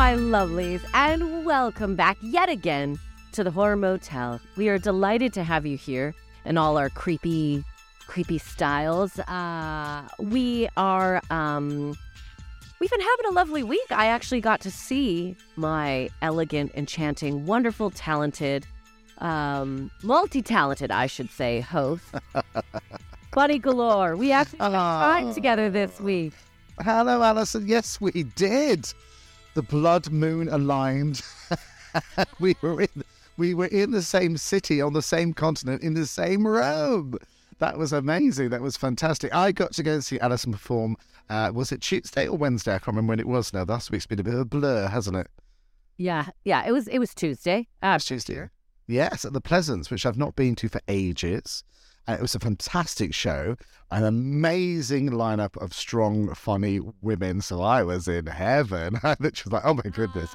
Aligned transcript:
my 0.00 0.14
lovelies, 0.14 0.80
and 0.94 1.44
welcome 1.44 1.94
back 1.94 2.16
yet 2.22 2.48
again 2.48 2.98
to 3.32 3.44
the 3.44 3.50
Horror 3.50 3.76
Motel. 3.76 4.40
We 4.56 4.70
are 4.70 4.78
delighted 4.78 5.34
to 5.34 5.44
have 5.44 5.66
you 5.66 5.76
here 5.76 6.14
in 6.46 6.56
all 6.56 6.78
our 6.78 6.88
creepy, 6.88 7.62
creepy 8.06 8.38
styles. 8.38 9.18
Uh, 9.18 10.08
we 10.18 10.70
are, 10.78 11.20
um, 11.28 11.94
we've 12.80 12.90
been 12.90 13.00
having 13.02 13.26
a 13.26 13.32
lovely 13.32 13.62
week. 13.62 13.84
I 13.90 14.06
actually 14.06 14.40
got 14.40 14.62
to 14.62 14.70
see 14.70 15.36
my 15.56 16.08
elegant, 16.22 16.72
enchanting, 16.74 17.44
wonderful, 17.44 17.90
talented, 17.90 18.66
um, 19.18 19.90
multi-talented, 20.02 20.90
I 20.90 21.08
should 21.08 21.28
say, 21.28 21.60
host, 21.60 22.04
Bunny 23.32 23.58
Galore. 23.58 24.16
We 24.16 24.32
actually 24.32 24.60
spent 24.60 24.72
time 24.72 25.34
together 25.34 25.68
this 25.68 26.00
week. 26.00 26.32
Hello, 26.80 27.22
Allyson. 27.22 27.68
Yes, 27.68 28.00
we 28.00 28.22
did. 28.22 28.90
The 29.60 29.66
blood 29.66 30.10
moon 30.10 30.48
aligned. 30.48 31.20
we 32.40 32.56
were 32.62 32.80
in 32.80 33.04
we 33.36 33.52
were 33.52 33.66
in 33.66 33.90
the 33.90 34.00
same 34.00 34.38
city 34.38 34.80
on 34.80 34.94
the 34.94 35.02
same 35.02 35.34
continent 35.34 35.82
in 35.82 35.92
the 35.92 36.06
same 36.06 36.46
room. 36.46 37.18
That 37.58 37.76
was 37.76 37.92
amazing. 37.92 38.48
That 38.48 38.62
was 38.62 38.78
fantastic. 38.78 39.34
I 39.34 39.52
got 39.52 39.74
to 39.74 39.82
go 39.82 39.92
and 39.92 40.02
see 40.02 40.18
Allyson 40.18 40.52
perform. 40.52 40.96
Uh, 41.28 41.50
was 41.52 41.72
it 41.72 41.82
Tuesday 41.82 42.26
or 42.26 42.38
Wednesday? 42.38 42.70
I 42.70 42.78
can't 42.78 42.96
remember 42.96 43.10
when 43.10 43.20
it 43.20 43.28
was 43.28 43.52
now. 43.52 43.64
Last 43.64 43.90
week's 43.90 44.06
been 44.06 44.18
a 44.18 44.24
bit 44.24 44.32
of 44.32 44.40
a 44.40 44.44
blur, 44.46 44.88
hasn't 44.88 45.18
it? 45.18 45.26
Yeah, 45.98 46.28
yeah. 46.42 46.66
It 46.66 46.72
was 46.72 46.88
it 46.88 46.98
was 46.98 47.14
Tuesday. 47.14 47.68
Uh, 47.82 47.90
was 47.96 48.06
Tuesday. 48.06 48.48
Yes, 48.86 49.26
at 49.26 49.34
the 49.34 49.42
Pleasance, 49.42 49.90
which 49.90 50.06
I've 50.06 50.16
not 50.16 50.36
been 50.36 50.54
to 50.54 50.70
for 50.70 50.80
ages. 50.88 51.64
And 52.10 52.18
it 52.18 52.22
was 52.22 52.34
a 52.34 52.40
fantastic 52.40 53.14
show, 53.14 53.54
an 53.92 54.02
amazing 54.04 55.10
lineup 55.10 55.56
of 55.62 55.72
strong, 55.72 56.34
funny 56.34 56.80
women. 57.00 57.40
So 57.40 57.62
I 57.62 57.84
was 57.84 58.08
in 58.08 58.26
heaven. 58.26 58.98
I 59.04 59.10
literally 59.20 59.44
was 59.46 59.52
like, 59.52 59.62
oh 59.64 59.74
my 59.74 59.88
goodness. 59.92 60.34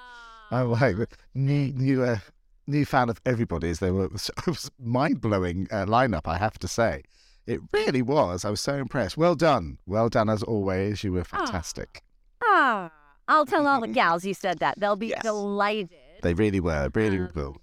I'm 0.52 0.72
like, 0.72 0.96
new, 1.34 1.74
new, 1.74 2.04
uh, 2.04 2.20
new 2.66 2.86
fan 2.86 3.10
of 3.10 3.20
everybody's. 3.26 3.80
They 3.80 3.92
were, 3.92 4.06
it 4.38 4.48
was 4.48 4.72
mind 4.80 5.20
blowing 5.20 5.68
uh, 5.70 5.86
lineup, 5.86 6.22
I 6.26 6.38
have 6.38 6.58
to 6.60 6.68
say. 6.70 7.04
It 7.46 7.60
really 7.74 8.02
was. 8.02 8.46
I 8.46 8.50
was 8.52 8.62
so 8.62 8.76
impressed. 8.76 9.18
Well 9.18 9.36
done. 9.36 9.78
Well 9.86 10.08
done 10.08 10.30
as 10.30 10.42
always. 10.42 11.04
You 11.04 11.12
were 11.12 11.26
fantastic. 11.26 12.04
Ah, 12.42 12.90
I'll 13.28 13.46
tell 13.46 13.68
all 13.68 13.82
the 13.82 13.88
gals 13.90 14.24
you 14.24 14.34
said 14.34 14.60
that. 14.60 14.80
They'll 14.80 14.96
be 14.96 15.08
Yes. 15.08 15.24
delighted. 15.24 15.90
They 16.22 16.34
really 16.34 16.62
were. 16.62 16.90
Really 16.96 17.20
Um, 17.20 17.32
will. 17.36 17.58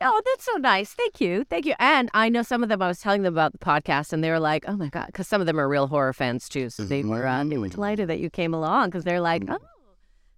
Oh, 0.00 0.22
that's 0.24 0.44
so 0.44 0.52
nice. 0.54 0.94
Thank 0.94 1.20
you. 1.20 1.44
Thank 1.44 1.66
you. 1.66 1.74
And 1.80 2.08
I 2.14 2.28
know 2.28 2.42
some 2.42 2.62
of 2.62 2.68
them, 2.68 2.80
I 2.80 2.86
was 2.88 3.00
telling 3.00 3.22
them 3.22 3.34
about 3.34 3.52
the 3.52 3.58
podcast, 3.58 4.12
and 4.12 4.22
they 4.22 4.30
were 4.30 4.38
like, 4.38 4.64
oh 4.68 4.76
my 4.76 4.88
God, 4.88 5.06
because 5.06 5.26
some 5.26 5.40
of 5.40 5.46
them 5.46 5.58
are 5.58 5.68
real 5.68 5.88
horror 5.88 6.12
fans 6.12 6.48
too. 6.48 6.70
So 6.70 6.84
they 6.84 7.02
were, 7.02 7.26
uh, 7.26 7.42
delighted 7.44 8.08
that 8.08 8.20
you 8.20 8.30
came 8.30 8.54
along 8.54 8.88
because 8.90 9.04
they're 9.04 9.20
like, 9.20 9.42
oh. 9.48 9.58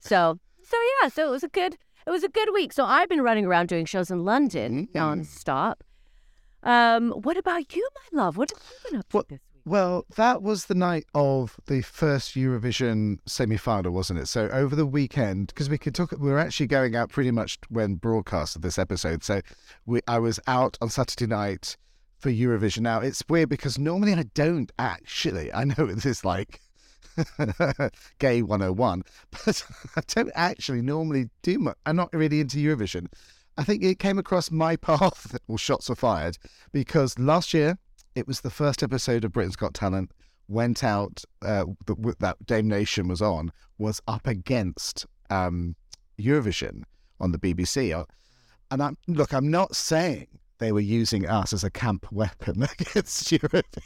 So, 0.00 0.38
so 0.62 0.76
yeah, 1.02 1.08
so 1.08 1.26
it 1.26 1.30
was 1.30 1.42
a 1.44 1.48
good, 1.48 1.76
it 2.06 2.10
was 2.10 2.24
a 2.24 2.28
good 2.28 2.48
week. 2.54 2.72
So 2.72 2.84
I've 2.84 3.08
been 3.10 3.20
running 3.20 3.44
around 3.44 3.68
doing 3.68 3.84
shows 3.84 4.10
in 4.10 4.24
London 4.24 4.88
Mm. 4.88 4.92
nonstop. 4.94 5.74
Um, 6.62 7.10
what 7.12 7.36
about 7.36 7.74
you, 7.76 7.86
my 8.12 8.22
love? 8.24 8.36
What 8.38 8.50
have 8.50 8.62
you 8.84 8.90
been 8.90 9.00
up 9.00 9.08
to 9.10 9.16
What- 9.16 9.28
this? 9.28 9.40
Well, 9.70 10.04
that 10.16 10.42
was 10.42 10.66
the 10.66 10.74
night 10.74 11.06
of 11.14 11.56
the 11.66 11.82
first 11.82 12.34
Eurovision 12.34 13.20
semi-final, 13.24 13.92
wasn't 13.92 14.18
it? 14.18 14.26
So 14.26 14.48
over 14.48 14.74
the 14.74 14.84
weekend, 14.84 15.46
because 15.46 15.70
we 15.70 15.78
could 15.78 15.94
talk, 15.94 16.10
we 16.10 16.28
were 16.28 16.40
actually 16.40 16.66
going 16.66 16.96
out 16.96 17.10
pretty 17.10 17.30
much 17.30 17.56
when 17.68 17.94
broadcast 17.94 18.56
of 18.56 18.62
this 18.62 18.80
episode. 18.80 19.22
So 19.22 19.42
we, 19.86 20.00
I 20.08 20.18
was 20.18 20.40
out 20.48 20.76
on 20.80 20.90
Saturday 20.90 21.28
night 21.28 21.76
for 22.18 22.30
Eurovision. 22.30 22.80
Now 22.80 22.98
it's 22.98 23.22
weird 23.28 23.48
because 23.48 23.78
normally 23.78 24.12
I 24.12 24.24
don't 24.34 24.72
actually. 24.76 25.52
I 25.52 25.62
know 25.62 25.86
this 25.86 26.04
is 26.04 26.24
like 26.24 26.60
gay 28.18 28.42
101, 28.42 29.04
but 29.30 29.64
I 29.96 30.00
don't 30.08 30.32
actually 30.34 30.82
normally 30.82 31.30
do 31.42 31.60
much. 31.60 31.76
I'm 31.86 31.94
not 31.94 32.12
really 32.12 32.40
into 32.40 32.56
Eurovision. 32.56 33.06
I 33.56 33.62
think 33.62 33.84
it 33.84 34.00
came 34.00 34.18
across 34.18 34.50
my 34.50 34.74
path, 34.74 35.38
or 35.46 35.58
shots 35.58 35.88
were 35.88 35.94
fired, 35.94 36.38
because 36.72 37.16
last 37.20 37.54
year 37.54 37.78
it 38.14 38.26
was 38.26 38.40
the 38.40 38.50
first 38.50 38.82
episode 38.82 39.24
of 39.24 39.32
Britain's 39.32 39.56
Got 39.56 39.74
Talent 39.74 40.10
went 40.48 40.82
out 40.82 41.22
uh, 41.42 41.64
that, 41.86 42.16
that 42.18 42.46
Dame 42.46 42.68
Nation 42.68 43.06
was 43.08 43.22
on 43.22 43.52
was 43.78 44.00
up 44.08 44.26
against 44.26 45.06
um, 45.30 45.76
Eurovision 46.18 46.82
on 47.20 47.30
the 47.32 47.38
BBC. 47.38 47.96
Uh, 47.96 48.04
And 48.70 48.82
I'm 48.82 48.96
look, 49.06 49.32
I'm 49.32 49.50
not 49.50 49.76
saying 49.76 50.26
they 50.58 50.72
were 50.72 50.80
using 50.80 51.26
us 51.26 51.52
as 51.52 51.64
a 51.64 51.70
camp 51.70 52.10
weapon 52.12 52.62
against 52.80 53.30
Eurovision, 53.30 53.82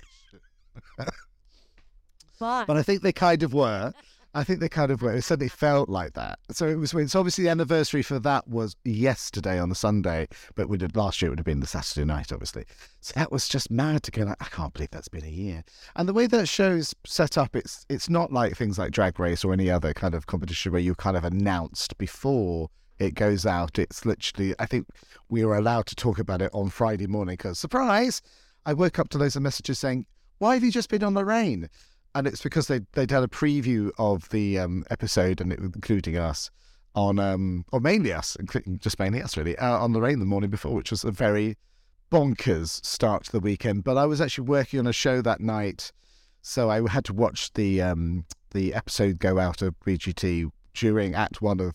Fun. 2.39 2.65
but 2.67 2.77
I 2.77 2.83
think 2.83 3.03
they 3.03 3.13
kind 3.13 3.43
of 3.43 3.55
were. 3.55 3.93
I 4.35 4.43
think 4.43 4.59
they 4.59 4.69
kind 4.69 4.91
of 4.91 5.01
were. 5.01 5.15
It 5.15 5.23
certainly 5.23 5.49
felt 5.49 5.89
like 5.89 6.15
that. 6.15 6.41
So 6.51 6.67
it 6.67 6.75
was. 6.75 6.93
It's 6.93 7.15
obviously 7.15 7.45
the 7.45 7.51
anniversary 7.51 8.03
for 8.03 8.19
that 8.19 8.49
was 8.49 8.75
yesterday 8.85 9.61
on 9.61 9.69
the 9.69 9.75
Sunday, 9.77 10.27
but 10.57 10.69
we 10.69 10.77
did 10.77 10.97
last 10.97 11.23
year. 11.23 11.29
It 11.29 11.31
would 11.31 11.39
have 11.39 11.47
been 11.47 11.61
the 11.61 11.67
Saturday 11.67 12.05
night, 12.05 12.33
obviously. 12.33 12.65
So 13.01 13.13
that 13.15 13.31
was 13.31 13.49
just 13.49 13.71
mad 13.71 14.03
to 14.03 14.11
go. 14.11 14.25
Like, 14.25 14.43
I 14.43 14.47
can't 14.47 14.73
believe 14.73 14.91
that's 14.91 15.09
been 15.09 15.25
a 15.25 15.29
year. 15.29 15.63
And 15.95 16.09
the 16.09 16.13
way 16.13 16.27
that 16.27 16.49
show's 16.49 16.95
set 17.07 17.39
up, 17.39 17.55
it's 17.55 17.87
it's 17.89 18.11
not 18.11 18.33
like 18.33 18.57
things 18.57 18.77
like 18.77 18.91
Drag 18.91 19.21
Race 19.21 19.45
or 19.45 19.53
any 19.53 19.71
other 19.71 19.95
kind 19.95 20.15
of 20.15 20.27
competition 20.27 20.73
where 20.73 20.81
you 20.81 20.97
kind 20.97 21.17
of 21.17 21.25
announced 21.25 21.97
before 21.97 22.71
it 22.99 23.15
goes 23.15 23.47
out. 23.47 23.79
It's 23.79 24.05
literally. 24.05 24.55
I 24.59 24.67
think 24.67 24.89
we 25.29 25.45
were 25.45 25.57
allowed 25.57 25.87
to 25.87 25.95
talk 25.95 26.19
about 26.19 26.43
it 26.43 26.51
on 26.53 26.71
Friday 26.71 27.07
morning 27.07 27.35
because 27.35 27.59
surprise, 27.59 28.21
I 28.67 28.73
woke 28.75 28.99
up 28.99 29.11
to 29.11 29.19
loads 29.19 29.37
of 29.37 29.43
messages 29.43 29.79
saying, 29.79 30.07
"Why 30.39 30.55
have 30.55 30.65
you 30.65 30.73
just 30.73 30.89
been 30.89 31.05
on 31.05 31.15
Lorraine?" 31.15 31.69
And 32.15 32.27
it's 32.27 32.43
because 32.43 32.69
they 32.69 32.81
they'd 32.93 33.11
had 33.11 33.23
a 33.23 33.29
preview 33.29 33.91
of 33.99 34.29
the 34.31 34.59
um, 34.59 34.85
episode 34.91 35.41
and 35.41 35.53
it, 35.53 35.59
including 35.59 36.17
us 36.17 36.51
on 36.95 37.19
um 37.19 37.65
or 37.73 37.81
mainly 37.81 38.13
us, 38.13 38.37
including 38.37 38.79
just 38.79 38.99
mainly 38.99 39.21
us 39.21 39.37
really 39.37 39.57
uh, 39.59 39.79
on 39.79 39.93
rain 39.93 40.21
the 40.21 40.25
morning 40.25 40.51
before, 40.51 40.75
which 40.75 40.91
was 40.91 41.05
a 41.05 41.11
very 41.11 41.57
bonkers 42.11 42.85
start 42.85 43.25
to 43.25 43.33
the 43.33 43.41
weekend. 43.41 43.85
But 43.85 43.99
I 43.99 44.07
was 44.07 44.21
actually 44.21 44.47
working 44.47 44.79
on 44.79 44.87
a 44.87 44.93
show 44.93 45.21
that 45.23 45.41
night, 45.41 45.93
so 46.43 46.71
I 46.71 46.89
had 46.89 47.05
to 47.07 47.13
watch 47.13 47.53
the 47.55 47.83
um 47.83 48.25
the 48.53 48.73
episode 48.75 49.19
go 49.19 49.39
out 49.39 49.63
of 49.63 49.75
BGT 49.81 50.51
during 50.75 51.15
Act 51.15 51.43
One 51.43 51.61
of 51.61 51.75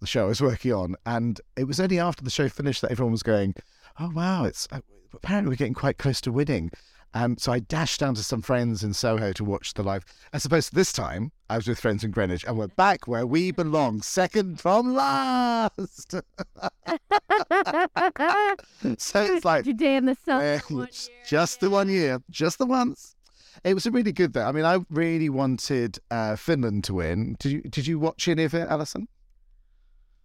the 0.00 0.06
show 0.06 0.24
I 0.24 0.28
was 0.28 0.42
working 0.42 0.72
on, 0.72 0.96
and 1.06 1.40
it 1.56 1.64
was 1.64 1.80
only 1.80 1.98
after 1.98 2.22
the 2.22 2.30
show 2.30 2.48
finished 2.48 2.82
that 2.82 2.90
everyone 2.90 3.12
was 3.12 3.22
going, 3.22 3.54
"Oh 3.98 4.10
wow, 4.14 4.44
it's 4.44 4.68
uh, 4.70 4.80
apparently 5.14 5.50
we're 5.50 5.56
getting 5.56 5.74
quite 5.74 5.98
close 5.98 6.20
to 6.22 6.32
winning." 6.32 6.70
Um, 7.14 7.36
so 7.38 7.52
I 7.52 7.58
dashed 7.60 8.00
down 8.00 8.14
to 8.16 8.22
some 8.22 8.42
friends 8.42 8.82
in 8.84 8.92
Soho 8.92 9.32
to 9.32 9.42
watch 9.44 9.74
the 9.74 9.82
live. 9.82 10.04
As 10.32 10.44
opposed 10.44 10.68
to 10.70 10.74
this 10.74 10.92
time, 10.92 11.32
I 11.48 11.56
was 11.56 11.66
with 11.66 11.80
friends 11.80 12.04
in 12.04 12.10
Greenwich, 12.10 12.44
and 12.46 12.58
we're 12.58 12.68
back 12.68 13.08
where 13.08 13.26
we 13.26 13.50
belong, 13.50 14.02
second 14.02 14.60
from 14.60 14.94
last. 14.94 16.12
so 18.98 19.22
it's 19.24 19.44
like 19.44 19.64
your 19.66 19.74
day 19.74 19.96
in 19.96 20.04
the 20.06 20.16
sun. 20.24 20.42
eh, 20.42 20.60
just 21.26 21.60
the 21.60 21.70
one 21.70 21.88
year, 21.88 22.20
just 22.30 22.58
the 22.58 22.66
once. 22.66 23.14
It 23.64 23.74
was 23.74 23.86
a 23.86 23.90
really 23.90 24.12
good 24.12 24.34
though. 24.34 24.44
I 24.44 24.52
mean, 24.52 24.64
I 24.64 24.78
really 24.90 25.28
wanted 25.30 25.98
uh, 26.10 26.36
Finland 26.36 26.84
to 26.84 26.94
win. 26.94 27.36
Did 27.40 27.52
you? 27.52 27.62
Did 27.62 27.86
you 27.86 27.98
watch 27.98 28.28
any 28.28 28.44
of 28.44 28.54
it, 28.54 28.68
Allyson? 28.68 29.08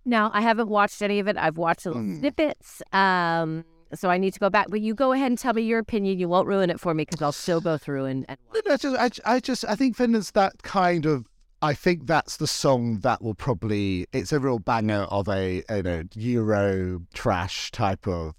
No, 0.05 0.29
I 0.33 0.41
haven't 0.41 0.67
watched 0.67 1.01
any 1.01 1.19
of 1.19 1.27
it. 1.27 1.37
I've 1.37 1.57
watched 1.57 1.85
little 1.85 2.01
Mm. 2.01 2.19
snippets. 2.19 2.81
Um, 2.91 3.63
so 3.97 4.09
I 4.09 4.17
need 4.17 4.33
to 4.33 4.39
go 4.39 4.49
back. 4.49 4.67
But 4.69 4.81
you 4.81 4.93
go 4.93 5.11
ahead 5.11 5.31
and 5.31 5.37
tell 5.37 5.53
me 5.53 5.61
your 5.61 5.79
opinion. 5.79 6.19
You 6.19 6.27
won't 6.29 6.47
ruin 6.47 6.69
it 6.69 6.79
for 6.79 6.93
me 6.93 7.03
because 7.05 7.21
I'll 7.21 7.31
still 7.31 7.61
go 7.61 7.77
through 7.77 8.05
and, 8.05 8.25
and 8.27 8.37
watch. 8.53 8.63
No, 8.65 8.73
I 8.73 8.77
just, 8.77 9.25
I, 9.25 9.35
I 9.35 9.39
just, 9.39 9.65
I 9.67 9.75
think 9.75 9.95
Finland's 9.95 10.31
that 10.31 10.63
kind 10.63 11.05
of. 11.05 11.25
I 11.61 11.73
think 11.73 12.07
that's 12.07 12.37
the 12.37 12.47
song 12.47 12.99
that 12.99 13.21
will 13.21 13.35
probably. 13.35 14.05
It's 14.11 14.33
a 14.33 14.39
real 14.39 14.59
banger 14.59 15.03
of 15.03 15.29
a, 15.29 15.63
you 15.69 15.83
know, 15.83 16.03
Euro 16.15 17.01
trash 17.13 17.71
type 17.71 18.05
of 18.07 18.33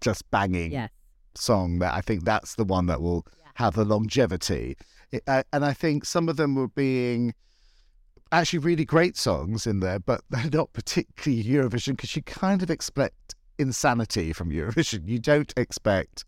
just 0.00 0.28
banging 0.30 0.72
Yes. 0.72 0.90
song. 1.34 1.78
That 1.78 1.94
I 1.94 2.00
think 2.00 2.24
that's 2.24 2.56
the 2.56 2.64
one 2.64 2.86
that 2.86 3.00
will 3.00 3.24
Yeah. 3.38 3.50
have 3.54 3.74
the 3.74 3.84
longevity. 3.84 4.76
It, 5.12 5.22
uh, 5.26 5.42
and 5.52 5.64
I 5.64 5.72
think 5.72 6.04
some 6.04 6.28
of 6.28 6.36
them 6.36 6.54
were 6.56 6.68
being 6.68 7.32
actually 8.32 8.58
really 8.58 8.84
great 8.84 9.16
songs 9.16 9.66
in 9.66 9.80
there, 9.80 9.98
but 9.98 10.22
they're 10.30 10.50
not 10.52 10.72
particularly 10.72 11.42
Eurovision 11.44 11.96
because 11.96 12.14
you 12.16 12.22
kind 12.22 12.62
of 12.62 12.70
expect 12.70 13.34
insanity 13.58 14.32
from 14.32 14.50
Eurovision. 14.50 15.06
You 15.06 15.18
don't 15.18 15.52
expect 15.56 16.24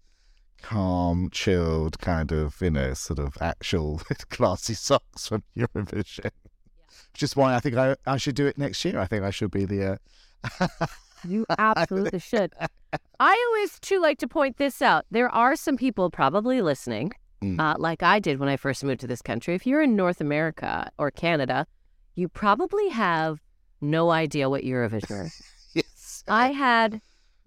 calm, 0.62 1.30
chilled, 1.30 1.98
kind 1.98 2.32
of, 2.32 2.56
you 2.60 2.70
know, 2.70 2.94
sort 2.94 3.18
of 3.18 3.36
actual 3.40 4.00
classy 4.30 4.74
songs 4.74 5.26
from 5.26 5.42
Eurovision. 5.56 6.30
Which 7.12 7.22
is 7.22 7.34
why 7.34 7.54
I 7.54 7.60
think 7.60 7.76
I, 7.76 7.96
I 8.06 8.16
should 8.18 8.34
do 8.34 8.46
it 8.46 8.58
next 8.58 8.84
year. 8.84 8.98
I 8.98 9.06
think 9.06 9.24
I 9.24 9.30
should 9.30 9.50
be 9.50 9.64
the. 9.64 9.98
Uh... 10.60 10.86
You 11.26 11.44
absolutely 11.58 12.18
should. 12.18 12.52
I 13.18 13.46
always 13.48 13.78
too 13.80 14.00
like 14.00 14.18
to 14.18 14.28
point 14.28 14.56
this 14.58 14.80
out. 14.80 15.06
There 15.10 15.28
are 15.28 15.56
some 15.56 15.76
people 15.76 16.10
probably 16.10 16.62
listening, 16.62 17.12
Mm. 17.42 17.58
uh, 17.58 17.76
like 17.78 18.02
I 18.02 18.18
did 18.18 18.38
when 18.38 18.50
I 18.50 18.56
first 18.58 18.84
moved 18.84 19.00
to 19.00 19.06
this 19.06 19.22
country. 19.22 19.54
If 19.54 19.66
you're 19.66 19.80
in 19.80 19.96
North 19.96 20.20
America 20.20 20.90
or 20.98 21.10
Canada, 21.10 21.66
you 22.14 22.28
probably 22.28 22.90
have 22.90 23.40
no 23.80 24.10
idea 24.10 24.50
what 24.50 24.62
Eurovision 24.62 25.26
is. 25.26 25.42
yes. 25.74 26.22
I 26.28 26.52
had 26.52 27.00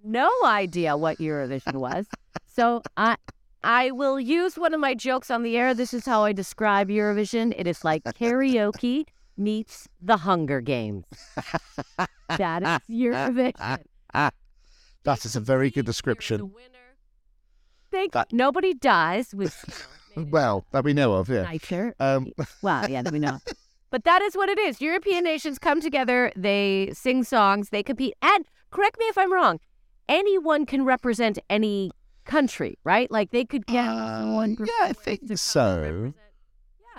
no 0.04 0.30
idea 0.46 0.98
what 0.98 1.18
Eurovision 1.18 1.76
was. 1.76 2.08
So 2.46 2.82
I 2.98 3.16
I 3.64 3.92
will 3.92 4.20
use 4.20 4.58
one 4.58 4.74
of 4.74 4.80
my 4.80 4.94
jokes 4.94 5.32
on 5.32 5.44
the 5.44 5.58
air. 5.58 5.74
This 5.74 5.94
is 5.94 6.06
how 6.06 6.24
I 6.26 6.34
describe 6.34 6.90
Eurovision. 6.90 7.54
It 7.58 7.66
is 7.68 7.84
like 7.84 8.04
karaoke 8.04 9.06
meets 9.38 9.88
The 10.02 10.18
Hunger 10.18 10.62
Games. 10.62 11.06
that 12.38 12.62
is 12.64 12.96
Eurovision. 12.96 13.80
That 15.06 15.26
is 15.26 15.36
a 15.36 15.42
very 15.42 15.70
good 15.70 15.86
description. 15.86 16.54
Think 17.92 18.14
That- 18.14 18.32
nobody 18.32 18.74
dies 18.74 19.34
with 19.36 19.54
Well, 20.16 20.64
that 20.72 20.84
we 20.86 20.94
know 20.94 21.14
of, 21.14 21.28
yeah. 21.30 21.42
nicer. 21.44 21.94
Um, 22.00 22.32
Well, 22.62 22.90
yeah, 22.90 23.02
that 23.02 23.12
we 23.14 23.20
know. 23.20 23.40
But 23.90 24.06
that 24.06 24.22
is 24.24 24.36
what 24.36 24.50
it 24.50 24.58
is. 24.58 24.82
European 24.82 25.24
nations 25.24 25.60
come 25.60 25.80
together, 25.82 26.32
they 26.36 26.90
sing 26.94 27.24
songs, 27.24 27.70
they 27.70 27.84
compete. 27.84 28.16
And 28.24 28.46
correct 28.72 28.98
me 28.98 29.06
if 29.06 29.18
I'm 29.20 29.32
wrong, 29.32 29.60
anyone 30.10 30.66
can 30.66 30.84
represent 30.86 31.40
any 31.50 31.92
country, 32.26 32.78
right? 32.84 33.10
Like 33.12 33.32
they 33.32 33.46
could 33.46 33.66
get 33.66 33.88
Uh, 33.88 34.20
someone. 34.22 34.58
yeah, 34.60 34.88
I 34.90 34.94
think 34.94 35.22
so. 35.38 35.82
represent- 35.82 36.16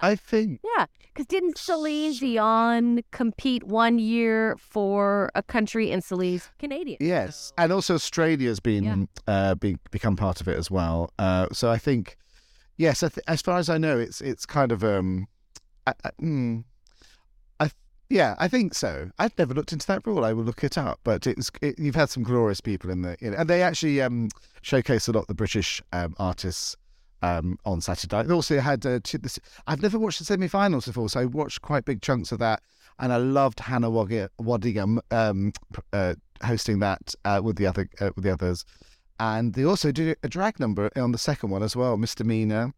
I 0.02 0.16
think 0.16 0.60
Yeah, 0.76 0.86
because 1.12 1.26
didn't 1.26 1.56
Celine 1.56 2.12
Dion 2.18 3.00
compete 3.12 3.62
one 3.62 3.98
year 4.00 4.56
for 4.58 5.30
a 5.36 5.42
country 5.42 5.92
and 5.92 6.02
Celine's 6.02 6.50
Canadian? 6.58 6.98
Yes, 7.00 7.52
and 7.56 7.72
also 7.72 7.94
Australia's 7.94 8.58
been 8.58 8.84
Yeah. 8.84 8.96
uh, 9.28 9.54
be, 9.54 9.78
become 9.92 10.16
part 10.16 10.40
of 10.40 10.48
it 10.48 10.58
as 10.58 10.68
well. 10.70 11.10
Uh, 11.18 11.46
so 11.52 11.70
I 11.70 11.78
think, 11.78 12.16
yes, 12.76 13.04
I 13.04 13.08
th- 13.08 13.24
as 13.28 13.40
far 13.40 13.56
as 13.58 13.70
I 13.70 13.78
know, 13.78 13.96
it's 13.98 14.20
it's 14.20 14.44
kind 14.44 14.72
of 14.72 14.82
um, 14.82 15.26
I, 15.86 15.92
I, 16.04 16.10
mm, 16.20 16.64
yeah, 18.14 18.36
I 18.38 18.46
think 18.46 18.74
so. 18.74 19.10
I've 19.18 19.36
never 19.36 19.52
looked 19.54 19.72
into 19.72 19.88
that 19.88 20.06
rule. 20.06 20.24
I 20.24 20.32
will 20.32 20.44
look 20.44 20.62
it 20.62 20.78
up, 20.78 21.00
but 21.02 21.26
it's 21.26 21.50
it, 21.60 21.80
you've 21.80 21.96
had 21.96 22.10
some 22.10 22.22
glorious 22.22 22.60
people 22.60 22.88
in 22.90 23.02
the, 23.02 23.16
and 23.20 23.50
they 23.50 23.60
actually 23.60 24.00
um 24.00 24.28
showcase 24.62 25.08
a 25.08 25.12
lot 25.12 25.22
of 25.22 25.26
the 25.26 25.34
British 25.34 25.82
um, 25.92 26.14
artists. 26.18 26.76
Um, 27.22 27.58
on 27.64 27.80
Saturday, 27.80 28.22
they 28.24 28.34
also 28.34 28.60
had. 28.60 28.84
Uh, 28.84 29.00
two, 29.02 29.16
this, 29.16 29.38
I've 29.66 29.80
never 29.80 29.98
watched 29.98 30.18
the 30.18 30.26
semi-finals 30.26 30.84
before, 30.84 31.08
so 31.08 31.20
I 31.20 31.24
watched 31.24 31.62
quite 31.62 31.86
big 31.86 32.02
chunks 32.02 32.32
of 32.32 32.38
that, 32.40 32.60
and 32.98 33.14
I 33.14 33.16
loved 33.16 33.60
Hannah 33.60 33.90
Waddingham 33.90 34.98
um, 35.10 35.52
uh, 35.94 36.16
hosting 36.44 36.80
that 36.80 37.14
uh, 37.24 37.40
with 37.42 37.56
the 37.56 37.66
other 37.66 37.88
uh, 37.98 38.10
with 38.14 38.24
the 38.24 38.30
others, 38.30 38.66
and 39.18 39.54
they 39.54 39.64
also 39.64 39.90
did 39.90 40.18
a 40.22 40.28
drag 40.28 40.60
number 40.60 40.90
on 40.96 41.12
the 41.12 41.18
second 41.18 41.48
one 41.48 41.62
as 41.62 41.74
well. 41.74 41.96
Misdemeanor, 41.96 42.74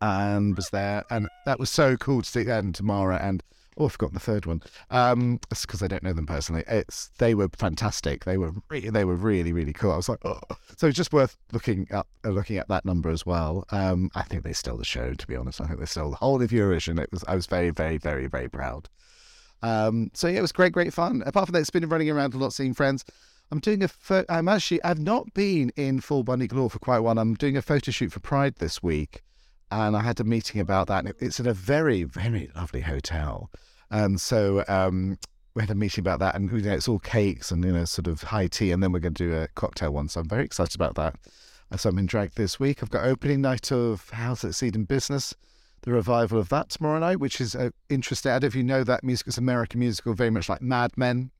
and 0.00 0.54
was 0.54 0.70
there, 0.70 1.02
and 1.10 1.28
that 1.44 1.58
was 1.58 1.68
so 1.68 1.96
cool 1.96 2.22
to 2.22 2.28
see. 2.28 2.44
That 2.44 2.62
and 2.62 2.72
Tamara 2.72 3.16
and 3.20 3.42
oh, 3.76 3.86
I've 3.86 3.92
forgotten 3.92 4.14
the 4.14 4.20
third 4.20 4.46
one. 4.46 4.62
Um, 4.90 5.40
it's 5.50 5.66
because 5.66 5.82
I 5.82 5.88
don't 5.88 6.02
know 6.02 6.12
them 6.12 6.26
personally. 6.26 6.64
It's 6.68 7.10
they 7.18 7.34
were 7.34 7.48
fantastic. 7.56 8.24
They 8.24 8.38
were 8.38 8.52
re- 8.68 8.88
they 8.88 9.04
were 9.04 9.14
really 9.14 9.52
really 9.52 9.72
cool. 9.72 9.92
I 9.92 9.96
was 9.96 10.08
like, 10.08 10.24
oh. 10.24 10.40
so 10.76 10.86
it's 10.86 10.96
just 10.96 11.12
worth 11.12 11.36
looking 11.52 11.86
up 11.92 12.08
uh, 12.24 12.30
looking 12.30 12.58
at 12.58 12.68
that 12.68 12.84
number 12.84 13.10
as 13.10 13.24
well. 13.26 13.64
Um, 13.70 14.10
I 14.14 14.22
think 14.22 14.44
they 14.44 14.52
stole 14.52 14.76
the 14.76 14.84
show. 14.84 15.14
To 15.14 15.26
be 15.26 15.36
honest, 15.36 15.60
I 15.60 15.66
think 15.66 15.80
they 15.80 15.86
stole 15.86 16.10
the 16.10 16.16
whole 16.16 16.42
of 16.42 16.50
Eurovision. 16.50 17.00
It 17.00 17.10
was 17.12 17.24
I 17.26 17.34
was 17.34 17.46
very 17.46 17.70
very 17.70 17.98
very 17.98 18.26
very 18.26 18.48
proud. 18.48 18.88
Um, 19.62 20.10
so 20.12 20.26
yeah, 20.26 20.38
it 20.38 20.42
was 20.42 20.52
great, 20.52 20.72
great 20.72 20.92
fun. 20.92 21.22
Apart 21.24 21.46
from 21.46 21.52
that, 21.54 21.60
it's 21.60 21.70
been 21.70 21.88
running 21.88 22.10
around 22.10 22.34
a 22.34 22.38
lot, 22.38 22.52
seeing 22.52 22.74
friends. 22.74 23.04
I'm 23.50 23.60
doing 23.60 23.82
a. 23.84 24.24
I'm 24.28 24.48
actually. 24.48 24.82
I've 24.82 24.98
not 24.98 25.34
been 25.34 25.70
in 25.76 26.00
full 26.00 26.24
bunny 26.24 26.46
galore 26.46 26.70
for 26.70 26.78
quite 26.78 26.96
a 26.98 27.02
while. 27.02 27.18
I'm 27.18 27.34
doing 27.34 27.56
a 27.56 27.62
photo 27.62 27.90
shoot 27.90 28.10
for 28.10 28.20
Pride 28.20 28.56
this 28.56 28.82
week, 28.82 29.22
and 29.72 29.96
I 29.96 30.02
had 30.02 30.20
a 30.20 30.24
meeting 30.24 30.60
about 30.60 30.86
that. 30.88 31.06
It's 31.18 31.40
in 31.40 31.46
a 31.46 31.54
very, 31.54 32.04
very 32.04 32.50
lovely 32.54 32.82
hotel, 32.82 33.50
and 33.90 34.20
so 34.20 34.64
um, 34.68 35.18
we 35.54 35.62
had 35.62 35.70
a 35.70 35.74
meeting 35.74 36.02
about 36.02 36.18
that. 36.20 36.34
And 36.34 36.50
you 36.50 36.60
know, 36.60 36.72
it's 36.72 36.88
all 36.88 36.98
cakes 36.98 37.50
and 37.50 37.64
you 37.64 37.72
know, 37.72 37.84
sort 37.84 38.06
of 38.06 38.22
high 38.22 38.46
tea, 38.46 38.70
and 38.70 38.82
then 38.82 38.92
we're 38.92 39.00
going 39.00 39.14
to 39.14 39.28
do 39.28 39.34
a 39.34 39.48
cocktail 39.48 39.92
one. 39.92 40.08
So 40.08 40.20
I'm 40.20 40.28
very 40.28 40.44
excited 40.44 40.74
about 40.74 40.94
that. 40.96 41.16
So 41.76 41.88
I'm 41.88 41.98
in 41.98 42.04
drag 42.04 42.32
this 42.34 42.60
week. 42.60 42.82
I've 42.82 42.90
got 42.90 43.04
opening 43.04 43.40
night 43.40 43.72
of 43.72 44.10
How 44.10 44.34
to 44.34 44.36
Succeed 44.36 44.76
in 44.76 44.84
Business 44.84 45.34
the 45.82 45.92
revival 45.92 46.38
of 46.38 46.48
that 46.48 46.70
tomorrow 46.70 46.98
night, 46.98 47.18
which 47.18 47.40
is 47.40 47.54
uh, 47.54 47.70
interesting. 47.88 48.30
I 48.30 48.34
don't 48.36 48.42
know 48.42 48.46
if 48.48 48.54
you 48.54 48.62
know 48.62 48.84
that 48.84 49.04
music. 49.04 49.26
It's 49.26 49.38
American 49.38 49.80
musical, 49.80 50.14
very 50.14 50.30
much 50.30 50.48
like 50.48 50.62
Mad 50.62 50.96
Men. 50.96 51.30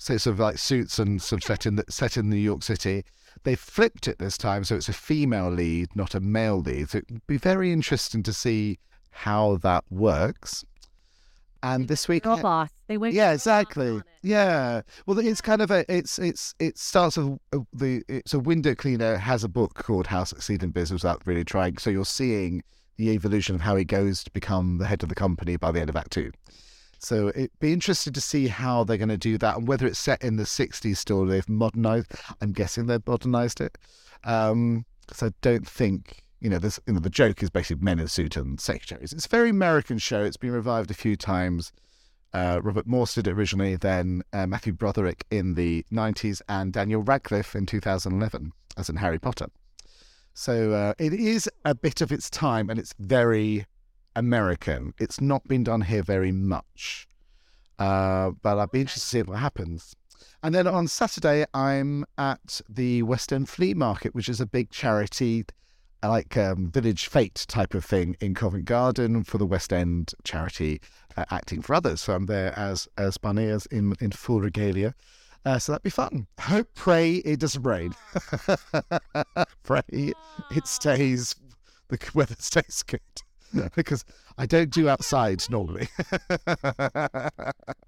So 0.00 0.14
it's 0.14 0.24
sort 0.24 0.32
of 0.32 0.40
like 0.40 0.56
suits 0.56 0.98
and 0.98 1.20
sort 1.20 1.42
of 1.42 1.46
set 1.46 1.66
in 1.66 1.76
the, 1.76 1.84
set 1.90 2.16
in 2.16 2.30
New 2.30 2.36
York 2.36 2.62
City. 2.62 3.04
They 3.44 3.54
flipped 3.54 4.08
it 4.08 4.18
this 4.18 4.38
time, 4.38 4.64
so 4.64 4.74
it's 4.74 4.88
a 4.88 4.94
female 4.94 5.50
lead, 5.50 5.94
not 5.94 6.14
a 6.14 6.20
male 6.20 6.58
lead. 6.58 6.88
So 6.88 6.98
it'd 6.98 7.26
be 7.26 7.36
very 7.36 7.70
interesting 7.70 8.22
to 8.22 8.32
see 8.32 8.78
how 9.10 9.58
that 9.58 9.84
works. 9.90 10.64
And 11.62 11.86
this 11.86 12.08
week, 12.08 12.22
boss. 12.24 12.70
They 12.86 12.96
went. 12.96 13.12
yeah, 13.14 13.32
exactly. 13.32 14.00
Yeah. 14.22 14.80
Well, 15.04 15.18
it's 15.18 15.42
kind 15.42 15.60
of 15.60 15.70
a 15.70 15.84
it's 15.94 16.18
it's 16.18 16.54
it 16.58 16.78
starts 16.78 17.18
with 17.18 17.38
the 17.74 18.02
it's 18.08 18.32
a 18.32 18.38
window 18.38 18.74
cleaner 18.74 19.18
has 19.18 19.44
a 19.44 19.48
book 19.48 19.74
called 19.74 20.06
How 20.06 20.20
to 20.20 20.26
Succeed 20.26 20.62
in 20.62 20.70
Business 20.70 21.02
Without 21.02 21.20
Really 21.26 21.44
Trying. 21.44 21.76
So 21.76 21.90
you're 21.90 22.06
seeing 22.06 22.62
the 22.96 23.10
evolution 23.10 23.54
of 23.54 23.60
how 23.60 23.76
he 23.76 23.84
goes 23.84 24.24
to 24.24 24.30
become 24.30 24.78
the 24.78 24.86
head 24.86 25.02
of 25.02 25.10
the 25.10 25.14
company 25.14 25.56
by 25.56 25.70
the 25.70 25.80
end 25.80 25.90
of 25.90 25.96
Act 25.96 26.12
Two. 26.12 26.32
So 27.00 27.28
it'd 27.28 27.58
be 27.60 27.72
interesting 27.72 28.12
to 28.12 28.20
see 28.20 28.46
how 28.46 28.84
they're 28.84 28.98
going 28.98 29.08
to 29.08 29.16
do 29.16 29.38
that 29.38 29.56
and 29.56 29.66
whether 29.66 29.86
it's 29.86 29.98
set 29.98 30.22
in 30.22 30.36
the 30.36 30.44
60s 30.44 30.96
still. 30.98 31.24
They've 31.24 31.48
modernized. 31.48 32.12
I'm 32.40 32.52
guessing 32.52 32.86
they've 32.86 33.06
modernized 33.06 33.60
it. 33.60 33.78
Um, 34.24 34.84
so 35.10 35.28
I 35.28 35.30
don't 35.40 35.66
think 35.66 36.22
you 36.40 36.50
know 36.50 36.58
this. 36.58 36.78
You 36.86 36.94
know 36.94 37.00
the 37.00 37.10
joke 37.10 37.42
is 37.42 37.50
basically 37.50 37.82
men 37.82 37.98
in 37.98 38.08
suit 38.08 38.36
and 38.36 38.60
secretaries. 38.60 39.12
It's 39.12 39.26
a 39.26 39.30
very 39.30 39.48
American 39.48 39.98
show. 39.98 40.22
It's 40.22 40.36
been 40.36 40.52
revived 40.52 40.90
a 40.90 40.94
few 40.94 41.16
times. 41.16 41.72
Uh, 42.32 42.60
Robert 42.62 42.86
Morse 42.86 43.14
did 43.14 43.26
it 43.26 43.32
originally, 43.32 43.74
then 43.74 44.22
uh, 44.32 44.46
Matthew 44.46 44.72
Broderick 44.72 45.24
in 45.32 45.54
the 45.54 45.84
90s, 45.90 46.40
and 46.48 46.72
Daniel 46.72 47.02
Radcliffe 47.02 47.56
in 47.56 47.66
2011, 47.66 48.52
as 48.76 48.88
in 48.88 48.94
Harry 48.96 49.18
Potter. 49.18 49.48
So 50.34 50.70
uh, 50.72 50.94
it 50.98 51.12
is 51.12 51.50
a 51.64 51.74
bit 51.74 52.00
of 52.00 52.12
its 52.12 52.30
time, 52.30 52.70
and 52.70 52.78
it's 52.78 52.94
very 53.00 53.66
American. 54.16 54.94
It's 54.98 55.20
not 55.20 55.46
been 55.46 55.64
done 55.64 55.82
here 55.82 56.02
very 56.02 56.32
much, 56.32 57.06
uh, 57.78 58.32
but 58.42 58.58
I'd 58.58 58.70
be 58.70 58.80
interested 58.80 59.00
to 59.00 59.06
see 59.06 59.22
what 59.22 59.38
happens. 59.38 59.94
And 60.42 60.54
then 60.54 60.66
on 60.66 60.88
Saturday, 60.88 61.44
I'm 61.54 62.04
at 62.16 62.60
the 62.68 63.02
West 63.02 63.32
End 63.32 63.48
Flea 63.48 63.74
Market, 63.74 64.14
which 64.14 64.28
is 64.28 64.40
a 64.40 64.46
big 64.46 64.70
charity, 64.70 65.44
like 66.02 66.36
um, 66.36 66.70
Village 66.70 67.08
Fate 67.08 67.44
type 67.48 67.74
of 67.74 67.84
thing 67.84 68.16
in 68.20 68.34
Covent 68.34 68.64
Garden 68.64 69.22
for 69.24 69.38
the 69.38 69.46
West 69.46 69.72
End 69.72 70.12
charity 70.24 70.80
uh, 71.16 71.24
Acting 71.30 71.60
for 71.60 71.74
Others. 71.74 72.00
So 72.00 72.14
I'm 72.14 72.26
there 72.26 72.58
as 72.58 72.88
as 72.96 73.18
Bunny, 73.18 73.46
as 73.46 73.66
in, 73.66 73.94
in 74.00 74.12
full 74.12 74.40
regalia. 74.40 74.94
Uh, 75.44 75.58
so 75.58 75.72
that'd 75.72 75.82
be 75.82 75.90
fun. 75.90 76.26
Hope, 76.38 76.68
pray 76.74 77.16
it 77.16 77.40
doesn't 77.40 77.62
rain. 77.62 77.94
pray 79.62 79.82
it 80.50 80.66
stays, 80.66 81.34
the 81.88 81.98
weather 82.14 82.36
stays 82.38 82.82
good. 82.82 83.00
because 83.74 84.04
I 84.38 84.46
don't 84.46 84.70
do 84.70 84.88
outside 84.88 85.42
normally. 85.50 85.88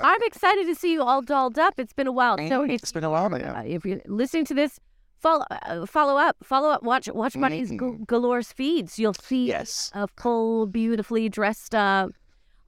I'm 0.01 0.23
excited 0.23 0.67
to 0.67 0.75
see 0.75 0.93
you 0.93 1.03
all 1.03 1.23
dolled 1.23 1.59
up. 1.59 1.75
It's 1.79 1.93
been 1.93 2.07
a 2.07 2.13
while. 2.13 2.37
So 2.49 2.65
if, 2.65 2.71
it's 2.71 2.93
been 2.93 3.05
a 3.05 3.11
while 3.11 3.33
uh, 3.35 3.63
if 3.65 3.85
you're 3.85 4.01
listening 4.07 4.45
to 4.47 4.55
this, 4.55 4.79
follow 5.19 5.45
uh, 5.51 5.87
follow 5.87 6.17
up, 6.17 6.37
follow 6.43 6.71
up, 6.71 6.83
watch 6.83 7.09
watch 7.13 7.39
Bunny's 7.39 7.71
Gal- 7.71 7.99
Galore's 8.07 8.53
feeds. 8.53 8.99
You'll 8.99 9.15
see 9.15 9.47
Yes. 9.49 9.91
a 9.95 10.09
full, 10.09 10.67
beautifully 10.67 11.29
dressed 11.29 11.75
up. 11.75 12.11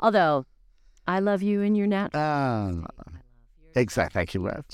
Although, 0.01 0.47
I 1.07 1.21
love 1.21 1.43
you 1.43 1.61
in 1.61 1.75
your 1.75 1.87
natural. 1.87 2.23
Ah, 2.23 2.73
exactly. 3.75 4.19
Thank 4.21 4.35
you, 4.35 4.41
Rev. 4.41 4.65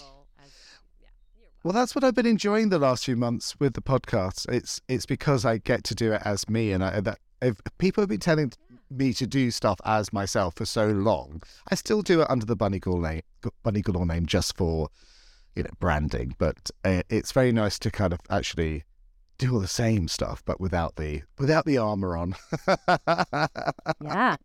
Well, 1.63 1.75
that's 1.75 1.95
what 1.95 2.05
I've 2.05 2.15
been 2.15 2.25
enjoying 2.27 2.71
the 2.71 2.79
last 2.79 3.05
few 3.05 3.17
months 3.17 3.55
with 3.61 3.75
the 3.75 3.83
podcast. 3.83 4.49
It's 4.49 4.81
it's 4.89 5.05
because 5.05 5.45
I 5.45 5.59
get 5.59 5.85
to 5.85 5.95
do 5.95 6.13
it 6.13 6.23
as 6.25 6.49
me, 6.49 6.73
and 6.73 6.83
I, 6.83 7.01
that 7.01 7.19
if 7.43 7.57
people 7.79 8.03
have 8.03 8.09
been 8.09 8.21
telling 8.21 8.53
me 8.91 9.13
to 9.15 9.27
do 9.27 9.51
stuff 9.51 9.81
as 9.85 10.13
myself 10.13 10.55
for 10.57 10.65
so 10.65 10.89
long, 10.89 11.43
I 11.71 11.75
still 11.75 12.03
do 12.03 12.23
it 12.23 12.31
under 12.31 12.47
the 12.47 12.57
Bunny 12.57 12.79
Galore 12.79 13.03
name, 13.03 13.23
Bunny 13.63 13.83
Galore 13.83 14.07
name, 14.07 14.27
just 14.27 14.57
for 14.57 14.89
you 15.55 15.63
know 15.63 15.71
branding. 15.79 16.35
But 16.39 16.71
uh, 16.85 17.03
it's 17.09 17.33
very 17.33 17.53
nice 17.53 17.79
to 17.81 17.91
kind 17.91 18.13
of 18.13 18.21
actually 18.31 18.85
do 19.39 19.55
all 19.55 19.61
the 19.61 19.69
same 19.69 20.07
stuff, 20.07 20.43
but 20.45 20.61
without 20.61 20.97
the 20.97 21.23
without 21.39 21.65
the 21.65 21.79
armor 21.79 22.17
on. 22.17 22.35
Yeah, 24.03 24.37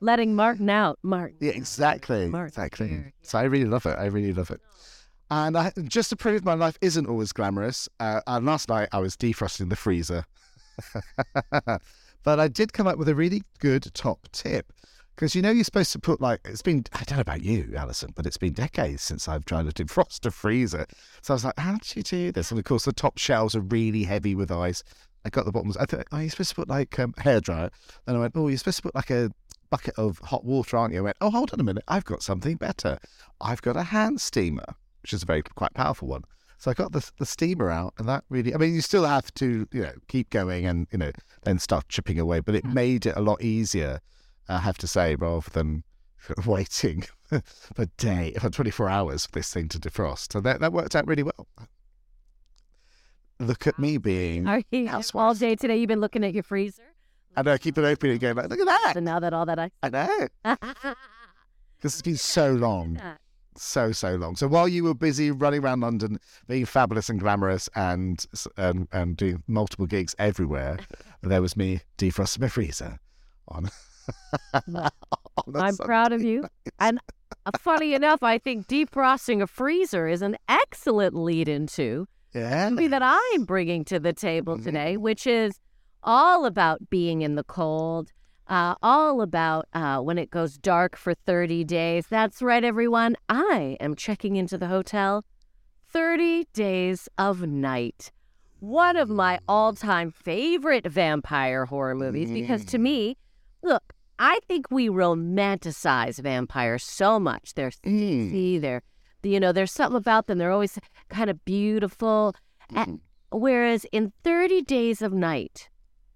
letting 0.00 0.34
Martin 0.34 0.70
out. 0.70 0.98
Martin. 1.02 1.36
Yeah, 1.40 1.52
exactly. 1.52 2.28
Martin 2.28 2.48
exactly. 2.48 2.88
here, 2.88 3.12
So 3.22 3.38
I 3.38 3.44
really 3.44 3.66
love 3.66 3.86
it. 3.86 3.98
I 3.98 4.06
really 4.06 4.32
love 4.32 4.50
it. 4.50 4.60
And 5.30 5.56
I, 5.56 5.72
just 5.84 6.10
to 6.10 6.16
prove 6.16 6.44
my 6.44 6.54
life 6.54 6.76
isn't 6.80 7.06
always 7.06 7.32
glamorous, 7.32 7.88
uh, 8.00 8.20
and 8.26 8.44
last 8.44 8.68
night 8.68 8.88
I 8.92 8.98
was 8.98 9.16
defrosting 9.16 9.70
the 9.70 9.76
freezer. 9.76 10.24
but 12.22 12.40
I 12.40 12.48
did 12.48 12.72
come 12.72 12.86
up 12.86 12.98
with 12.98 13.08
a 13.08 13.14
really 13.14 13.42
good 13.58 13.92
top 13.94 14.28
tip. 14.32 14.72
Because 15.14 15.34
you 15.34 15.42
know 15.42 15.50
you're 15.50 15.64
supposed 15.64 15.92
to 15.92 15.98
put 15.98 16.22
like 16.22 16.40
it's 16.44 16.62
been 16.62 16.84
I 16.94 17.04
don't 17.04 17.18
know 17.18 17.22
about 17.22 17.42
you, 17.42 17.74
Allyson, 17.76 18.12
but 18.16 18.26
it's 18.26 18.38
been 18.38 18.54
decades 18.54 19.02
since 19.02 19.28
I've 19.28 19.44
tried 19.44 19.72
to 19.72 19.84
defrost 19.84 20.24
a 20.24 20.30
freezer. 20.30 20.86
So 21.20 21.34
I 21.34 21.36
was 21.36 21.44
like, 21.44 21.58
how 21.58 21.72
do 21.76 21.80
you 21.94 22.02
do 22.02 22.32
this? 22.32 22.50
And 22.50 22.58
of 22.58 22.64
course 22.64 22.86
the 22.86 22.92
top 22.92 23.18
shelves 23.18 23.54
are 23.54 23.60
really 23.60 24.04
heavy 24.04 24.34
with 24.34 24.50
ice. 24.50 24.82
I 25.24 25.28
got 25.28 25.44
the 25.44 25.52
bottoms. 25.52 25.76
I 25.76 25.84
thought, 25.84 26.06
oh, 26.12 26.18
you're 26.18 26.30
supposed 26.30 26.50
to 26.50 26.56
put 26.56 26.68
like 26.68 26.98
um, 26.98 27.14
hair 27.18 27.40
dryer. 27.40 27.70
Then 28.06 28.16
I 28.16 28.20
went, 28.20 28.32
oh, 28.34 28.48
you're 28.48 28.58
supposed 28.58 28.78
to 28.78 28.82
put 28.82 28.94
like 28.94 29.10
a 29.10 29.30
bucket 29.70 29.94
of 29.96 30.18
hot 30.18 30.44
water, 30.44 30.76
aren't 30.76 30.94
you? 30.94 31.00
I 31.00 31.02
went, 31.02 31.16
oh, 31.20 31.30
hold 31.30 31.52
on 31.52 31.60
a 31.60 31.64
minute, 31.64 31.84
I've 31.88 32.04
got 32.04 32.22
something 32.22 32.56
better. 32.56 32.98
I've 33.40 33.62
got 33.62 33.76
a 33.76 33.82
hand 33.82 34.20
steamer, 34.20 34.64
which 35.02 35.12
is 35.12 35.22
a 35.22 35.26
very 35.26 35.42
quite 35.42 35.74
powerful 35.74 36.08
one. 36.08 36.24
So 36.62 36.70
I 36.70 36.74
got 36.74 36.92
the 36.92 37.10
the 37.18 37.26
steamer 37.26 37.70
out, 37.70 37.92
and 37.98 38.08
that 38.08 38.22
really, 38.28 38.54
I 38.54 38.56
mean, 38.56 38.72
you 38.72 38.82
still 38.82 39.04
have 39.04 39.34
to, 39.34 39.66
you 39.72 39.82
know, 39.82 39.94
keep 40.06 40.30
going 40.30 40.64
and 40.64 40.86
you 40.92 40.98
know 40.98 41.10
then 41.42 41.58
start 41.58 41.88
chipping 41.88 42.20
away, 42.20 42.38
but 42.38 42.54
it 42.54 42.64
made 42.64 43.04
it 43.04 43.16
a 43.16 43.20
lot 43.20 43.42
easier. 43.42 43.98
I 44.48 44.58
have 44.58 44.78
to 44.78 44.86
say, 44.86 45.16
rather 45.16 45.50
than 45.50 45.82
waiting 46.46 47.02
for 47.74 47.86
day 47.96 48.34
for 48.38 48.48
24 48.48 48.88
hours 48.88 49.26
for 49.26 49.32
this 49.32 49.52
thing 49.52 49.66
to 49.70 49.80
defrost. 49.80 50.34
So 50.34 50.40
that 50.40 50.60
that 50.60 50.72
worked 50.72 50.94
out 50.94 51.04
really 51.04 51.24
well. 51.24 51.48
Look 53.40 53.66
at 53.66 53.76
me 53.76 53.98
being. 53.98 54.46
Are 54.46 54.62
you 54.70 54.86
housewife. 54.86 55.20
all 55.20 55.34
day 55.34 55.56
today? 55.56 55.78
You've 55.78 55.88
been 55.88 56.00
looking 56.00 56.22
at 56.22 56.32
your 56.32 56.44
freezer. 56.44 56.94
I 57.36 57.42
know. 57.42 57.58
Keep 57.58 57.78
it 57.78 57.84
open 57.84 58.10
and 58.10 58.20
going 58.20 58.36
like, 58.36 58.50
look 58.50 58.60
at 58.60 58.66
that. 58.66 58.92
So 58.94 59.00
now 59.00 59.18
that 59.18 59.32
all 59.32 59.46
that 59.46 59.58
I. 59.58 59.72
I 59.82 59.88
know. 59.88 60.28
Because 61.82 61.94
it's 61.94 62.02
been 62.02 62.16
so 62.16 62.52
long. 62.52 63.02
So 63.56 63.92
so 63.92 64.14
long. 64.16 64.36
So 64.36 64.46
while 64.48 64.68
you 64.68 64.84
were 64.84 64.94
busy 64.94 65.30
running 65.30 65.62
around 65.62 65.80
London, 65.80 66.18
being 66.48 66.64
fabulous 66.66 67.08
and 67.08 67.18
glamorous, 67.20 67.68
and 67.74 68.24
and, 68.56 68.88
and 68.92 69.16
doing 69.16 69.42
multiple 69.46 69.86
gigs 69.86 70.14
everywhere, 70.18 70.78
there 71.22 71.42
was 71.42 71.56
me 71.56 71.80
defrosting 71.98 72.40
my 72.40 72.48
freezer 72.48 72.98
on. 73.48 73.68
on 74.66 74.90
I'm 75.54 75.76
proud 75.76 76.12
of 76.12 76.22
you. 76.22 76.44
And 76.78 76.98
uh, 77.46 77.50
funny 77.58 77.94
enough, 77.94 78.22
I 78.22 78.38
think 78.38 78.66
defrosting 78.66 79.42
a 79.42 79.46
freezer 79.46 80.08
is 80.08 80.22
an 80.22 80.36
excellent 80.48 81.14
lead 81.14 81.48
into 81.48 82.06
Yeah. 82.34 82.68
something 82.68 82.90
that 82.90 83.02
I'm 83.02 83.44
bringing 83.44 83.84
to 83.86 84.00
the 84.00 84.12
table 84.12 84.54
Mm-hmm. 84.56 84.64
today, 84.64 84.96
which 84.96 85.26
is 85.26 85.58
all 86.02 86.44
about 86.46 86.90
being 86.90 87.22
in 87.22 87.36
the 87.36 87.44
cold, 87.44 88.10
uh, 88.52 88.74
all 88.82 89.22
about 89.22 89.66
uh, 89.72 89.98
when 89.98 90.18
it 90.18 90.30
goes 90.30 90.58
dark 90.58 90.94
for 90.94 91.14
30 91.14 91.64
days. 91.64 92.06
That's 92.10 92.42
right, 92.42 92.62
everyone. 92.62 93.16
I 93.28 93.78
am 93.80 93.94
checking 93.96 94.36
into 94.36 94.58
the 94.58 94.66
hotel 94.66 95.24
30 95.88 96.46
Days 96.52 97.08
of 97.16 97.42
Night. 97.48 98.12
One 98.60 98.96
of 98.96 99.08
my 99.08 99.38
all 99.48 99.72
time 99.72 100.10
favorite 100.10 100.86
vampire 100.86 101.64
horror 101.64 101.94
movies 101.94 102.30
because 102.30 102.64
to 102.66 102.78
me, 102.78 103.16
look, 103.62 103.94
I 104.18 104.38
think 104.46 104.66
we 104.70 104.88
romanticize 104.88 106.18
vampires 106.20 106.84
so 106.84 107.18
much. 107.18 107.54
They're 107.54 107.70
Mm. 107.70 108.24
sexy, 108.26 108.58
they're, 108.58 108.82
you 109.22 109.40
know, 109.40 109.52
there's 109.52 109.72
something 109.72 109.96
about 109.96 110.26
them. 110.26 110.36
They're 110.38 110.52
always 110.52 110.78
kind 111.08 111.30
of 111.30 111.42
beautiful. 111.46 112.34
Mhm. 112.70 113.00
Whereas 113.30 113.86
in 113.92 114.12
30 114.22 114.60
Days 114.60 115.00
of 115.00 115.12
Night, 115.14 115.70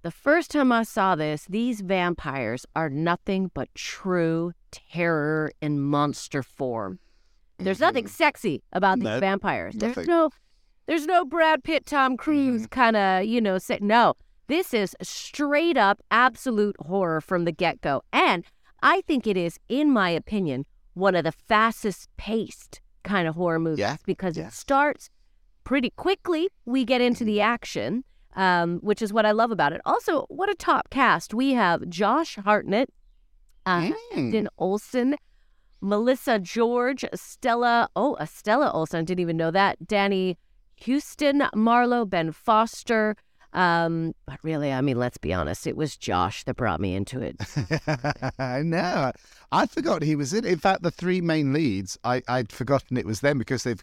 the 0.07 0.13
first 0.13 0.53
time 0.53 0.71
I 0.71 0.85
saw 0.85 1.17
this, 1.17 1.47
these 1.51 1.81
vampires 1.81 2.65
are 2.77 2.89
nothing 2.89 3.51
but 3.53 3.69
true 3.75 4.53
terror 4.71 5.51
in 5.61 5.81
monster 5.81 6.45
form. 6.45 7.01
There's 7.59 7.81
nothing 7.81 8.07
sexy 8.07 8.63
about 8.73 9.01
these 9.01 9.09
Mm-hmm. 9.09 9.15
No, 9.17 9.21
vampires. 9.21 9.75
There's 9.75 9.97
nothing. 9.97 10.07
no 10.09 10.31
there's 10.87 11.07
no 11.07 11.25
Brad 11.25 11.65
Pitt, 11.65 11.87
Tom 11.87 12.17
Cruise 12.17 12.63
Mm-hmm. 12.63 12.81
kind 12.81 12.97
of, 12.97 13.25
you 13.25 13.41
know, 13.41 13.59
say 13.59 13.79
no. 13.81 14.15
This 14.47 14.73
is 14.73 14.95
straight 15.03 15.77
up 15.77 16.01
absolute 16.13 16.77
horror 16.79 17.21
from 17.21 17.45
the 17.45 17.51
get-go. 17.51 18.03
And 18.13 18.45
I 18.83 19.01
think 19.09 19.27
it 19.27 19.37
is, 19.37 19.59
in 19.69 19.91
my 19.91 20.11
opinion, 20.11 20.67
one 20.95 21.17
of 21.17 21.25
the 21.25 21.33
fastest 21.33 22.09
paced 22.17 22.81
kind 23.03 23.27
of 23.27 23.35
horror 23.35 23.59
movies 23.59 23.81
Yeah, 23.81 23.97
because 24.07 24.37
yeah. 24.39 24.47
it 24.47 24.53
starts 24.53 25.11
pretty 25.65 25.91
quickly. 25.91 26.49
We 26.65 26.85
get 26.85 27.01
into 27.01 27.25
the 27.25 27.41
action, 27.41 28.05
um, 28.37 28.78
which 28.78 29.02
is 29.02 29.12
what 29.12 29.26
I 29.26 29.33
love 29.33 29.50
about 29.50 29.73
it. 29.73 29.81
Also, 29.85 30.26
what 30.28 30.49
a 30.49 30.55
top 30.55 30.90
cast. 30.90 31.35
We 31.35 31.55
have 31.55 31.88
Josh 31.88 32.37
Hartnett, 32.37 32.90
uh, 33.64 33.90
Mm. 34.14 34.47
Ashton 34.59 35.16
Melissa 35.81 36.38
George, 36.38 37.05
Stella. 37.14 37.88
Oh, 37.97 38.16
Estella 38.21 38.71
Olson, 38.71 39.00
I 39.00 39.02
didn't 39.02 39.21
even 39.21 39.37
know 39.37 39.50
that. 39.50 39.87
Danny 39.87 40.38
Huston, 40.85 41.43
Marlowe, 41.55 42.05
Ben 42.05 42.33
Foster. 42.33 43.16
Um, 43.52 44.14
but 44.26 44.38
really, 44.43 44.73
I 44.73 44.81
mean, 44.83 44.99
let's 44.99 45.16
be 45.19 45.33
honest. 45.33 45.66
It 45.66 45.76
was 45.76 45.97
Josh 45.97 46.45
that 46.45 46.57
brought 46.57 46.81
me 46.81 46.95
into 46.95 47.21
it. 47.21 47.37
I 48.38 48.61
know. 48.62 49.12
I 49.52 49.66
forgot 49.66 50.02
he 50.02 50.14
was 50.16 50.35
in. 50.35 50.45
In 50.45 50.59
fact, 50.59 50.83
the 50.83 50.90
three 50.90 51.21
main 51.21 51.52
leads, 51.52 51.99
I 52.05 52.23
I'd 52.28 52.52
forgotten 52.52 52.97
it 52.97 53.07
was 53.07 53.21
them 53.21 53.38
because 53.38 53.62
they've. 53.62 53.83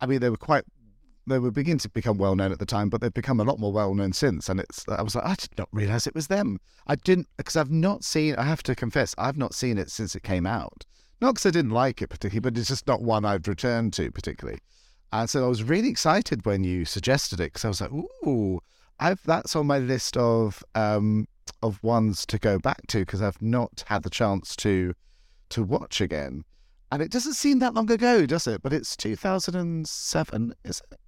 I 0.00 0.06
mean, 0.06 0.20
they 0.20 0.28
were 0.28 0.36
quite. 0.36 0.64
They 1.28 1.38
were 1.40 1.50
beginning 1.50 1.78
to 1.78 1.88
become 1.88 2.18
well 2.18 2.36
known 2.36 2.52
at 2.52 2.60
the 2.60 2.66
time, 2.66 2.88
but 2.88 3.00
they've 3.00 3.12
become 3.12 3.40
a 3.40 3.44
lot 3.44 3.58
more 3.58 3.72
well 3.72 3.94
known 3.94 4.12
since. 4.12 4.48
And 4.48 4.60
it's. 4.60 4.84
I 4.88 5.02
was 5.02 5.14
like, 5.14 5.24
I 5.24 5.34
did 5.34 5.58
not 5.58 5.68
realize 5.72 6.06
it 6.06 6.14
was 6.14 6.28
them. 6.28 6.60
I 6.86 6.94
didn't 6.94 7.28
because 7.36 7.56
I've 7.56 7.70
not 7.70 8.04
seen. 8.04 8.36
I 8.36 8.44
have 8.44 8.62
to 8.64 8.74
confess, 8.74 9.14
I've 9.18 9.36
not 9.36 9.54
seen 9.54 9.76
it 9.78 9.90
since 9.90 10.14
it 10.14 10.22
came 10.22 10.46
out. 10.46 10.84
Not 11.20 11.34
because 11.34 11.46
I 11.46 11.50
didn't 11.50 11.72
like 11.72 12.02
it 12.02 12.08
particularly, 12.08 12.40
but 12.40 12.58
it's 12.58 12.68
just 12.68 12.86
not 12.86 13.02
one 13.02 13.24
I've 13.24 13.48
returned 13.48 13.92
to 13.94 14.10
particularly. 14.10 14.60
And 15.12 15.30
so 15.30 15.44
I 15.44 15.48
was 15.48 15.62
really 15.62 15.88
excited 15.88 16.44
when 16.44 16.62
you 16.62 16.84
suggested 16.84 17.40
it 17.40 17.52
because 17.52 17.64
I 17.64 17.68
was 17.68 17.80
like, 17.80 17.92
ooh, 17.92 18.60
I've 19.00 19.22
that's 19.24 19.56
on 19.56 19.66
my 19.66 19.78
list 19.78 20.16
of 20.16 20.62
um, 20.74 21.26
of 21.62 21.82
ones 21.82 22.26
to 22.26 22.38
go 22.38 22.58
back 22.58 22.86
to 22.88 23.00
because 23.00 23.22
I've 23.22 23.40
not 23.40 23.84
had 23.86 24.02
the 24.02 24.10
chance 24.10 24.56
to 24.56 24.94
to 25.50 25.62
watch 25.62 26.00
again. 26.00 26.44
And 26.92 27.02
it 27.02 27.10
doesn't 27.10 27.34
seem 27.34 27.58
that 27.60 27.74
long 27.74 27.90
ago, 27.90 28.26
does 28.26 28.46
it? 28.46 28.62
But 28.62 28.72
it's 28.72 28.96
2007, 28.96 30.54
is 30.64 30.82
it? 30.92 30.98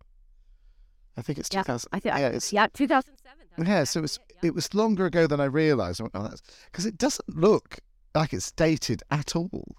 I 1.19 1.23
think 1.23 1.39
it's 1.39 1.49
Yeah, 1.53 1.63
2000. 1.63 1.89
I 1.93 1.99
think. 2.01 2.15
yeah, 2.15 2.29
it's, 2.29 2.53
yeah, 2.53 2.67
2007. 2.73 3.67
Yeah, 3.67 3.85
so 3.85 3.99
it 3.99 4.03
was 4.03 4.21
yeah. 4.43 4.49
it 4.49 4.55
was 4.55 4.73
longer 4.73 5.05
ago 5.07 5.27
than 5.27 5.41
I 5.41 5.45
realised. 5.47 6.01
I 6.01 6.07
oh, 6.15 6.31
because 6.67 6.87
it 6.87 6.97
doesn't 6.97 7.37
look 7.37 7.79
like 8.15 8.33
it's 8.33 8.53
dated 8.53 9.03
at 9.11 9.35
all. 9.35 9.77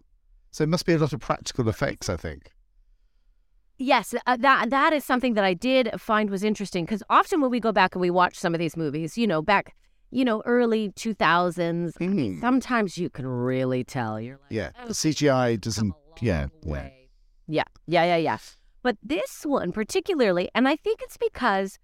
So 0.51 0.63
it 0.63 0.69
must 0.69 0.86
be 0.86 0.93
a 0.93 0.98
lot 0.98 1.13
of 1.13 1.19
practical 1.22 1.69
effects, 1.69 2.10
I 2.10 2.17
think. 2.17 2.51
Yes, 3.77 4.13
uh, 4.27 4.36
that 4.38 4.69
that 4.72 4.91
is 4.91 5.05
something 5.05 5.36
that 5.36 5.46
I 5.46 5.53
did 5.53 5.89
find 5.98 6.29
was 6.29 6.43
interesting 6.43 6.84
because 6.84 7.01
often 7.10 7.39
when 7.39 7.50
we 7.50 7.62
go 7.62 7.72
back 7.72 7.96
and 7.96 8.01
we 8.01 8.10
watch 8.10 8.38
some 8.38 8.53
of 8.53 8.60
these 8.60 8.75
movies, 8.75 9.17
you 9.17 9.25
know, 9.25 9.41
back, 9.41 9.74
you 10.12 10.25
know, 10.25 10.41
early 10.46 10.91
two 10.98 11.13
thousands, 11.13 11.93
Mm. 11.96 12.41
sometimes 12.41 12.98
you 12.98 13.10
can 13.10 13.25
really 13.25 13.86
tell. 13.86 14.19
You're 14.19 14.36
like, 14.38 14.51
Yeah, 14.51 14.72
"Oh, 14.84 14.88
the 14.88 14.93
CGI 14.93 15.55
doesn't. 15.55 15.93
Yeah, 16.19 16.48
yeah. 16.65 16.89
yeah, 17.48 17.63
yeah, 17.88 18.03
yeah, 18.03 18.17
yeah. 18.17 18.38
But 18.82 18.98
this 19.04 19.46
one 19.46 19.72
particularly, 19.72 20.50
and 20.56 20.68
I 20.68 20.76
think 20.76 21.02
it's 21.02 21.18
because 21.18 21.78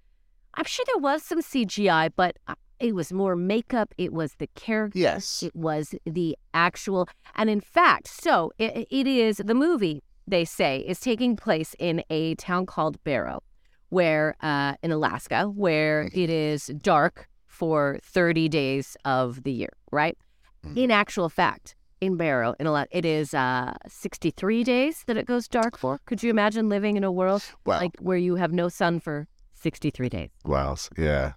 I'm 0.53 0.65
sure 0.65 0.85
there 0.87 0.97
was 1.01 1.23
some 1.23 1.41
CGI, 1.41 2.11
but 2.15 2.37
uh, 2.47 2.55
it 2.79 2.95
was 2.95 3.11
more 3.11 3.35
makeup. 3.35 3.93
It 3.97 4.13
was 4.13 4.35
the 4.35 4.47
characters. 4.55 5.01
Yes. 5.01 5.43
It 5.43 5.55
was 5.55 5.93
the 6.05 6.37
actual, 6.53 7.07
and 7.35 7.49
in 7.49 7.61
fact, 7.61 8.07
so 8.07 8.51
it, 8.57 8.87
it 8.89 9.07
is 9.07 9.37
the 9.37 9.53
movie. 9.55 10.03
They 10.27 10.45
say 10.45 10.79
is 10.79 10.99
taking 10.99 11.35
place 11.35 11.75
in 11.77 12.03
a 12.09 12.35
town 12.35 12.65
called 12.65 13.03
Barrow, 13.03 13.43
where 13.89 14.35
uh, 14.41 14.75
in 14.81 14.91
Alaska, 14.91 15.45
where 15.45 16.09
it 16.13 16.29
is 16.29 16.67
dark 16.81 17.27
for 17.47 17.99
30 18.03 18.49
days 18.49 18.97
of 19.05 19.43
the 19.43 19.51
year. 19.51 19.69
Right. 19.91 20.17
Mhm. 20.65 20.77
In 20.77 20.91
actual 20.91 21.29
fact, 21.29 21.75
in 22.01 22.17
Barrow, 22.17 22.55
in 22.59 22.67
a 22.67 22.71
lot. 22.71 22.87
it 22.91 23.05
is 23.05 23.33
uh, 23.33 23.73
63 23.87 24.63
days 24.63 25.03
that 25.07 25.17
it 25.17 25.25
goes 25.25 25.47
dark 25.47 25.77
for. 25.77 25.99
Could 26.05 26.21
you 26.23 26.29
imagine 26.29 26.69
living 26.69 26.97
in 26.97 27.03
a 27.03 27.11
world 27.11 27.43
like 27.65 27.91
where 27.99 28.17
you 28.17 28.35
have 28.35 28.51
no 28.51 28.69
sun 28.69 28.99
for 28.99 29.27
63 29.53 30.09
days? 30.09 30.29
Wow. 30.43 30.75
yeah, 30.97 31.33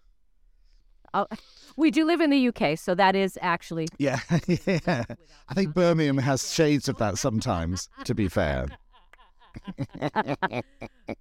Oh, 1.14 1.26
we 1.76 1.90
do 1.90 2.04
live 2.04 2.20
in 2.20 2.28
the 2.28 2.48
UK, 2.48 2.78
so 2.78 2.94
that 2.94 3.16
is 3.16 3.38
actually 3.40 3.88
yeah, 3.98 4.20
yeah. 4.46 5.04
I 5.48 5.54
think 5.54 5.74
Birmingham 5.74 6.18
has 6.18 6.52
shades 6.52 6.86
of 6.88 6.98
that 6.98 7.16
sometimes. 7.16 7.88
To 8.04 8.14
be 8.14 8.28
fair, 8.28 8.66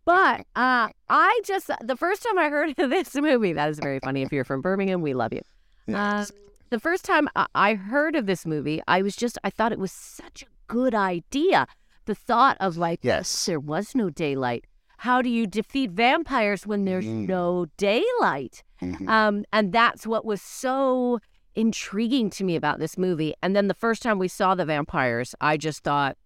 But 0.06 0.42
uh, 0.56 0.90
I 1.10 1.42
just 1.46 1.70
the 1.82 1.96
first 1.96 2.24
time 2.24 2.38
I 2.38 2.50
heard 2.50 2.74
of 2.78 2.90
this 2.90 3.16
movie, 3.16 3.54
that 3.54 3.70
is 3.70 3.80
very 3.80 4.00
funny. 4.00 4.24
If 4.24 4.32
you're 4.34 4.44
from 4.44 4.62
Birmingham, 4.62 5.02
we 5.02 5.14
love 5.14 5.32
you. 5.34 5.42
yeah. 5.88 6.20
Um, 6.22 6.26
the 6.70 6.80
first 6.80 7.06
time 7.06 7.28
I- 7.56 7.74
heard 7.76 8.16
of 8.16 8.26
this 8.26 8.46
movie, 8.46 8.82
I 8.88 9.02
was 9.02 9.16
just 9.16 9.38
I 9.44 9.50
thought 9.50 9.72
it 9.72 9.80
was 9.80 9.92
such 9.92 10.44
a 10.44 10.48
good 10.68 10.94
idea. 10.96 11.68
The 12.06 12.16
thought 12.16 12.58
of 12.60 12.78
like, 12.78 13.00
Yes. 13.04 13.46
there 13.46 13.60
was 13.60 13.94
no 13.96 14.10
daylight. 14.10 14.66
How 15.00 15.22
do 15.22 15.30
you 15.30 15.46
defeat 15.46 15.92
vampires 15.92 16.66
when 16.66 16.86
there's 16.86 17.06
Mm. 17.06 17.28
no 17.28 17.66
daylight? 17.78 18.64
Mhm. 18.82 19.08
Um, 19.08 19.46
and 19.54 19.72
that's 19.74 20.08
what 20.08 20.26
was 20.26 20.42
so 20.42 21.20
intriguing 21.56 22.30
to 22.32 22.44
me 22.44 22.56
about 22.56 22.80
this 22.80 22.98
movie. 22.98 23.34
And 23.42 23.56
then 23.56 23.68
the 23.68 23.74
first 23.74 24.02
time 24.02 24.20
we 24.20 24.28
saw 24.28 24.56
the 24.56 24.66
vampires, 24.66 25.36
I 25.42 25.58
just 25.58 25.84
thought 25.84 26.18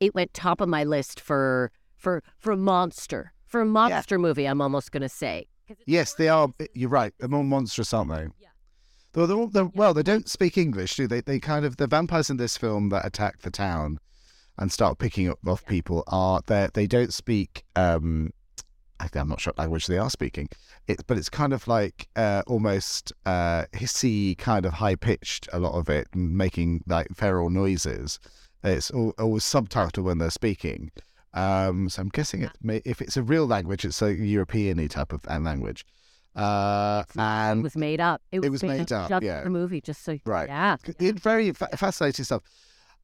it 0.00 0.14
went 0.14 0.32
top 0.34 0.60
of 0.60 0.68
my 0.68 0.84
list 0.84 1.20
for 1.20 1.70
for 1.96 2.22
for 2.38 2.52
a 2.52 2.56
monster 2.56 3.32
for 3.46 3.60
a 3.60 3.66
monster 3.66 4.18
movie. 4.18 4.46
I'm 4.46 4.60
almost 4.60 4.90
gonna 4.92 5.08
say. 5.08 5.46
Yes, 5.86 6.14
they 6.14 6.28
are. 6.28 6.48
You're 6.74 6.90
right. 6.90 7.12
They're 7.18 7.28
more 7.28 7.44
monstrous, 7.44 7.94
aren't 7.94 8.10
they? 8.10 8.26
Yeah. 8.38 8.48
Though 9.14 9.26
they're, 9.26 9.46
they're, 9.46 9.70
well, 9.74 9.94
they 9.94 10.02
don't 10.02 10.28
speak 10.28 10.58
English, 10.58 10.96
do 10.96 11.06
they? 11.06 11.20
They 11.20 11.38
kind 11.38 11.64
of 11.64 11.76
the 11.76 11.86
vampires 11.86 12.30
in 12.30 12.36
this 12.36 12.56
film 12.56 12.88
that 12.90 13.06
attack 13.06 13.40
the 13.42 13.50
town 13.50 13.98
and 14.58 14.70
start 14.70 14.98
picking 14.98 15.28
up 15.28 15.38
off 15.46 15.64
people 15.66 16.04
are 16.08 16.40
they 16.46 16.68
they 16.74 16.86
don't 16.86 17.12
speak. 17.14 17.64
um 17.76 18.32
I'm 19.00 19.28
not 19.28 19.40
sure 19.40 19.52
what 19.52 19.58
language 19.58 19.86
they 19.86 19.98
are 19.98 20.10
speaking. 20.10 20.48
It, 20.86 21.06
but 21.06 21.18
it's 21.18 21.28
kind 21.28 21.52
of 21.52 21.66
like 21.68 22.08
uh, 22.16 22.42
almost 22.46 23.12
uh, 23.26 23.64
hissy, 23.72 24.38
kind 24.38 24.64
of 24.64 24.74
high 24.74 24.94
pitched. 24.94 25.48
A 25.52 25.58
lot 25.58 25.74
of 25.74 25.88
it, 25.88 26.06
making 26.14 26.84
like 26.86 27.08
feral 27.14 27.50
noises. 27.50 28.18
It's 28.62 28.90
al- 28.92 29.14
always 29.18 29.42
subtitled 29.42 30.04
when 30.04 30.18
they're 30.18 30.30
speaking. 30.30 30.90
Um, 31.34 31.88
so 31.88 32.02
I'm 32.02 32.08
guessing 32.08 32.42
it 32.42 32.52
may, 32.62 32.80
if 32.84 33.02
it's 33.02 33.16
a 33.16 33.22
real 33.22 33.46
language, 33.46 33.84
it's 33.84 34.00
a 34.00 34.14
European-y 34.14 34.86
type 34.86 35.12
of 35.12 35.26
uh, 35.28 35.38
language. 35.38 35.84
Uh, 36.34 37.04
It 37.08 37.16
and 37.18 37.62
was 37.62 37.76
made 37.76 38.00
up. 38.00 38.20
It 38.32 38.40
was, 38.40 38.50
was 38.50 38.62
made 38.62 38.92
up, 38.92 39.22
yeah. 39.22 39.42
the 39.44 39.50
movie, 39.50 39.80
just 39.80 40.02
so 40.04 40.18
Right. 40.24 40.48
Yeah. 40.48 40.76
very 40.98 41.52
fa- 41.52 41.68
fascinating 41.76 42.24
stuff. 42.24 42.42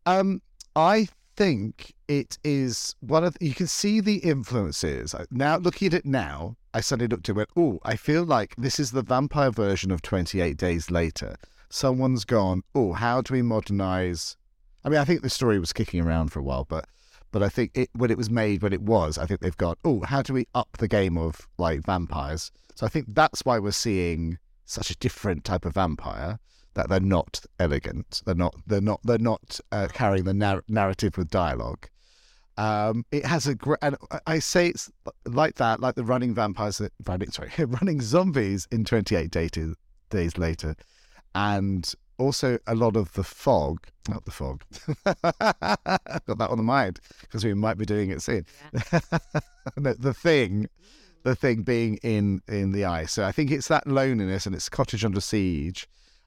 Um, 0.06 0.42
I 0.74 1.08
think 1.36 1.94
it 2.08 2.38
is 2.44 2.94
one 3.00 3.24
of 3.24 3.36
you 3.40 3.54
can 3.54 3.66
see 3.66 4.00
the 4.00 4.16
influences 4.16 5.14
now. 5.30 5.56
Looking 5.58 5.86
at 5.88 5.94
it 5.94 6.04
now, 6.06 6.56
I 6.74 6.80
suddenly 6.80 7.08
looked 7.08 7.28
at 7.28 7.30
it. 7.30 7.30
and 7.30 7.36
Went, 7.36 7.50
oh, 7.56 7.78
I 7.84 7.96
feel 7.96 8.24
like 8.24 8.54
this 8.56 8.80
is 8.80 8.90
the 8.90 9.02
vampire 9.02 9.50
version 9.50 9.90
of 9.90 10.02
Twenty 10.02 10.40
Eight 10.40 10.56
Days 10.56 10.90
Later. 10.90 11.36
Someone's 11.70 12.24
gone. 12.24 12.62
Oh, 12.74 12.92
how 12.94 13.20
do 13.22 13.32
we 13.32 13.42
modernize? 13.42 14.36
I 14.84 14.88
mean, 14.88 14.98
I 14.98 15.04
think 15.04 15.22
the 15.22 15.30
story 15.30 15.58
was 15.60 15.72
kicking 15.72 16.00
around 16.00 16.32
for 16.32 16.40
a 16.40 16.42
while, 16.42 16.64
but 16.68 16.86
but 17.32 17.42
I 17.42 17.48
think 17.48 17.70
it 17.74 17.90
when 17.94 18.10
it 18.10 18.18
was 18.18 18.30
made, 18.30 18.62
when 18.62 18.72
it 18.72 18.82
was, 18.82 19.18
I 19.18 19.26
think 19.26 19.40
they've 19.40 19.56
got. 19.56 19.78
Oh, 19.84 20.02
how 20.02 20.22
do 20.22 20.32
we 20.32 20.46
up 20.54 20.76
the 20.78 20.88
game 20.88 21.16
of 21.16 21.48
like 21.58 21.80
vampires? 21.84 22.50
So 22.74 22.86
I 22.86 22.88
think 22.88 23.06
that's 23.08 23.44
why 23.44 23.58
we're 23.58 23.72
seeing 23.72 24.38
such 24.64 24.90
a 24.90 24.96
different 24.96 25.44
type 25.44 25.64
of 25.64 25.74
vampire 25.74 26.38
that 26.74 26.88
they're 26.88 27.00
not 27.00 27.40
elegant. 27.58 28.22
They're 28.24 28.34
not. 28.34 28.54
They're 28.66 28.80
not. 28.80 29.00
They're 29.04 29.18
not 29.18 29.60
uh, 29.72 29.88
carrying 29.92 30.24
the 30.24 30.34
nar- 30.34 30.64
narrative 30.68 31.16
with 31.16 31.28
dialogue. 31.30 31.88
Um, 32.56 33.04
it 33.10 33.24
has 33.24 33.46
a 33.46 33.54
great, 33.54 33.78
and 33.80 33.96
I- 34.26 34.38
say 34.38 34.68
it's 34.68 34.90
like 35.24 35.54
that, 35.56 35.80
like 35.80 35.94
the 35.94 36.04
running 36.04 36.34
vampires, 36.34 36.80
running 37.06 37.30
sorry, 37.30 37.50
running 37.58 38.00
zombies 38.00 38.68
in 38.70 38.84
Twenty 38.84 39.16
Eight 39.16 39.30
days, 39.30 39.50
days 40.10 40.36
later, 40.38 40.74
and 41.34 41.92
also 42.20 42.58
a 42.66 42.74
lot 42.74 42.96
of 42.96 43.12
the 43.14 43.24
fog, 43.24 43.86
not 44.08 44.24
the 44.24 44.30
fog. 44.30 44.62
Got 45.04 46.38
that 46.38 46.50
on 46.50 46.58
the 46.58 46.62
mind 46.62 47.00
because 47.22 47.44
we 47.44 47.54
might 47.54 47.78
be 47.78 47.86
doing 47.86 48.10
it 48.10 48.22
soon. 48.22 48.46
No, 49.76 49.92
the 49.92 50.14
thing, 50.14 50.68
the 51.22 51.36
thing 51.36 51.62
being 51.62 51.98
in 52.02 52.40
in 52.48 52.72
the 52.72 52.84
eye. 52.84 53.04
So 53.04 53.24
I 53.24 53.32
think 53.32 53.50
it's 53.50 53.68
that 53.68 53.86
loneliness 53.86 54.46
and 54.46 54.54
it's 54.54 54.68
cottage 54.68 55.04
under 55.04 55.20
siege, 55.20 55.86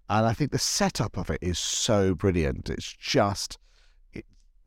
and 0.09 0.25
I 0.25 0.33
think 0.33 0.51
the 0.51 0.59
setup 0.59 1.17
of 1.17 1.29
it 1.29 1.39
is 1.41 1.59
so 1.59 2.15
brilliant. 2.15 2.69
It's 2.69 2.93
just. 2.93 3.57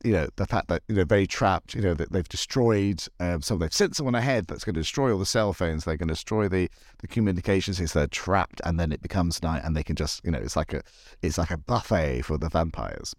You 0.07 0.13
know 0.13 0.29
the 0.37 0.45
fact 0.45 0.69
that 0.69 0.83
you 0.87 0.95
know 0.95 1.03
very 1.03 1.27
trapped. 1.27 1.75
You 1.75 1.81
know 1.81 1.93
that 1.93 2.13
they've 2.13 2.29
destroyed. 2.29 3.03
Um, 3.19 3.41
so 3.41 3.57
they've 3.57 3.73
sent 3.73 3.97
someone 3.97 4.15
ahead 4.15 4.47
that's 4.47 4.63
going 4.63 4.75
to 4.75 4.79
destroy 4.79 5.11
all 5.11 5.19
the 5.19 5.25
cell 5.25 5.51
phones. 5.51 5.83
They're 5.83 5.97
going 5.97 6.07
to 6.07 6.13
destroy 6.13 6.47
the 6.47 6.69
the 6.99 7.07
communications. 7.07 7.77
So 7.91 7.99
they're 7.99 8.07
trapped, 8.07 8.61
and 8.63 8.79
then 8.79 8.93
it 8.93 9.01
becomes 9.01 9.43
night, 9.43 9.63
and 9.65 9.75
they 9.75 9.83
can 9.83 9.97
just 9.97 10.23
you 10.23 10.31
know 10.31 10.39
it's 10.39 10.55
like 10.55 10.73
a 10.73 10.81
it's 11.21 11.37
like 11.37 11.51
a 11.51 11.57
buffet 11.57 12.21
for 12.21 12.37
the 12.37 12.47
vampires. 12.47 13.13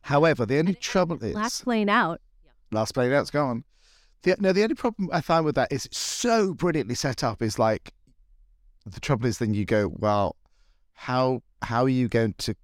However, 0.00 0.44
the 0.44 0.58
only 0.58 0.74
trouble 0.74 1.22
is 1.22 1.36
Last 1.36 1.62
plane 1.62 1.88
out. 1.88 2.20
last 2.72 2.92
plane 2.92 3.12
out's 3.12 3.30
gone. 3.30 3.62
The, 4.22 4.34
no, 4.40 4.52
the 4.52 4.64
only 4.64 4.74
problem 4.74 5.08
I 5.12 5.20
find 5.20 5.44
with 5.44 5.54
that 5.54 5.70
is 5.70 5.86
it's 5.86 5.98
so 6.00 6.52
brilliantly 6.52 6.96
set 6.96 7.22
up. 7.22 7.42
Is 7.42 7.60
like 7.60 7.94
the 8.84 8.98
trouble 8.98 9.26
is 9.26 9.38
then 9.38 9.54
you 9.54 9.64
go, 9.66 9.92
well, 9.94 10.34
how 10.94 11.44
how 11.62 11.84
are 11.84 11.88
you 11.88 12.08
going 12.08 12.34
to 12.38 12.56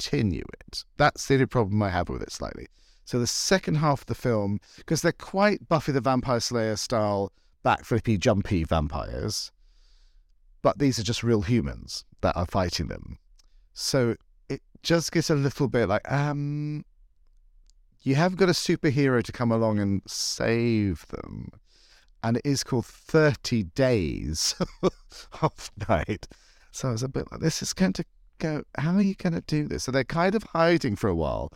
continue 0.00 0.44
it? 0.60 0.84
That's 0.96 1.26
the 1.26 1.34
only 1.34 1.46
problem 1.46 1.82
I 1.82 1.90
have 1.90 2.08
with 2.08 2.22
it 2.22 2.32
slightly. 2.32 2.66
So 3.04 3.18
the 3.18 3.26
second 3.26 3.76
half 3.76 4.02
of 4.02 4.06
the 4.06 4.14
film, 4.14 4.60
because 4.76 5.02
they're 5.02 5.12
quite 5.12 5.68
Buffy 5.68 5.92
the 5.92 6.00
Vampire 6.00 6.40
Slayer 6.40 6.76
style, 6.76 7.32
backflippy, 7.64 8.18
jumpy 8.18 8.64
vampires, 8.64 9.50
but 10.62 10.78
these 10.78 10.98
are 10.98 11.02
just 11.02 11.22
real 11.22 11.42
humans 11.42 12.04
that 12.20 12.36
are 12.36 12.46
fighting 12.46 12.88
them. 12.88 13.18
So 13.72 14.16
it 14.48 14.62
just 14.82 15.12
gets 15.12 15.30
a 15.30 15.34
little 15.34 15.68
bit 15.68 15.88
like, 15.88 16.10
um, 16.10 16.84
you 18.02 18.14
have 18.14 18.36
got 18.36 18.48
a 18.48 18.52
superhero 18.52 19.22
to 19.22 19.32
come 19.32 19.52
along 19.52 19.80
and 19.80 20.02
save 20.06 21.06
them. 21.08 21.50
And 22.22 22.36
it 22.36 22.46
is 22.46 22.62
called 22.62 22.86
30 22.86 23.64
Days 23.64 24.54
of 25.42 25.70
Night. 25.88 26.28
So 26.70 26.88
I 26.88 26.92
was 26.92 27.02
a 27.02 27.08
bit 27.08 27.30
like, 27.32 27.40
this 27.40 27.62
is 27.62 27.72
going 27.72 27.94
to 27.94 28.04
go, 28.40 28.62
how 28.78 28.94
are 28.94 29.02
you 29.02 29.14
going 29.14 29.34
to 29.34 29.40
do 29.42 29.68
this? 29.68 29.84
So 29.84 29.92
they're 29.92 30.04
kind 30.04 30.34
of 30.34 30.42
hiding 30.42 30.96
for 30.96 31.08
a 31.08 31.14
while. 31.14 31.52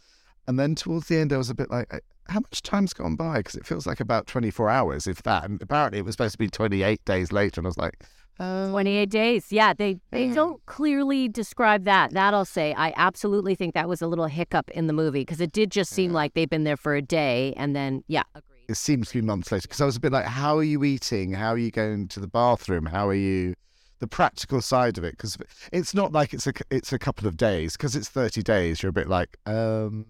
And 0.46 0.58
then 0.58 0.74
towards 0.74 1.08
the 1.08 1.16
end, 1.18 1.32
I 1.32 1.38
was 1.38 1.50
a 1.50 1.54
bit 1.54 1.70
like, 1.70 1.92
"Uh, 1.92 1.98
how 2.28 2.40
much 2.40 2.62
time's 2.62 2.92
gone 2.92 3.16
by? 3.16 3.38
Because 3.38 3.54
it 3.54 3.66
feels 3.66 3.86
like 3.86 4.00
about 4.00 4.26
24 4.26 4.68
hours, 4.70 5.06
if 5.06 5.22
that. 5.24 5.44
And 5.44 5.60
apparently 5.62 5.98
it 5.98 6.04
was 6.04 6.14
supposed 6.14 6.32
to 6.32 6.38
be 6.38 6.48
28 6.48 7.04
days 7.04 7.32
later. 7.32 7.60
And 7.60 7.66
I 7.66 7.68
was 7.68 7.78
like, 7.78 8.04
uh, 8.40 8.68
28 8.70 9.10
days. 9.10 9.52
Yeah, 9.52 9.72
they 9.74 9.98
they 10.10 10.26
Yeah. 10.26 10.34
don't 10.34 10.66
clearly 10.66 11.28
describe 11.28 11.84
that. 11.84 12.12
That 12.12 12.34
I'll 12.34 12.44
say. 12.44 12.74
I 12.74 12.92
absolutely 12.96 13.54
think 13.54 13.74
that 13.74 13.88
was 13.88 14.02
a 14.02 14.06
little 14.08 14.26
hiccup 14.26 14.70
in 14.70 14.86
the 14.86 14.92
movie 14.92 15.20
because 15.20 15.40
it 15.40 15.52
did 15.52 15.70
just 15.70 15.92
seem 15.92 16.12
like 16.12 16.34
they've 16.34 16.50
been 16.50 16.64
there 16.64 16.76
for 16.76 16.94
a 16.96 17.02
day 17.02 17.54
and 17.56 17.76
then 17.76 18.02
yeah. 18.08 18.24
Agreed. 18.34 18.64
it 18.68 18.74
seems 18.76 19.08
to 19.10 19.14
be 19.20 19.22
months 19.22 19.52
later 19.52 19.62
because 19.68 19.80
I 19.80 19.86
was 19.86 19.96
a 19.96 20.00
bit 20.00 20.10
like, 20.12 20.24
how 20.26 20.58
are 20.58 20.64
you 20.64 20.82
eating? 20.84 21.32
How 21.32 21.50
are 21.50 21.58
you 21.58 21.70
going 21.70 22.08
to 22.08 22.18
the 22.20 22.26
bathroom? 22.26 22.86
How 22.86 23.06
are 23.08 23.14
you? 23.14 23.54
The 24.00 24.06
practical 24.08 24.60
side 24.60 24.98
of 24.98 25.04
it 25.04 25.12
because 25.12 25.38
it's 25.72 25.94
not 25.94 26.12
like 26.12 26.34
it's 26.34 26.46
a 26.46 26.52
it's 26.70 26.92
a 26.92 26.98
couple 26.98 27.26
of 27.26 27.36
days 27.36 27.76
because 27.76 27.96
it's 27.96 28.08
thirty 28.08 28.42
days. 28.42 28.82
You're 28.82 28.90
a 28.90 28.92
bit 28.92 29.08
like, 29.08 29.38
um, 29.46 30.04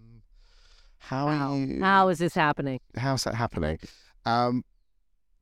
how 0.99 1.29
How, 1.29 1.55
you? 1.55 1.81
how 1.81 2.09
is 2.09 2.19
this 2.19 2.35
happening? 2.35 2.81
how's 2.97 3.25
that 3.25 3.35
happening? 3.35 3.79
Um, 4.25 4.65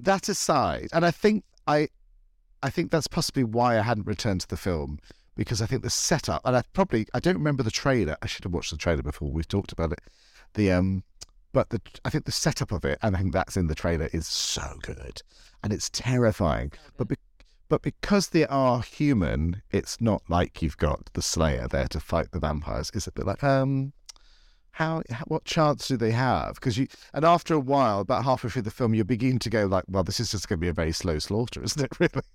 that 0.01 0.29
aside, 0.29 0.89
and 0.93 1.07
I 1.07 1.13
think 1.13 1.45
I, 1.67 1.89
I 2.63 2.69
think 2.71 2.91
that's 2.91 3.07
possibly 3.07 3.45
why 3.45 3.79
I 3.79 3.83
hadn't 3.83 4.07
returned 4.07 4.41
to 4.43 4.49
the 4.49 4.57
film 4.57 4.99
because 5.37 5.63
I 5.63 5.67
think 5.67 5.83
the 5.83 5.89
setup, 5.91 6.43
and 6.45 6.57
I 6.57 6.63
probably 6.73 7.07
I 7.15 7.21
don't 7.21 7.39
remember 7.39 7.63
the 7.63 7.71
trailer. 7.71 8.17
I 8.21 8.27
should 8.27 8.45
have 8.45 8.53
watched 8.53 8.73
the 8.73 8.77
trailer 8.77 9.03
before 9.03 9.31
we 9.31 9.45
talked 9.45 9.73
about 9.73 9.93
it. 9.93 10.01
The 10.55 10.73
um, 10.73 11.05
but 11.53 11.71
the 11.71 11.81
I 12.05 12.11
think 12.11 12.25
the 12.25 12.33
setup 12.33 12.73
of 12.73 12.85
it, 12.85 12.99
and 13.03 13.17
I 13.17 13.21
think 13.21 13.33
that's 13.33 13.57
in 13.57 13.69
the 13.69 13.75
trailer, 13.75 14.11
is 14.13 14.27
so 14.27 14.75
good, 14.83 15.23
and 15.63 15.73
it's 15.73 15.89
terrifying. 15.91 16.73
But 16.97 17.09
be, 17.09 17.17
but 17.73 17.81
because 17.81 18.29
they 18.29 18.45
are 18.49 18.83
human, 18.83 19.63
it's 19.71 19.99
not 19.99 20.23
like 20.29 20.61
you've 20.61 20.77
got 20.77 21.09
the 21.15 21.23
Slayer 21.23 21.67
there 21.67 21.89
to 21.89 22.01
fight 22.01 22.31
the 22.31 22.39
vampires. 22.39 22.91
It's 22.93 23.07
a 23.07 23.13
bit 23.13 23.25
like 23.25 23.43
um, 23.43 23.95
how, 24.73 25.03
what 25.27 25.47
chance 25.47 25.89
do 25.89 25.97
they 25.97 26.11
have? 26.11 26.57
Because 26.57 26.77
you 26.77 26.87
and 27.15 27.25
after 27.25 27.55
a 27.55 27.59
while, 27.59 28.01
about 28.01 28.27
halfway 28.27 28.51
through 28.51 28.61
the 28.61 28.71
film, 28.71 28.93
you 28.93 29.05
begin 29.05 29.39
to 29.39 29.49
go 29.49 29.65
like, 29.65 29.85
well, 29.89 30.05
this 30.05 30.21
is 30.21 30.31
just 30.31 30.51
going 30.51 30.59
to 30.59 30.61
be 30.61 30.69
a 30.69 30.75
very 30.75 30.93
slow 30.93 31.19
slaughter, 31.19 31.65
isn't 31.65 31.83
it? 31.83 31.91
Really, 31.99 32.27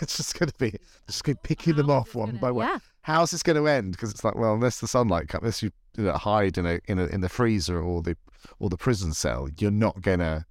it's 0.00 0.16
just 0.16 0.38
going 0.38 0.48
to 0.48 0.58
be 0.58 0.78
just 1.06 1.24
going 1.24 1.36
picking 1.42 1.76
them 1.76 1.90
off 1.90 2.14
one 2.14 2.28
gonna- 2.28 2.38
by 2.38 2.50
one. 2.50 2.66
Yeah. 2.66 2.78
How's 3.02 3.32
this 3.32 3.42
going 3.42 3.62
to 3.62 3.68
end? 3.68 3.92
Because 3.92 4.10
it's 4.10 4.24
like, 4.24 4.34
well, 4.34 4.54
unless 4.54 4.80
the 4.80 4.88
sunlight 4.88 5.28
comes, 5.28 5.42
unless 5.42 5.62
you, 5.62 5.72
you 5.98 6.04
know, 6.04 6.12
hide 6.14 6.56
in 6.56 6.64
a 6.64 6.80
in 6.86 6.98
a 6.98 7.04
in 7.08 7.20
the 7.20 7.28
freezer 7.28 7.82
or 7.82 8.00
the 8.00 8.16
or 8.60 8.70
the 8.70 8.78
prison 8.78 9.12
cell, 9.12 9.50
you're 9.58 9.70
not 9.70 10.00
gonna, 10.00 10.46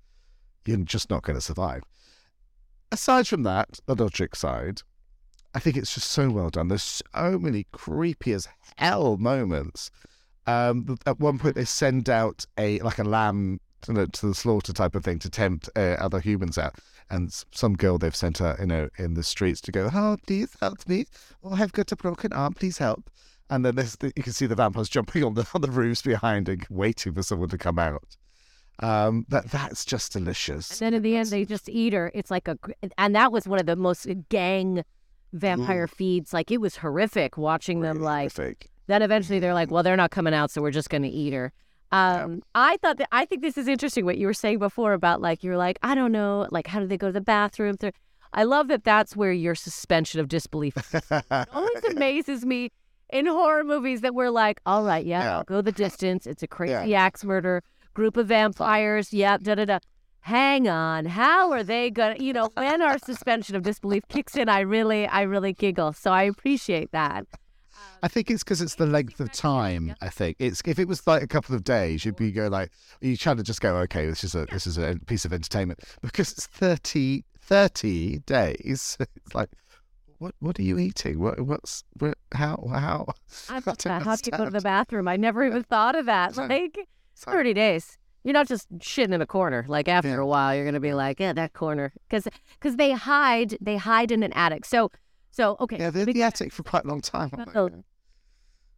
you're 0.67 0.77
just 0.77 1.09
not 1.09 1.23
going 1.23 1.35
to 1.35 1.41
survive. 1.41 1.81
Aside 2.91 3.27
from 3.27 3.43
that, 3.43 3.79
the 3.85 3.95
logic 3.95 4.35
side, 4.35 4.81
I 5.53 5.59
think 5.59 5.77
it's 5.77 5.93
just 5.93 6.11
so 6.11 6.29
well 6.29 6.49
done. 6.49 6.67
There's 6.67 7.01
so 7.13 7.39
many 7.39 7.65
creepy 7.71 8.33
as 8.33 8.47
hell 8.77 9.17
moments. 9.17 9.89
Um, 10.47 10.97
at 11.05 11.19
one 11.19 11.39
point, 11.39 11.55
they 11.55 11.65
send 11.65 12.09
out 12.09 12.45
a 12.57 12.79
like 12.79 12.99
a 12.99 13.03
lamb 13.03 13.59
to 13.81 13.93
the, 13.93 14.07
to 14.07 14.27
the 14.27 14.35
slaughter 14.35 14.73
type 14.73 14.95
of 14.95 15.03
thing 15.03 15.19
to 15.19 15.29
tempt 15.29 15.69
uh, 15.75 15.95
other 15.99 16.19
humans 16.19 16.57
out, 16.57 16.75
and 17.09 17.31
some 17.51 17.75
girl 17.75 17.97
they've 17.97 18.15
sent 18.15 18.39
her, 18.39 18.55
you 18.59 18.65
know, 18.65 18.89
in 18.97 19.13
the 19.13 19.23
streets 19.23 19.61
to 19.61 19.71
go, 19.71 19.89
"Oh, 19.93 20.17
please 20.27 20.55
help 20.61 20.87
me! 20.87 21.05
Oh, 21.43 21.53
I've 21.53 21.73
got 21.73 21.91
a 21.91 21.95
broken 21.95 22.33
arm. 22.33 22.53
Please 22.53 22.77
help!" 22.77 23.09
And 23.49 23.63
then 23.65 23.75
the, 23.75 24.11
you 24.15 24.23
can 24.23 24.33
see 24.33 24.47
the 24.47 24.55
vampires 24.55 24.89
jumping 24.89 25.23
on 25.23 25.35
the 25.35 25.47
on 25.53 25.61
the 25.61 25.71
roofs 25.71 26.01
behind 26.01 26.49
and 26.49 26.65
waiting 26.69 27.13
for 27.13 27.23
someone 27.23 27.49
to 27.49 27.57
come 27.57 27.79
out. 27.79 28.17
Um, 28.79 29.25
that 29.29 29.49
that's 29.51 29.85
just 29.85 30.13
delicious. 30.13 30.69
And 30.81 30.87
then 30.87 30.93
in 30.95 31.01
the 31.01 31.15
end, 31.15 31.29
they 31.29 31.45
just 31.45 31.69
eat 31.69 31.93
her. 31.93 32.11
It's 32.13 32.29
like 32.29 32.47
a, 32.47 32.57
and 32.97 33.15
that 33.15 33.31
was 33.31 33.47
one 33.47 33.59
of 33.59 33.65
the 33.65 33.75
most 33.75 34.07
gang 34.29 34.83
vampire 35.33 35.87
feeds. 35.87 36.33
Like 36.33 36.51
it 36.51 36.59
was 36.61 36.77
horrific 36.77 37.37
watching 37.37 37.81
them. 37.81 37.99
Like 38.01 38.35
horrific. 38.35 38.69
then 38.87 39.01
eventually 39.01 39.39
they're 39.39 39.53
like, 39.53 39.71
well, 39.71 39.83
they're 39.83 39.95
not 39.97 40.11
coming 40.11 40.33
out, 40.33 40.51
so 40.51 40.61
we're 40.61 40.71
just 40.71 40.89
going 40.89 41.03
to 41.03 41.09
eat 41.09 41.33
her. 41.33 41.51
Um, 41.91 42.41
I 42.53 42.77
thought 42.77 42.97
that 42.97 43.07
I 43.11 43.25
think 43.25 43.41
this 43.41 43.57
is 43.57 43.67
interesting 43.67 44.03
what 44.05 44.17
you 44.17 44.27
were 44.27 44.33
saying 44.33 44.59
before 44.59 44.93
about 44.93 45.21
like 45.21 45.43
you're 45.43 45.55
like 45.55 45.79
I 45.83 45.95
don't 45.95 46.11
know 46.11 46.47
like 46.51 46.67
how 46.67 46.79
do 46.79 46.87
they 46.87 46.97
go 46.97 47.07
to 47.07 47.13
the 47.13 47.21
bathroom? 47.21 47.77
They're- 47.79 47.93
I 48.33 48.43
love 48.43 48.67
that 48.67 48.83
that's 48.83 49.15
where 49.15 49.31
your 49.31 49.55
suspension 49.55 50.19
of 50.19 50.27
disbelief 50.27 50.75
always 51.53 51.83
amazes 51.89 52.45
me 52.45 52.71
in 53.09 53.27
horror 53.27 53.63
movies 53.63 54.01
that 54.01 54.13
we're 54.13 54.29
like, 54.31 54.59
all 54.65 54.83
right, 54.83 55.05
yeah, 55.05 55.21
Yeah. 55.23 55.37
I'll 55.37 55.43
go 55.45 55.61
the 55.61 55.71
distance. 55.71 56.27
It's 56.27 56.43
a 56.43 56.47
crazy 56.47 56.73
Yeah. 56.89 57.01
axe 57.03 57.23
murder, 57.23 57.63
group 57.95 58.17
of 58.17 58.27
vampires, 58.27 59.11
yep, 59.11 59.41
da 59.41 59.55
da 59.55 59.65
da. 59.65 59.79
Hang 60.19 60.67
on, 60.67 61.05
how 61.05 61.51
are 61.51 61.63
they 61.63 61.89
gonna? 61.89 62.17
You 62.19 62.33
know, 62.33 62.49
when 62.53 62.81
our 62.81 62.99
suspension 62.99 63.55
of 63.55 63.63
disbelief 63.63 64.03
kicks 64.07 64.35
in, 64.35 64.49
I 64.49 64.59
really, 64.59 65.07
I 65.07 65.23
really 65.23 65.53
giggle. 65.53 65.93
So 65.93 66.11
I 66.11 66.23
appreciate 66.23 66.91
that. 66.91 67.25
I 68.03 68.07
think 68.07 68.29
it's 68.29 68.43
because 68.43 68.61
it's 68.61 68.75
the 68.75 68.85
length 68.85 69.19
of 69.19 69.31
time. 69.31 69.95
I 70.01 70.09
think 70.09 70.37
it's 70.39 70.61
if 70.65 70.79
it 70.79 70.87
was 70.87 71.05
like 71.07 71.23
a 71.23 71.27
couple 71.27 71.55
of 71.55 71.63
days, 71.63 72.05
you'd 72.05 72.15
be 72.15 72.31
go 72.31 72.47
like 72.47 72.71
you 73.01 73.17
try 73.17 73.33
to 73.33 73.43
just 73.43 73.61
go, 73.61 73.77
okay, 73.77 74.05
this 74.05 74.23
is 74.23 74.35
a 74.35 74.45
this 74.45 74.67
is 74.67 74.77
a 74.77 74.95
piece 75.07 75.25
of 75.25 75.33
entertainment 75.33 75.79
because 76.01 76.31
it's 76.31 76.47
30, 76.47 77.23
30 77.39 78.19
days. 78.19 78.97
It's 79.15 79.33
like, 79.33 79.49
what 80.19 80.35
what 80.39 80.59
are 80.59 80.63
you 80.63 80.77
eating? 80.77 81.19
What 81.19 81.41
what's 81.41 81.83
what, 81.99 82.17
how 82.33 82.67
how? 82.71 83.07
I 83.49 83.59
thought 83.65 83.79
that. 83.79 84.03
How 84.03 84.15
do 84.15 84.31
you 84.31 84.37
go 84.37 84.45
to 84.45 84.51
the 84.51 84.61
bathroom? 84.61 85.07
I 85.07 85.17
never 85.17 85.43
even 85.43 85.63
thought 85.63 85.95
of 85.95 86.05
that. 86.05 86.37
Like 86.37 86.77
Like- 87.25 87.35
thirty 87.35 87.53
days. 87.53 87.97
You're 88.23 88.33
not 88.33 88.47
just 88.47 88.67
shitting 88.79 89.13
in 89.13 89.21
a 89.21 89.27
corner. 89.27 89.65
Like 89.67 89.87
after 89.87 90.09
Yeah. 90.09 90.21
a 90.21 90.25
while, 90.25 90.55
you're 90.55 90.65
gonna 90.65 90.79
be 90.79 90.95
like, 90.95 91.19
yeah, 91.19 91.31
that 91.33 91.53
corner, 91.53 91.93
because 92.09 92.27
because 92.59 92.75
they 92.75 92.91
hide, 92.91 93.55
they 93.61 93.77
hide 93.77 94.11
in 94.11 94.23
an 94.23 94.33
attic. 94.33 94.65
So 94.65 94.91
so 95.29 95.57
okay. 95.59 95.77
yeah, 95.77 95.91
they're 95.91 96.07
in 96.07 96.13
the 96.13 96.23
attic 96.23 96.51
for 96.51 96.63
quite 96.63 96.85
a 96.85 96.87
long 96.87 97.01
time. 97.01 97.29
they? 97.53 97.69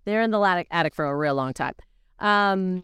They're 0.05 0.21
in 0.21 0.31
the 0.31 0.41
attic, 0.41 0.67
attic 0.71 0.95
for 0.95 1.05
a 1.05 1.15
real 1.15 1.35
long 1.35 1.53
time. 1.53 1.73
Um, 2.19 2.83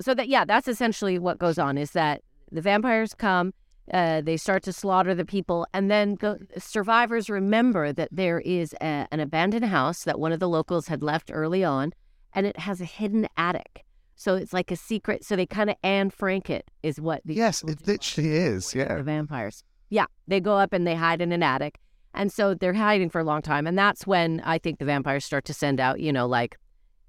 so 0.00 0.14
that 0.14 0.28
yeah, 0.28 0.44
that's 0.44 0.68
essentially 0.68 1.18
what 1.18 1.38
goes 1.38 1.58
on. 1.58 1.76
Is 1.78 1.90
that 1.92 2.22
the 2.50 2.60
vampires 2.62 3.12
come, 3.14 3.52
uh, 3.92 4.20
they 4.22 4.36
start 4.36 4.62
to 4.64 4.72
slaughter 4.72 5.14
the 5.14 5.24
people, 5.24 5.66
and 5.74 5.90
then 5.90 6.14
go, 6.14 6.38
survivors 6.56 7.28
remember 7.28 7.92
that 7.92 8.08
there 8.12 8.40
is 8.40 8.72
a, 8.80 9.06
an 9.10 9.20
abandoned 9.20 9.64
house 9.66 10.04
that 10.04 10.18
one 10.20 10.32
of 10.32 10.40
the 10.40 10.48
locals 10.48 10.88
had 10.88 11.02
left 11.02 11.30
early 11.34 11.64
on, 11.64 11.92
and 12.32 12.46
it 12.46 12.58
has 12.60 12.80
a 12.80 12.84
hidden 12.86 13.26
attic. 13.36 13.84
So 14.20 14.34
it's 14.34 14.52
like 14.52 14.70
a 14.72 14.76
secret. 14.76 15.24
So 15.24 15.36
they 15.36 15.46
kind 15.46 15.70
of 15.70 15.76
Anne 15.84 16.10
Frank 16.10 16.50
it 16.50 16.68
is 16.82 17.00
what 17.00 17.22
the 17.24 17.34
Yes, 17.34 17.62
it 17.62 17.86
literally 17.86 18.30
is. 18.36 18.74
Yeah. 18.74 18.96
the 18.96 19.02
vampires. 19.04 19.62
Yeah, 19.90 20.06
they 20.26 20.40
go 20.40 20.54
up 20.56 20.72
and 20.72 20.84
they 20.86 20.96
hide 20.96 21.22
in 21.22 21.30
an 21.32 21.42
attic. 21.42 21.78
And 22.14 22.32
so 22.32 22.52
they're 22.52 22.74
hiding 22.74 23.10
for 23.10 23.20
a 23.20 23.24
long 23.24 23.42
time. 23.42 23.64
And 23.66 23.78
that's 23.78 24.06
when 24.08 24.40
I 24.44 24.58
think 24.58 24.80
the 24.80 24.84
vampires 24.84 25.24
start 25.24 25.44
to 25.44 25.54
send 25.54 25.78
out, 25.78 26.00
you 26.00 26.12
know, 26.12 26.26
like 26.26 26.56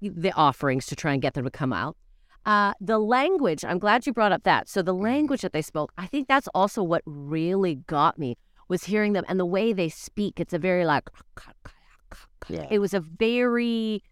the 0.00 0.32
offerings 0.34 0.86
to 0.86 0.94
try 0.96 1.12
and 1.12 1.20
get 1.20 1.34
them 1.34 1.44
to 1.44 1.50
come 1.50 1.72
out. 1.72 1.96
Uh, 2.46 2.74
the 2.80 2.98
language, 2.98 3.64
I'm 3.64 3.80
glad 3.80 4.06
you 4.06 4.12
brought 4.12 4.30
up 4.32 4.44
that. 4.44 4.68
So 4.68 4.80
the 4.80 4.94
language 4.94 5.42
that 5.42 5.52
they 5.52 5.62
spoke, 5.62 5.92
I 5.98 6.06
think 6.06 6.28
that's 6.28 6.48
also 6.54 6.80
what 6.82 7.02
really 7.06 7.74
got 7.74 8.18
me 8.20 8.36
was 8.68 8.84
hearing 8.84 9.14
them 9.14 9.24
and 9.28 9.38
the 9.40 9.44
way 9.44 9.72
they 9.72 9.88
speak. 9.88 10.38
It's 10.38 10.54
a 10.54 10.58
very 10.60 10.86
like, 10.86 11.10
Yeah. 12.48 12.66
it 12.70 12.78
was 12.78 12.94
a 12.94 13.00
very 13.00 14.02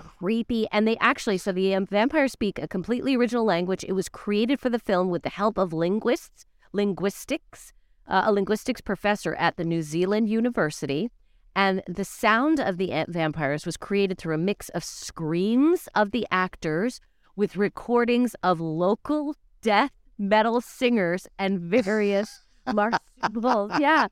creepy. 0.00 0.66
And 0.72 0.86
they 0.86 0.96
actually, 0.98 1.38
so 1.38 1.52
the 1.52 1.74
um, 1.74 1.86
vampires 1.86 2.32
speak 2.32 2.58
a 2.58 2.68
completely 2.68 3.16
original 3.16 3.44
language. 3.44 3.84
It 3.84 3.92
was 3.92 4.08
created 4.08 4.60
for 4.60 4.70
the 4.70 4.78
film 4.78 5.08
with 5.10 5.22
the 5.22 5.30
help 5.30 5.58
of 5.58 5.72
linguists, 5.72 6.46
linguistics, 6.72 7.72
uh, 8.08 8.22
a 8.24 8.32
linguistics 8.32 8.80
professor 8.80 9.34
at 9.34 9.56
the 9.56 9.64
New 9.64 9.82
Zealand 9.82 10.28
University. 10.28 11.10
And 11.54 11.82
the 11.86 12.04
sound 12.04 12.60
of 12.60 12.78
the 12.78 13.04
vampires 13.08 13.66
was 13.66 13.76
created 13.76 14.18
through 14.18 14.34
a 14.34 14.38
mix 14.38 14.68
of 14.70 14.84
screams 14.84 15.88
of 15.94 16.10
the 16.10 16.26
actors 16.30 17.00
with 17.36 17.56
recordings 17.56 18.34
of 18.42 18.60
local 18.60 19.34
death 19.62 19.92
metal 20.18 20.60
singers 20.60 21.26
and 21.38 21.60
various 21.60 22.44
marsupials. 22.72 23.72
Yeah. 23.80 24.08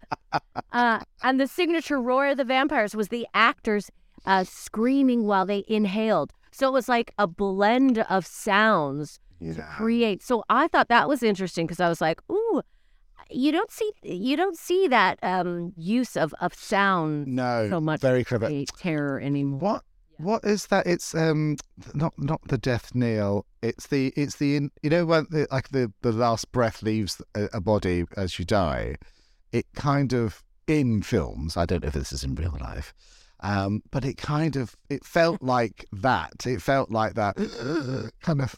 Uh, 0.72 1.00
and 1.22 1.40
the 1.40 1.46
signature 1.46 2.00
roar 2.00 2.28
of 2.28 2.38
the 2.38 2.44
vampires 2.44 2.96
was 2.96 3.08
the 3.08 3.26
actors 3.34 3.90
uh, 4.26 4.44
screaming 4.44 5.24
while 5.24 5.46
they 5.46 5.64
inhaled. 5.68 6.32
So 6.50 6.68
it 6.68 6.72
was 6.72 6.88
like 6.88 7.12
a 7.18 7.26
blend 7.26 7.98
of 7.98 8.26
sounds 8.26 9.20
to 9.40 9.62
create. 9.76 10.22
So 10.22 10.44
I 10.50 10.66
thought 10.68 10.88
that 10.88 11.08
was 11.08 11.22
interesting 11.22 11.66
because 11.66 11.80
I 11.80 11.88
was 11.88 12.00
like, 12.00 12.20
ooh, 12.30 12.62
you 13.30 13.52
don't 13.52 13.70
see 13.70 13.90
you 14.02 14.36
don't 14.36 14.56
see 14.56 14.88
that 14.88 15.18
um, 15.22 15.72
use 15.76 16.16
of, 16.16 16.34
of 16.40 16.54
sound 16.54 17.26
No. 17.26 17.68
so 17.68 17.80
much 17.80 18.00
Very 18.00 18.24
to 18.24 18.28
clever. 18.28 18.64
terror 18.78 19.20
anymore. 19.20 19.60
What 19.60 19.82
what 20.16 20.44
is 20.44 20.66
that? 20.68 20.86
It's 20.86 21.14
um 21.14 21.56
not 21.94 22.14
not 22.18 22.40
the 22.48 22.58
death 22.58 22.94
knell. 22.94 23.44
It's 23.62 23.86
the 23.88 24.12
it's 24.16 24.36
the 24.36 24.56
in, 24.56 24.70
you 24.82 24.90
know 24.90 25.04
when 25.06 25.26
the, 25.30 25.46
like 25.52 25.68
the 25.68 25.92
the 26.00 26.10
last 26.12 26.50
breath 26.50 26.82
leaves 26.82 27.20
a, 27.34 27.48
a 27.52 27.60
body 27.60 28.04
as 28.16 28.38
you 28.38 28.44
die. 28.44 28.96
It 29.52 29.66
kind 29.74 30.12
of 30.12 30.42
in 30.66 31.02
films. 31.02 31.56
I 31.56 31.66
don't 31.66 31.82
know 31.82 31.88
if 31.88 31.94
this 31.94 32.12
is 32.12 32.24
in 32.24 32.34
real 32.34 32.56
life. 32.60 32.92
Um, 33.40 33.82
but 33.90 34.04
it 34.04 34.16
kind 34.16 34.56
of 34.56 34.74
it 34.88 35.04
felt 35.04 35.42
like 35.42 35.84
that. 35.92 36.46
It 36.46 36.60
felt 36.62 36.90
like 36.90 37.14
that 37.14 37.36
kind 38.22 38.40
of 38.42 38.56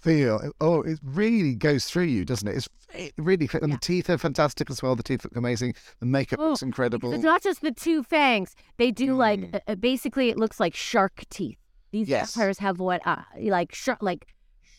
feel. 0.00 0.52
Oh, 0.60 0.82
it 0.82 0.98
really 1.02 1.54
goes 1.54 1.86
through 1.86 2.04
you, 2.04 2.24
doesn't 2.24 2.46
it? 2.46 2.56
It's 2.56 2.68
it 2.94 3.12
really 3.18 3.48
and 3.60 3.70
Yeah. 3.70 3.76
the 3.76 3.80
teeth 3.80 4.08
are 4.08 4.18
fantastic 4.18 4.70
as 4.70 4.82
well. 4.82 4.94
The 4.94 5.02
teeth 5.02 5.24
look 5.24 5.36
amazing. 5.36 5.74
The 5.98 6.06
makeup 6.06 6.38
Oh, 6.40 6.50
looks 6.50 6.62
incredible. 6.62 7.12
It's 7.12 7.24
not 7.24 7.42
just 7.42 7.60
the 7.60 7.72
two 7.72 8.02
fangs. 8.04 8.54
They 8.76 8.90
do 8.92 9.14
like 9.14 9.40
Mm. 9.40 9.54
uh, 9.56 9.60
uh, 9.66 9.74
basically 9.74 10.28
it 10.28 10.36
looks 10.38 10.60
like 10.60 10.74
shark 10.76 11.24
teeth. 11.30 11.58
These 11.90 12.08
Yes. 12.08 12.34
vampires 12.34 12.58
have 12.58 12.78
what 12.78 13.04
uh, 13.06 13.22
like 13.40 13.74
shark 13.74 13.98
like 14.00 14.26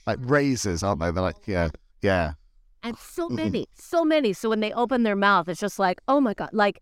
like 0.08 0.20
razors, 0.22 0.82
aren't 0.84 1.02
they? 1.02 1.12
They're 1.12 1.22
like 1.24 1.46
yeah, 1.48 1.70
yeah. 2.02 2.34
and 2.84 2.98
so 2.98 3.28
many, 3.28 3.68
so 3.74 4.06
many. 4.06 4.32
So 4.32 4.48
when 4.50 4.60
they 4.62 4.72
open 4.72 5.04
their 5.04 5.16
mouth, 5.16 5.50
it's 5.50 5.60
just 5.60 5.80
like, 5.80 6.00
oh 6.08 6.22
my 6.22 6.34
god, 6.34 6.52
like. 6.54 6.82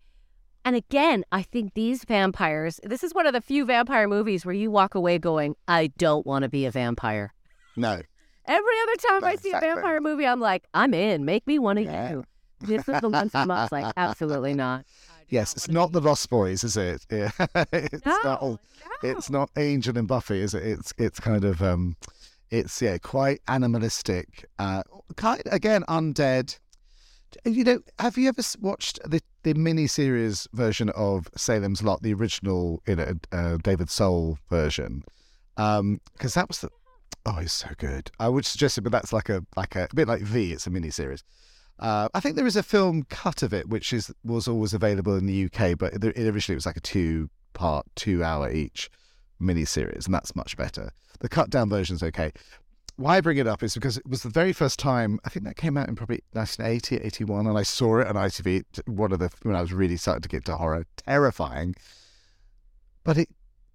And 0.64 0.76
again, 0.76 1.24
I 1.30 1.42
think 1.42 1.74
these 1.74 2.04
vampires. 2.04 2.80
This 2.82 3.04
is 3.04 3.12
one 3.14 3.26
of 3.26 3.32
the 3.34 3.40
few 3.40 3.64
vampire 3.66 4.08
movies 4.08 4.46
where 4.46 4.54
you 4.54 4.70
walk 4.70 4.94
away 4.94 5.18
going, 5.18 5.56
I 5.68 5.88
don't 5.98 6.26
want 6.26 6.42
to 6.44 6.48
be 6.48 6.64
a 6.64 6.70
vampire. 6.70 7.34
No. 7.76 8.00
Every 8.46 8.74
other 8.82 8.96
time 9.08 9.24
I 9.24 9.36
see 9.36 9.52
a 9.52 9.60
vampire 9.60 10.00
movie, 10.00 10.26
I'm 10.26 10.40
like, 10.40 10.64
I'm 10.74 10.94
in. 10.94 11.24
Make 11.24 11.46
me 11.46 11.58
one 11.58 11.78
of 11.78 11.84
Yeah. 11.84 12.10
you. 12.10 12.24
This 12.60 12.88
is 12.88 13.00
the 13.00 13.08
one 13.10 13.28
time 13.30 13.50
I 13.50 13.62
was 13.62 13.72
like, 13.72 13.92
absolutely 13.96 14.54
not. 14.54 14.84
Yes, 15.28 15.54
it's 15.54 15.68
not 15.68 15.92
the 15.92 16.00
Lost 16.00 16.28
Boys, 16.30 16.64
is 16.64 16.76
it? 16.76 17.04
Yeah. 17.10 17.30
it's 17.72 18.04
not. 18.06 18.42
No, 18.42 18.58
It's 19.02 19.30
not 19.30 19.50
Angel 19.56 19.96
and 19.98 20.06
Buffy, 20.08 20.40
is 20.40 20.54
it? 20.54 20.62
It's 20.62 20.92
it's 20.98 21.18
kind 21.20 21.44
of 21.44 21.62
um, 21.62 21.96
it's 22.50 22.80
yeah, 22.80 22.98
quite 22.98 23.40
animalistic. 23.48 24.46
Uh, 24.58 24.82
kind 25.16 25.42
again 25.50 25.82
undead. 25.88 26.58
You 27.44 27.64
know, 27.64 27.80
have 27.98 28.16
you 28.16 28.28
ever 28.28 28.42
watched 28.60 29.00
the 29.04 29.20
the 29.44 29.54
mini 29.54 29.86
series 29.86 30.48
version 30.52 30.90
of 30.90 31.28
Salem's 31.36 31.82
Lot, 31.82 32.02
the 32.02 32.14
original, 32.14 32.82
you 32.86 32.96
know, 32.96 33.14
uh, 33.32 33.58
David 33.62 33.90
Soul 33.90 34.38
version? 34.50 35.04
Um, 35.56 36.00
because 36.14 36.34
that 36.34 36.48
was 36.48 36.60
the 36.60 36.70
oh, 37.26 37.38
it's 37.38 37.52
so 37.52 37.68
good. 37.78 38.10
I 38.18 38.28
would 38.28 38.44
suggest 38.44 38.78
it, 38.78 38.82
but 38.82 38.92
that's 38.92 39.12
like 39.12 39.28
a 39.28 39.44
like 39.56 39.76
a, 39.76 39.88
a 39.90 39.94
bit 39.94 40.08
like 40.08 40.22
V. 40.22 40.52
It's 40.52 40.66
a 40.66 40.70
mini 40.70 40.90
series. 40.90 41.22
Uh, 41.78 42.08
I 42.14 42.20
think 42.20 42.36
there 42.36 42.46
is 42.46 42.56
a 42.56 42.62
film 42.62 43.04
cut 43.10 43.42
of 43.42 43.52
it, 43.52 43.68
which 43.68 43.92
is 43.92 44.12
was 44.24 44.48
always 44.48 44.74
available 44.74 45.16
in 45.16 45.26
the 45.26 45.44
UK, 45.46 45.78
but 45.78 45.94
it, 45.94 46.04
it 46.04 46.28
originally 46.28 46.56
was 46.56 46.66
like 46.66 46.76
a 46.76 46.80
two 46.80 47.28
part, 47.52 47.86
two 47.94 48.22
hour 48.22 48.50
each 48.50 48.90
mini 49.40 49.64
series, 49.64 50.06
and 50.06 50.14
that's 50.14 50.36
much 50.36 50.56
better. 50.56 50.90
The 51.20 51.28
cut 51.28 51.50
down 51.50 51.68
version 51.68 51.96
is 51.96 52.02
okay. 52.02 52.32
Why 52.96 53.16
I 53.16 53.20
bring 53.20 53.38
it 53.38 53.46
up 53.48 53.62
is 53.62 53.74
because 53.74 53.96
it 53.96 54.08
was 54.08 54.22
the 54.22 54.28
very 54.28 54.52
first 54.52 54.78
time, 54.78 55.18
I 55.24 55.28
think 55.28 55.44
that 55.46 55.56
came 55.56 55.76
out 55.76 55.88
in 55.88 55.96
probably 55.96 56.22
1980, 56.32 57.04
81, 57.04 57.46
and 57.46 57.58
I 57.58 57.64
saw 57.64 57.98
it 57.98 58.06
on 58.06 58.14
ITV, 58.14 58.64
one 58.86 59.10
of 59.10 59.18
the, 59.18 59.30
when 59.42 59.56
I 59.56 59.60
was 59.60 59.72
really 59.72 59.96
starting 59.96 60.22
to 60.22 60.28
get 60.28 60.44
to 60.44 60.56
horror, 60.56 60.86
terrifying. 60.96 61.74
But 63.02 63.18
it, 63.18 63.28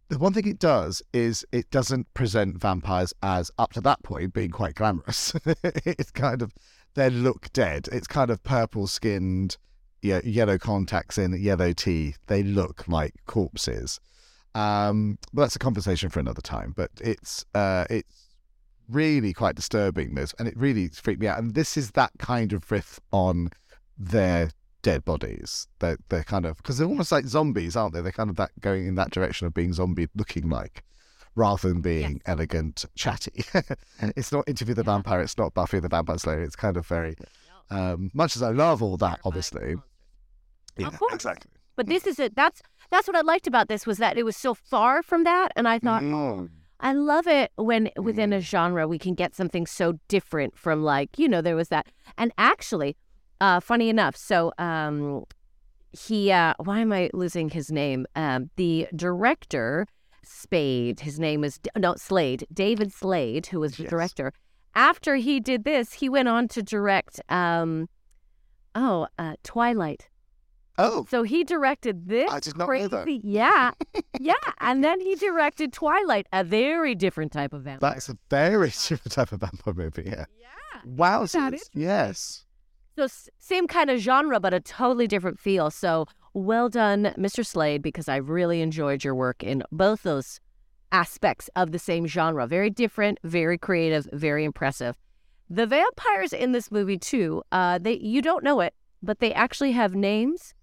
the 0.08 0.18
one 0.18 0.32
thing 0.32 0.48
it 0.48 0.58
does 0.58 1.02
is 1.12 1.46
it 1.52 1.70
doesn't 1.70 2.14
present 2.14 2.62
vampires 2.62 3.14
as, 3.22 3.52
up 3.58 3.74
to 3.74 3.82
that 3.82 4.02
point, 4.04 4.34
being 4.34 4.52
quite 4.52 4.76
glamorous. 4.76 5.34
it's 5.64 6.12
kind 6.12 6.42
of, 6.42 6.54
they 6.94 7.10
look 7.10 7.52
dead. 7.52 7.90
It's 7.92 8.08
kind 8.08 8.32
of 8.32 8.42
purple 8.44 8.88
skinned, 8.88 9.58
yeah, 10.02 10.22
yellow 10.24 10.58
contacts 10.58 11.18
in, 11.18 11.34
yellow 11.42 11.74
teeth. 11.74 12.20
They 12.28 12.42
look 12.42 12.88
like 12.88 13.16
corpses. 13.26 14.00
Um, 14.56 15.20
but 15.34 15.44
that's 15.44 15.56
a 15.56 15.60
conversation 15.60 16.10
for 16.10 16.20
another 16.20 16.42
time. 16.42 16.74
But 16.76 16.92
it's 17.00 17.46
uh, 17.54 17.86
it's 17.90 18.29
really 18.90 19.34
quite 19.34 19.56
disturbing. 19.56 20.16
This 20.16 20.34
and 20.40 20.48
it 20.48 20.58
really 20.58 20.88
freaked 20.90 21.22
me 21.22 21.28
out. 21.28 21.40
And 21.40 21.54
this 21.54 21.78
is 21.78 21.92
that 21.92 22.12
kind 22.20 22.54
of 22.54 22.70
riff 22.72 23.00
on 23.12 23.50
their 23.98 24.50
dead 24.82 25.04
bodies. 25.06 25.68
They're 25.80 25.98
they're 26.10 26.24
kind 26.24 26.46
of 26.46 26.58
because 26.58 26.78
they're 26.78 26.88
almost 26.88 27.12
like 27.12 27.26
zombies, 27.26 27.76
aren't 27.76 27.94
they? 27.94 28.02
They're 28.02 28.12
kind 28.12 28.30
of 28.30 28.36
that 28.38 28.52
going 28.62 28.88
in 28.88 28.96
that 28.96 29.12
direction 29.12 29.48
of 29.48 29.54
being 29.54 29.74
zombie 29.74 30.08
looking 30.16 30.50
like. 30.50 30.84
Rather 31.36 31.70
than 31.70 31.80
being 31.82 32.14
Yes. 32.14 32.22
elegant, 32.26 32.86
chatty, 32.96 33.46
it's 34.02 34.32
not 34.32 34.50
Interview 34.50 34.74
the 34.74 34.82
Yeah. 34.82 34.94
Vampire. 34.94 35.22
It's 35.22 35.38
not 35.38 35.54
Buffy 35.54 35.80
the 35.80 35.88
Vampire 35.88 36.18
Slayer. 36.18 36.42
It's 36.42 36.56
kind 36.56 36.76
of 36.76 36.86
very, 36.88 37.16
um, 37.70 38.10
much 38.14 38.36
as 38.36 38.42
I 38.42 38.50
love 38.50 38.82
all 38.82 38.98
that, 38.98 39.20
obviously. 39.24 39.76
Of 40.84 40.98
course. 41.00 41.14
exactly. 41.14 41.52
But 41.76 41.86
this 41.88 42.06
is 42.08 42.20
it. 42.20 42.36
That's 42.36 42.62
that's 42.90 43.08
what 43.08 43.16
I 43.16 43.22
liked 43.22 43.48
about 43.48 43.68
this 43.70 43.86
was 43.86 44.00
that 44.00 44.18
it 44.18 44.24
was 44.24 44.36
so 44.36 44.54
far 44.54 45.04
from 45.04 45.24
that, 45.24 45.52
and 45.56 45.68
I 45.68 45.80
thought, 45.80 46.02
Mm. 46.02 46.50
I 46.80 46.94
love 46.94 47.28
it 47.28 47.52
when 47.56 47.90
within 47.98 48.32
a 48.32 48.40
genre 48.40 48.88
we 48.88 48.98
can 48.98 49.14
get 49.14 49.36
something 49.36 49.66
so 49.66 50.00
different 50.08 50.58
from 50.58 50.84
like 50.84 51.20
you 51.20 51.28
know 51.28 51.42
there 51.42 51.56
was 51.56 51.70
that, 51.70 51.88
and 52.18 52.32
actually, 52.38 52.96
uh, 53.42 53.60
funny 53.60 53.90
enough, 53.90 54.16
so 54.16 54.54
um, 54.58 55.26
he 55.92 56.32
uh, 56.32 56.54
why 56.58 56.80
am 56.80 56.94
I 56.94 57.10
losing 57.14 57.50
his 57.50 57.72
name? 57.72 58.06
Um, 58.16 58.50
the 58.56 58.88
director 58.96 59.88
Spade, 60.24 61.00
his 61.02 61.20
name 61.20 61.44
is 61.44 61.60
no 61.76 61.96
Slade, 61.96 62.46
David 62.54 62.94
Slade, 62.94 63.48
who 63.48 63.60
was 63.60 63.76
the 63.78 63.84
Yes. 63.84 63.90
director. 63.90 64.32
After 64.76 65.16
he 65.16 65.40
did 65.40 65.64
this, 65.64 65.94
he 65.94 66.08
went 66.08 66.28
on 66.28 66.48
to 66.50 66.62
direct 66.62 67.20
um, 67.30 67.90
oh 68.76 69.08
uh, 69.18 69.36
Twilight. 69.44 70.08
Oh, 70.80 71.06
So 71.10 71.24
he 71.24 71.44
directed 71.44 72.08
this 72.08 72.32
I 72.32 72.40
did 72.40 72.54
not 72.58 72.64
know 72.64 72.66
crazy, 72.68 72.88
that. 72.88 73.08
yeah, 73.24 73.72
yeah, 74.20 74.34
and 74.60 74.84
then 74.84 75.00
he 75.02 75.16
directed 75.16 75.74
Twilight, 75.74 76.28
a 76.34 76.44
very 76.44 76.96
different 76.96 77.32
type 77.32 77.54
of 77.54 77.64
vampire. 77.64 77.92
That's 77.94 78.10
a 78.10 78.18
very 78.30 78.70
different 78.88 79.12
type 79.12 79.32
of 79.32 79.42
vampire 79.42 79.74
movie. 79.74 80.04
Yeah. 80.06 80.26
yeah. 80.40 80.82
Wow. 80.86 81.26
that? 81.26 81.60
Yes. 81.74 82.46
So 82.98 83.08
same 83.38 83.68
kind 83.68 83.90
of 83.90 84.00
genre, 84.00 84.40
but 84.40 84.54
a 84.54 84.60
totally 84.60 85.08
different 85.08 85.40
feel. 85.40 85.70
So 85.70 86.06
well 86.34 86.70
done, 86.70 87.14
Mr. 87.18 87.46
Slade, 87.46 87.82
because 87.82 88.08
I 88.10 88.18
really 88.18 88.62
enjoyed 88.62 89.04
your 89.04 89.16
work 89.16 89.44
in 89.44 89.64
both 89.72 90.04
those 90.04 90.40
aspects 90.92 91.50
of 91.56 91.72
the 91.72 91.80
same 91.80 92.08
genre. 92.08 92.48
Very 92.48 92.70
different, 92.70 93.20
very 93.24 93.58
creative, 93.58 94.08
very 94.14 94.44
impressive. 94.44 94.98
The 95.50 95.66
vampires 95.66 96.34
in 96.34 96.52
this 96.52 96.72
movie 96.72 96.98
too. 96.98 97.42
Uh, 97.52 97.80
they 97.80 97.98
you 97.98 98.22
don't 98.22 98.44
know 98.44 98.60
it, 98.62 98.74
but 99.02 99.20
they 99.20 99.34
actually 99.34 99.72
have 99.72 99.96
names, 99.96 100.54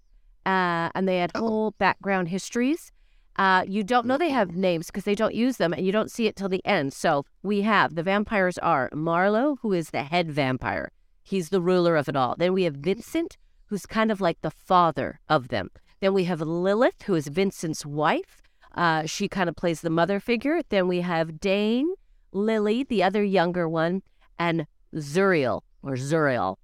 uh, 0.47 0.89
and 0.95 1.07
they 1.07 1.19
had 1.19 1.33
Oh. 1.35 1.41
whole 1.41 1.71
background 1.73 2.29
histories. 2.29 2.93
Uh, 3.39 3.65
you 3.69 3.83
don't 3.85 4.07
know 4.07 4.17
they 4.17 4.31
have 4.31 4.57
names 4.57 4.87
because 4.87 5.05
they 5.05 5.15
don't 5.15 5.35
use 5.35 5.59
them, 5.59 5.75
and 5.75 5.85
you 5.85 5.93
don't 5.93 6.11
see 6.11 6.27
it 6.27 6.37
till 6.37 6.49
the 6.49 6.65
end. 6.65 6.95
So 6.95 7.25
we 7.43 7.63
have 7.63 7.95
the 7.95 8.03
vampires 8.03 8.57
are 8.59 8.89
Marlowe, 8.95 9.57
who 9.61 9.75
is 9.75 9.91
the 9.91 10.05
head 10.05 10.31
vampire. 10.31 10.91
He's 11.23 11.51
the 11.51 11.61
ruler 11.61 11.97
of 11.97 12.09
it 12.09 12.17
all. 12.17 12.35
Then 12.39 12.55
we 12.55 12.63
have 12.63 12.77
Vincent, 12.77 13.37
who's 13.67 13.85
kind 13.85 14.11
of 14.11 14.21
like 14.23 14.41
the 14.41 14.51
father 14.51 15.21
of 15.29 15.49
them. 15.49 15.71
Then 16.01 16.15
we 16.15 16.25
have 16.25 16.41
Lilith, 16.41 17.03
who 17.03 17.15
is 17.15 17.27
Vincent's 17.29 17.85
wife. 17.85 18.41
Uh, 18.75 19.05
she 19.07 19.29
kind 19.29 19.49
of 19.49 19.57
plays 19.57 19.81
the 19.81 19.91
mother 19.91 20.21
figure. 20.21 20.61
Then 20.69 20.87
we 20.89 21.01
have 21.01 21.41
Dane, 21.41 21.93
Lily, 22.33 22.85
the 22.85 23.03
other 23.03 23.25
younger 23.25 23.69
one, 23.69 24.03
and 24.39 24.67
Zuriel 24.95 25.63
or 25.83 25.95
Zuriel. 25.97 26.57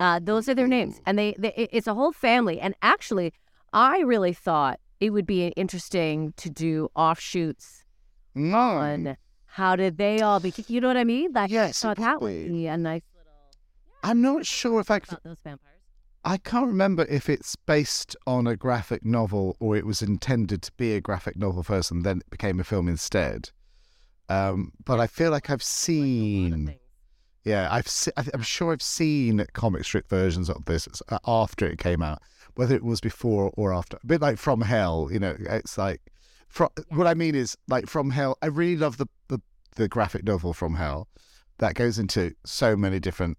Uh, 0.00 0.20
those 0.22 0.48
are 0.48 0.54
their 0.54 0.68
names, 0.68 1.00
and 1.06 1.18
they, 1.18 1.34
they 1.38 1.52
it's 1.72 1.86
a 1.86 1.94
whole 1.94 2.12
family. 2.12 2.60
And 2.60 2.74
actually, 2.82 3.32
I 3.72 3.98
really 4.00 4.32
thought 4.32 4.78
it 5.00 5.10
would 5.10 5.26
be 5.26 5.48
interesting 5.48 6.32
to 6.36 6.48
do 6.50 6.88
offshoots 6.96 7.84
Mm. 8.36 8.54
on 8.54 9.16
how 9.46 9.74
did 9.74 9.96
they 9.98 10.20
all 10.20 10.38
be. 10.38 10.52
You 10.68 10.80
know 10.80 10.86
what 10.88 10.96
I 10.96 11.02
mean? 11.04 11.32
Like, 11.32 11.50
Yes, 11.50 11.84
I 11.84 11.88
thought 11.88 11.96
that 11.96 12.20
would 12.20 12.48
be. 12.48 12.66
a 12.68 12.76
nice 12.76 13.02
little 13.16 13.32
I'm 14.04 14.20
not 14.22 14.46
sure 14.46 14.78
if 14.80 14.90
I 14.90 14.98
about 14.98 15.24
those 15.24 15.38
vampires. 15.42 15.74
I 16.24 16.36
can't 16.36 16.66
remember 16.66 17.04
if 17.08 17.28
it's 17.28 17.56
based 17.56 18.14
on 18.26 18.46
a 18.46 18.54
graphic 18.56 19.04
novel 19.04 19.56
or 19.58 19.76
it 19.76 19.86
was 19.86 20.02
intended 20.02 20.62
to 20.62 20.72
be 20.76 20.94
a 20.94 21.00
graphic 21.00 21.36
novel 21.36 21.62
first 21.64 21.90
and 21.90 22.04
then 22.04 22.18
it 22.18 22.30
became 22.30 22.60
a 22.60 22.64
film 22.64 22.86
instead. 22.88 23.50
Um, 24.28 24.72
but 24.84 25.00
I 25.00 25.06
feel 25.06 25.30
like 25.30 25.48
I've 25.50 25.62
seen, 25.62 26.74
yeah, 27.48 27.68
I've 27.70 27.88
se- 27.88 28.12
I'm 28.16 28.42
sure 28.42 28.72
I've 28.72 28.82
seen 28.82 29.44
comic 29.54 29.84
strip 29.84 30.08
versions 30.08 30.50
of 30.50 30.66
this 30.66 30.86
uh, 31.08 31.18
after 31.26 31.66
it 31.66 31.78
came 31.78 32.02
out, 32.02 32.20
whether 32.54 32.74
it 32.74 32.84
was 32.84 33.00
before 33.00 33.50
or 33.56 33.72
after. 33.72 33.98
A 34.02 34.06
bit 34.06 34.20
like 34.20 34.38
From 34.38 34.60
Hell, 34.60 35.08
you 35.10 35.18
know, 35.18 35.34
it's 35.38 35.78
like, 35.78 36.02
from, 36.48 36.68
what 36.90 37.06
I 37.06 37.14
mean 37.14 37.34
is 37.34 37.56
like 37.66 37.86
From 37.86 38.10
Hell. 38.10 38.36
I 38.42 38.46
really 38.46 38.76
love 38.76 38.98
the, 38.98 39.06
the 39.28 39.40
the 39.76 39.88
graphic 39.88 40.24
novel 40.24 40.52
From 40.52 40.74
Hell 40.74 41.08
that 41.58 41.74
goes 41.74 41.98
into 41.98 42.34
so 42.44 42.76
many 42.76 43.00
different 43.00 43.38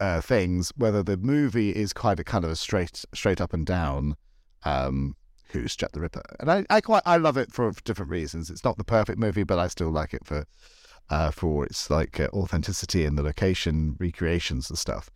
uh, 0.00 0.20
things, 0.20 0.72
whether 0.76 1.02
the 1.02 1.16
movie 1.16 1.70
is 1.70 1.92
quite 1.92 2.18
a 2.18 2.24
kind 2.24 2.44
of 2.44 2.50
a 2.50 2.56
straight 2.56 3.04
straight 3.14 3.40
up 3.40 3.52
and 3.52 3.66
down 3.66 4.16
um, 4.64 5.16
who's 5.48 5.76
Jack 5.76 5.92
the 5.92 6.00
Ripper, 6.00 6.22
and 6.40 6.50
I, 6.50 6.64
I 6.70 6.80
quite 6.80 7.02
I 7.04 7.18
love 7.18 7.36
it 7.36 7.52
for 7.52 7.70
different 7.84 8.10
reasons. 8.10 8.48
It's 8.48 8.64
not 8.64 8.78
the 8.78 8.84
perfect 8.84 9.18
movie, 9.18 9.44
but 9.44 9.58
I 9.58 9.68
still 9.68 9.90
like 9.90 10.14
it 10.14 10.24
for 10.24 10.46
uh, 11.12 11.30
for 11.30 11.66
its 11.66 11.90
like 11.90 12.18
uh, 12.18 12.28
authenticity 12.32 13.04
and 13.04 13.18
the 13.18 13.22
location 13.22 13.96
recreations 14.00 14.70
and 14.70 14.78
stuff. 14.78 15.10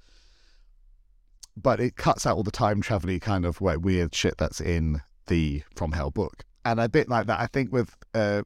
But 1.56 1.80
it 1.80 1.96
cuts 1.96 2.26
out 2.26 2.36
all 2.36 2.42
the 2.42 2.50
time 2.50 2.82
travel 2.82 3.18
kind 3.18 3.46
of 3.46 3.62
like, 3.62 3.78
weird 3.80 4.14
shit 4.14 4.36
that's 4.36 4.60
in 4.60 5.00
the 5.26 5.62
From 5.74 5.92
Hell 5.92 6.10
book, 6.10 6.44
and 6.66 6.78
a 6.78 6.88
bit 6.88 7.08
like 7.08 7.26
that. 7.28 7.40
I 7.40 7.46
think 7.46 7.72
with 7.72 7.96
uh, 8.12 8.42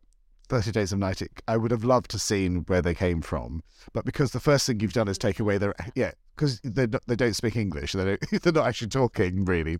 Thirty 0.48 0.70
Days 0.70 0.92
of 0.92 1.00
Night, 1.00 1.22
it, 1.22 1.32
I 1.48 1.56
would 1.56 1.72
have 1.72 1.82
loved 1.82 2.12
to 2.12 2.20
seen 2.20 2.58
where 2.68 2.80
they 2.80 2.94
came 2.94 3.20
from, 3.20 3.64
but 3.92 4.04
because 4.04 4.30
the 4.30 4.38
first 4.38 4.68
thing 4.68 4.78
you've 4.78 4.92
done 4.92 5.08
is 5.08 5.18
take 5.18 5.40
away 5.40 5.58
their 5.58 5.74
yeah, 5.96 6.12
because 6.36 6.60
they 6.60 6.86
they 7.08 7.16
don't 7.16 7.34
speak 7.34 7.56
English, 7.56 7.94
they 7.94 8.04
don't, 8.04 8.30
they're 8.42 8.52
not 8.52 8.68
actually 8.68 8.88
talking 8.88 9.44
really. 9.44 9.76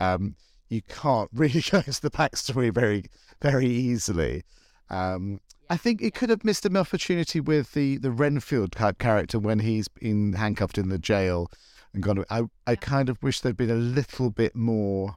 Um, 0.00 0.34
you 0.70 0.80
can't 0.80 1.28
really 1.34 1.60
go 1.70 1.78
into 1.86 2.00
the 2.00 2.10
backstory 2.10 2.72
very 2.72 3.04
very 3.42 3.66
easily. 3.66 4.44
Um, 4.88 5.40
I 5.72 5.78
think 5.78 6.02
it 6.02 6.14
could 6.14 6.28
have 6.28 6.44
missed 6.44 6.66
an 6.66 6.76
opportunity 6.76 7.40
with 7.40 7.72
the 7.72 7.96
the 7.96 8.10
Renfield 8.10 8.72
type 8.72 8.98
character 8.98 9.38
when 9.38 9.60
he's 9.60 9.88
been 9.88 10.34
handcuffed 10.34 10.76
in 10.76 10.90
the 10.90 10.98
jail 10.98 11.50
and 11.94 12.02
gone. 12.02 12.24
I 12.28 12.42
I 12.66 12.76
kind 12.76 13.08
of 13.08 13.22
wish 13.22 13.40
there'd 13.40 13.56
been 13.56 13.70
a 13.70 13.74
little 13.74 14.28
bit 14.28 14.54
more 14.54 15.16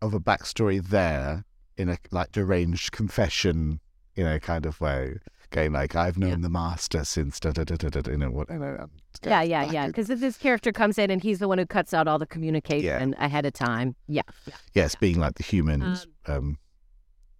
of 0.00 0.14
a 0.14 0.20
backstory 0.20 0.80
there 0.80 1.44
in 1.76 1.88
a 1.88 1.98
like 2.12 2.30
deranged 2.30 2.92
confession, 2.92 3.80
you 4.14 4.22
know, 4.22 4.38
kind 4.38 4.64
of 4.64 4.80
way. 4.80 5.18
Going 5.50 5.72
like 5.72 5.96
I've 5.96 6.18
known 6.18 6.30
Yeah. 6.30 6.36
the 6.42 6.50
master 6.50 7.04
since 7.04 7.40
da 7.40 7.50
da 7.50 7.64
da 7.64 7.74
da 7.74 7.88
da. 7.88 8.10
You 8.12 8.16
know 8.18 8.30
what? 8.30 8.48
You 8.50 8.58
know, 8.60 8.76
um, 8.82 8.90
Yeah, 9.24 9.42
yeah, 9.42 9.72
yeah. 9.72 9.86
Because 9.88 10.06
this 10.06 10.36
character 10.36 10.70
comes 10.70 10.98
in 10.98 11.10
and 11.10 11.20
he's 11.20 11.40
the 11.40 11.48
one 11.48 11.58
who 11.58 11.66
cuts 11.66 11.92
out 11.92 12.06
all 12.06 12.20
the 12.20 12.26
communication 12.26 13.14
ahead 13.18 13.44
of 13.44 13.54
time. 13.54 13.96
Yeah. 14.06 14.22
Yes, 14.74 14.94
being 14.94 15.18
like 15.18 15.34
the 15.34 15.42
human 15.42 15.96
um, 16.26 16.58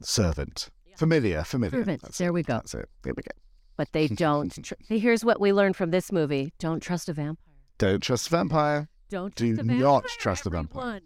servant, 0.02 0.70
familiar, 0.98 1.42
familiar. 1.44 1.84
That's 1.84 2.18
there 2.18 2.28
it. 2.28 2.32
we 2.32 2.42
go. 2.42 2.54
That's 2.54 2.74
it. 2.74 2.88
There 3.02 3.14
we 3.16 3.22
go. 3.22 3.30
But 3.76 3.92
they 3.92 4.08
don't. 4.26 4.50
Tr- 4.64 4.74
Here's 4.88 5.24
what 5.24 5.40
we 5.40 5.52
learned 5.52 5.76
from 5.76 5.90
this 5.90 6.10
movie: 6.12 6.52
Don't 6.58 6.80
trust 6.82 7.08
a 7.08 7.12
vampire. 7.12 7.54
Don't 7.78 8.02
trust 8.02 8.26
a 8.26 8.30
vampire. 8.30 8.88
Don't 9.10 9.34
Do 9.34 9.54
trust 9.54 9.60
a 9.60 9.64
vampire, 9.64 9.80
not 9.80 10.04
trust 10.18 10.46
a 10.46 10.50
vampire. 10.50 11.00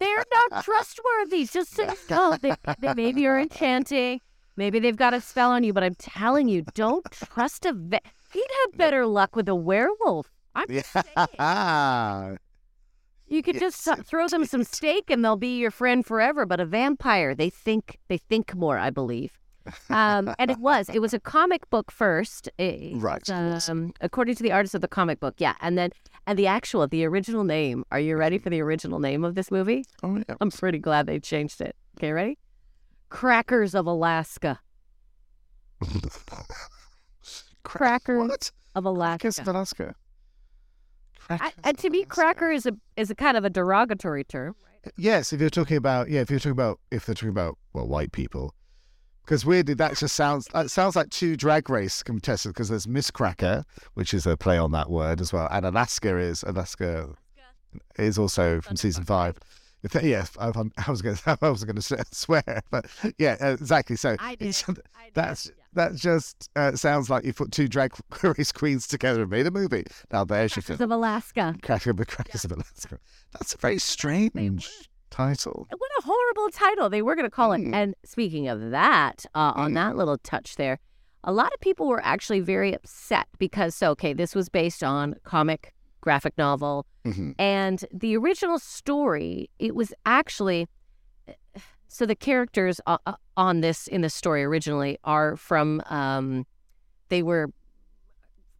They're 0.00 0.24
not 0.32 0.64
trustworthy. 0.64 1.44
Just 1.46 1.74
so 1.74 1.82
you 1.84 1.94
know, 2.10 2.36
they, 2.40 2.54
they 2.80 2.94
maybe 2.94 3.26
are 3.26 3.38
enchanting. 3.38 4.20
Maybe 4.56 4.78
they've 4.80 4.96
got 4.96 5.14
a 5.14 5.20
spell 5.20 5.50
on 5.52 5.62
you, 5.64 5.72
but 5.72 5.84
I'm 5.84 5.94
telling 5.96 6.48
you, 6.48 6.64
don't 6.74 7.04
trust 7.12 7.64
a. 7.66 7.72
Va- 7.72 8.00
He'd 8.32 8.46
have 8.64 8.76
better 8.76 9.06
luck 9.06 9.36
with 9.36 9.48
a 9.48 9.54
werewolf. 9.54 10.30
I'm 10.54 10.66
just 10.68 10.90
saying. 10.92 12.38
You 13.28 13.42
could 13.42 13.58
just 13.58 13.86
throw 14.04 14.26
them 14.28 14.44
some 14.46 14.64
steak 14.64 15.10
and 15.10 15.24
they'll 15.24 15.36
be 15.36 15.58
your 15.58 15.70
friend 15.70 16.04
forever. 16.04 16.46
But 16.46 16.60
a 16.60 16.64
vampire, 16.66 17.34
they 17.34 17.50
think 17.50 17.98
they 18.08 18.18
think 18.18 18.54
more, 18.54 18.78
I 18.78 18.90
believe. 18.90 19.32
Um, 19.90 20.34
and 20.38 20.50
it 20.50 20.58
was 20.58 20.88
it 20.88 21.00
was 21.00 21.12
a 21.12 21.20
comic 21.20 21.68
book 21.68 21.90
first, 21.90 22.48
It- 22.56 22.96
Right, 22.96 23.20
it's, 23.20 23.28
it. 23.68 23.70
Um, 23.70 23.92
according 24.00 24.34
to 24.36 24.42
the 24.42 24.50
artist 24.52 24.74
of 24.74 24.80
the 24.80 24.88
comic 24.88 25.20
book, 25.20 25.34
yeah. 25.38 25.56
And 25.60 25.76
then 25.76 25.90
and 26.26 26.38
the 26.38 26.46
actual 26.46 26.86
the 26.86 27.04
original 27.04 27.44
name. 27.44 27.84
Are 27.92 28.00
you 28.00 28.16
ready 28.16 28.38
for 28.38 28.48
the 28.48 28.60
original 28.62 28.98
name 28.98 29.24
of 29.24 29.34
this 29.34 29.50
movie? 29.50 29.84
Oh, 30.02 30.16
yeah. 30.16 30.36
I'm 30.40 30.50
pretty 30.50 30.78
glad 30.78 31.06
they 31.06 31.20
changed 31.20 31.60
it. 31.60 31.76
Okay, 31.98 32.12
ready? 32.12 32.38
Crackers 33.10 33.74
of 33.74 33.86
Alaska. 33.86 34.60
Crackers 37.62 38.28
What? 38.28 38.50
of 38.74 38.84
Alaska. 38.86 39.18
Crackers 39.18 39.38
of 39.38 39.48
Alaska. 39.48 39.94
I, 41.30 41.52
and 41.64 41.78
to 41.78 41.90
me, 41.90 42.04
cracker 42.04 42.50
is 42.50 42.66
a 42.66 42.72
is 42.96 43.10
a 43.10 43.14
kind 43.14 43.36
of 43.36 43.44
a 43.44 43.50
derogatory 43.50 44.24
term. 44.24 44.54
Yes, 44.96 45.32
if 45.32 45.40
you're 45.40 45.50
talking 45.50 45.76
about 45.76 46.08
yeah, 46.08 46.20
if 46.20 46.30
you're 46.30 46.38
talking 46.38 46.52
about 46.52 46.80
if 46.90 47.06
they're 47.06 47.14
talking 47.14 47.28
about 47.28 47.58
well, 47.72 47.86
white 47.86 48.12
people, 48.12 48.54
because 49.24 49.44
weirdly 49.44 49.74
that 49.74 49.96
just 49.96 50.16
sounds 50.16 50.46
that 50.54 50.70
sounds 50.70 50.96
like 50.96 51.10
two 51.10 51.36
drag 51.36 51.68
race 51.68 52.02
contestants 52.02 52.54
because 52.54 52.68
there's 52.68 52.88
Miss 52.88 53.10
Cracker, 53.10 53.64
which 53.94 54.14
is 54.14 54.26
a 54.26 54.36
play 54.36 54.56
on 54.56 54.72
that 54.72 54.90
word 54.90 55.20
as 55.20 55.32
well, 55.32 55.48
and 55.50 55.66
Alaska 55.66 56.16
is 56.16 56.42
Alaska 56.44 57.10
is 57.98 58.18
also 58.18 58.60
from 58.60 58.76
season 58.76 59.04
five. 59.04 59.38
Yeah, 60.02 60.26
I, 60.40 60.46
I 60.86 60.90
was 60.90 61.02
going 61.02 61.18
I 61.26 61.48
was 61.48 61.64
going 61.64 61.76
to 61.80 62.04
swear, 62.10 62.62
but 62.70 62.86
yeah, 63.18 63.36
uh, 63.40 63.48
exactly. 63.48 63.96
So 63.96 64.16
I 64.18 64.34
did. 64.34 64.56
I 64.66 64.72
did, 64.72 64.82
that's. 65.14 65.50
That 65.74 65.94
just 65.94 66.48
uh, 66.56 66.72
sounds 66.76 67.10
like 67.10 67.24
you 67.24 67.32
put 67.32 67.52
two 67.52 67.68
drag 67.68 67.92
race 68.22 68.52
queens 68.52 68.86
together 68.86 69.22
and 69.22 69.30
made 69.30 69.46
a 69.46 69.50
movie. 69.50 69.84
Now 70.12 70.24
there's 70.24 70.56
your 70.56 70.62
film, 70.62 70.80
of 70.80 70.90
Alaska. 70.90 71.54
Cracker 71.62 71.92
the 71.92 72.06
Crackers 72.06 72.44
of 72.44 72.52
Alaska. 72.52 72.98
That's 73.32 73.54
a 73.54 73.58
very 73.58 73.78
strange 73.78 74.68
title. 75.10 75.66
What 75.70 75.90
a 75.98 76.02
horrible 76.02 76.48
title 76.52 76.88
they 76.90 77.02
were 77.02 77.14
going 77.14 77.24
to 77.26 77.30
call 77.30 77.52
it. 77.52 77.60
Mm. 77.60 77.74
And 77.74 77.94
speaking 78.04 78.48
of 78.48 78.70
that, 78.70 79.24
uh, 79.34 79.52
on 79.56 79.72
Mm. 79.72 79.74
that 79.74 79.96
little 79.96 80.18
touch 80.18 80.56
there, 80.56 80.78
a 81.24 81.32
lot 81.32 81.52
of 81.52 81.60
people 81.60 81.86
were 81.88 82.04
actually 82.04 82.40
very 82.40 82.72
upset 82.74 83.26
because, 83.38 83.74
so, 83.74 83.90
okay, 83.90 84.12
this 84.12 84.34
was 84.34 84.48
based 84.48 84.82
on 84.84 85.14
comic 85.24 85.74
graphic 86.00 86.36
novel. 86.38 86.86
hmm 87.04 87.32
And 87.38 87.84
the 87.92 88.16
original 88.16 88.58
story, 88.58 89.50
it 89.58 89.74
was 89.74 89.92
actually 90.06 90.68
so 91.88 92.06
the 92.06 92.14
characters 92.14 92.80
o- 92.86 92.98
o- 93.06 93.14
on 93.36 93.60
this 93.60 93.86
in 93.86 94.02
the 94.02 94.10
story 94.10 94.44
originally 94.44 94.98
are 95.04 95.36
from 95.36 95.82
um 95.88 96.46
they 97.08 97.22
were 97.22 97.50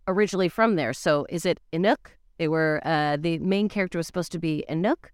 originally 0.06 0.48
from 0.48 0.76
there. 0.76 0.92
So 0.92 1.26
is 1.28 1.44
it 1.44 1.60
Inuk? 1.72 1.98
They 2.38 2.48
were 2.48 2.80
uh 2.84 3.16
the 3.18 3.38
main 3.38 3.68
character 3.68 3.98
was 3.98 4.06
supposed 4.06 4.32
to 4.32 4.38
be 4.38 4.64
Inuk. 4.68 5.10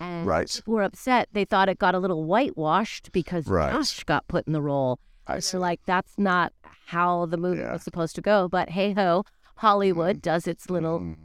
And 0.00 0.26
Right. 0.26 0.50
people 0.52 0.74
were 0.74 0.82
upset. 0.82 1.28
They 1.32 1.44
thought 1.44 1.68
it 1.68 1.78
got 1.78 1.94
a 1.94 1.98
little 1.98 2.24
whitewashed 2.24 3.12
because 3.12 3.46
Right. 3.46 3.72
Josh 3.72 4.02
got 4.04 4.26
put 4.26 4.46
in 4.46 4.52
the 4.52 4.62
role. 4.62 4.98
I 5.28 5.38
see. 5.38 5.56
like, 5.58 5.80
that's 5.86 6.14
not 6.18 6.52
how 6.86 7.26
the 7.26 7.36
movie 7.36 7.60
Yeah. 7.60 7.72
was 7.72 7.84
supposed 7.84 8.16
to 8.16 8.20
go. 8.20 8.48
But 8.48 8.70
hey 8.70 8.92
ho, 8.92 9.24
Hollywood 9.56 10.20
does 10.20 10.48
its 10.48 10.68
little 10.68 10.98
Mm. 11.00 11.16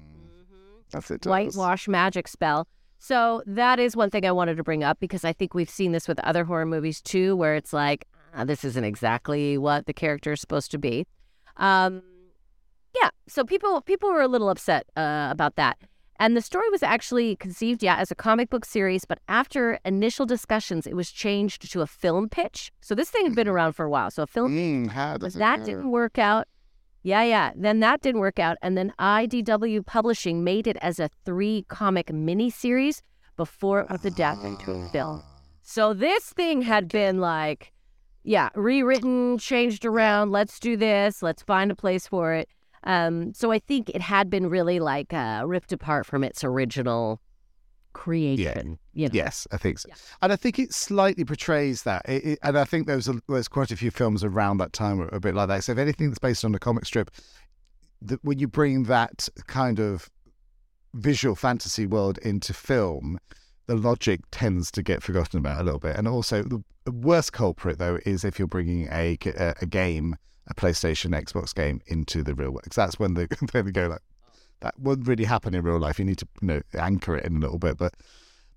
That's 0.92 1.10
it. 1.12 1.22
does. 1.22 1.30
whitewash 1.32 1.88
magic 1.88 2.28
spell. 2.28 2.68
So 3.00 3.44
that 3.46 3.80
is 3.80 3.96
one 3.96 4.10
thing 4.10 4.26
I 4.26 4.32
wanted 4.32 4.58
to 4.58 4.64
bring 4.64 4.84
up 4.84 5.00
because 5.00 5.24
I 5.24 5.34
think 5.34 5.54
we've 5.54 5.70
seen 5.70 5.92
this 5.92 6.08
with 6.08 6.20
other 6.20 6.44
horror 6.46 6.66
movies 6.66 7.02
too, 7.02 7.36
where 7.36 7.56
it's 7.56 7.74
like 7.74 8.06
ah, 8.36 8.44
this 8.44 8.64
isn't 8.64 8.84
exactly 8.84 9.58
what 9.58 9.86
the 9.86 9.94
character 9.94 10.34
is 10.34 10.42
supposed 10.42 10.72
to 10.72 10.78
be. 10.78 11.06
Um, 11.58 12.02
yeah, 13.00 13.10
so 13.28 13.44
people 13.44 13.82
people 13.82 14.10
were 14.10 14.22
a 14.22 14.28
little 14.28 14.50
upset 14.50 14.86
uh, 14.96 15.28
about 15.32 15.56
that. 15.56 15.78
And 16.20 16.36
the 16.36 16.42
story 16.42 16.68
was 16.72 16.82
actually 16.82 17.36
conceived, 17.36 17.84
yeah, 17.84 17.98
as 17.98 18.10
a 18.10 18.16
comic 18.16 18.50
book 18.50 18.66
series, 18.66 19.06
but 19.06 19.20
after 19.28 19.78
initial 19.86 20.26
discussions, 20.26 20.88
it 20.88 20.96
was 20.96 21.12
changed 21.12 21.72
to 21.72 21.82
a 21.82 21.86
film 21.86 22.28
pitch. 22.28 22.72
So 22.82 22.96
this 22.96 23.12
thing 23.12 23.24
had 23.26 23.36
been 23.36 23.48
around 23.48 23.74
for 23.74 23.86
a 23.86 23.90
while. 23.90 24.10
So 24.10 24.24
a 24.24 24.28
film 24.28 24.52
Mm, 24.58 24.88
how 24.90 25.14
but 25.14 25.22
does 25.22 25.36
it 25.36 25.40
that 25.40 25.64
didn't 25.64 25.92
work 25.92 26.18
out. 26.18 26.48
Yeah, 27.04 27.24
yeah. 27.24 27.52
Then 27.56 27.80
that 27.82 28.02
didn't 28.02 28.22
work 28.22 28.40
out. 28.40 28.58
And 28.62 28.78
then 28.78 28.94
IDW 29.00 29.86
Publishing 29.86 30.44
made 30.44 30.68
it 30.68 30.78
as 30.82 31.00
a 31.00 31.10
three 31.26 31.66
comic 31.70 32.08
miniseries 32.08 33.02
before 33.38 33.82
it 33.82 33.90
was 33.90 34.04
adapted 34.04 34.60
to 34.62 34.72
a 34.72 34.90
film. 34.90 35.24
So 35.62 35.94
this 35.94 36.34
thing 36.34 36.62
had 36.62 36.88
been 36.88 37.20
like, 37.20 37.72
yeah, 38.24 38.50
rewritten, 38.56 39.38
changed 39.38 39.86
around. 39.86 40.32
Let's 40.32 40.60
do 40.60 40.76
this. 40.76 41.22
Let's 41.22 41.44
find 41.44 41.72
a 41.72 41.76
place 41.76 42.08
for 42.08 42.34
it. 42.34 42.50
Um, 42.84 43.34
so 43.34 43.52
I 43.52 43.60
think 43.60 43.90
it 43.90 44.02
had 44.02 44.30
been 44.30 44.50
really 44.50 44.80
like 44.80 45.14
uh, 45.14 45.44
ripped 45.46 45.72
apart 45.72 46.06
from 46.06 46.24
its 46.24 46.44
original 46.44 47.22
creation. 47.98 48.80
You 48.94 49.08
know? 49.08 49.12
Yes, 49.14 49.48
I 49.52 49.58
think 49.58 49.80
so. 49.80 49.90
Yeah. 49.90 49.96
And 50.22 50.32
I 50.32 50.36
think 50.36 50.60
it 50.60 50.74
slightly 50.74 51.26
portrays 51.26 51.84
that. 51.84 52.04
It, 52.08 52.24
it- 52.26 52.40
and 52.44 52.58
I 52.58 52.64
think 52.64 52.88
there's 52.88 53.08
a, 53.08 53.20
there's 53.28 53.48
quite 53.48 53.72
a 53.72 53.76
few 53.76 53.92
films 53.92 54.24
around 54.24 54.58
that 54.58 54.74
time 54.74 55.02
a 55.12 55.20
bit 55.20 55.36
like 55.36 55.48
that. 55.50 55.64
So 55.64 55.72
if 55.74 55.78
anything 55.78 56.10
that's 56.10 56.20
based 56.20 56.46
on 56.46 56.54
a 56.56 56.60
comic 56.60 56.86
strip, 56.86 57.12
that 58.02 58.24
when 58.24 58.40
you 58.40 58.48
bring 58.48 58.84
that 58.84 59.28
kind 59.48 59.80
of 59.80 60.10
visual 60.94 61.36
fantasy 61.36 61.86
world 61.86 62.18
into 62.20 62.54
film, 62.54 63.20
the 63.66 63.76
logic 63.76 64.22
tends 64.32 64.72
to 64.72 64.84
get 64.84 65.04
forgotten 65.04 65.40
about 65.40 65.60
a 65.62 65.64
little 65.64 65.80
bit. 65.80 65.96
And 65.96 66.08
also, 66.08 66.44
the 66.44 66.64
worst 66.92 67.34
culprit 67.34 67.80
though 67.80 68.00
is 68.06 68.24
if 68.24 68.40
you're 68.40 68.48
bringing 68.48 68.88
a 68.92 69.18
a, 69.26 69.54
a 69.62 69.66
game, 69.66 70.16
a 70.48 70.54
PlayStation, 70.54 71.12
Xbox 71.20 71.54
game 71.54 71.82
into 71.88 72.24
the 72.24 72.34
real 72.34 72.52
world. 72.52 72.64
that's 72.74 72.98
when 73.00 73.14
they 73.16 73.26
then 73.52 73.66
they 73.66 73.72
go 73.72 73.88
like, 73.88 74.02
that 74.62 74.80
wouldn't 74.80 75.08
really 75.08 75.24
happen 75.26 75.54
in 75.54 75.64
real 75.64 75.80
life. 75.80 76.00
You 76.00 76.06
need 76.06 76.18
to 76.20 76.28
you 76.42 76.48
know 76.48 76.62
anchor 76.74 77.16
it 77.18 77.26
in 77.26 77.38
a 77.38 77.40
little 77.40 77.60
bit, 77.60 77.78
but 77.78 77.94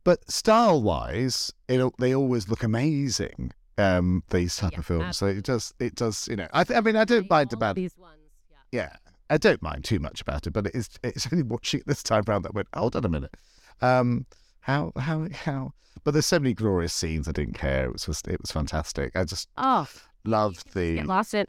but 0.05 0.31
style 0.31 0.83
wise, 0.83 1.53
it 1.69 1.93
they 1.99 2.15
always 2.15 2.49
look 2.49 2.63
amazing. 2.63 3.53
Um, 3.79 4.23
these 4.29 4.57
type 4.57 4.73
Yeah, 4.73 4.79
of 4.81 4.87
films, 4.87 5.17
so 5.17 5.27
it 5.27 5.45
does 5.45 5.73
it 5.79 5.95
does 5.95 6.29
you 6.29 6.37
know. 6.37 6.49
I 6.53 6.65
th- 6.65 6.77
I 6.77 6.81
mean 6.81 6.97
I 6.97 7.05
don't 7.05 7.29
mind 7.31 7.51
All 7.53 7.59
about 7.59 7.77
these 7.77 7.97
ones. 7.97 8.21
Yeah. 8.51 8.57
yeah, 8.73 8.97
I 9.31 9.39
don't 9.39 9.63
mind 9.63 9.85
too 9.85 9.99
much 9.99 10.21
about 10.21 10.47
it, 10.47 10.51
but 10.53 10.67
it's 10.75 10.99
it's 11.03 11.27
only 11.33 11.43
watching 11.45 11.81
it 11.81 11.87
this 11.87 12.03
time 12.03 12.25
around 12.29 12.43
that 12.43 12.55
went, 12.55 12.69
hold 12.75 12.95
on 12.97 13.05
a 13.05 13.09
minute, 13.09 13.35
um, 13.81 14.27
how 14.61 14.93
how 14.97 15.29
how? 15.33 15.73
But 16.05 16.13
there's 16.13 16.27
so 16.27 16.39
many 16.39 16.53
glorious 16.55 16.93
scenes. 16.93 17.27
I 17.29 17.33
didn't 17.33 17.55
care. 17.55 17.85
It 17.87 17.93
was 17.93 18.05
just 18.05 18.29
it 18.29 18.41
was 18.41 18.51
fantastic. 18.51 19.17
I 19.17 19.25
just 19.25 19.49
Oh, 19.57 19.89
loved 20.25 20.75
the 20.75 20.97
get 20.97 21.07
lost 21.07 21.33
it. 21.35 21.49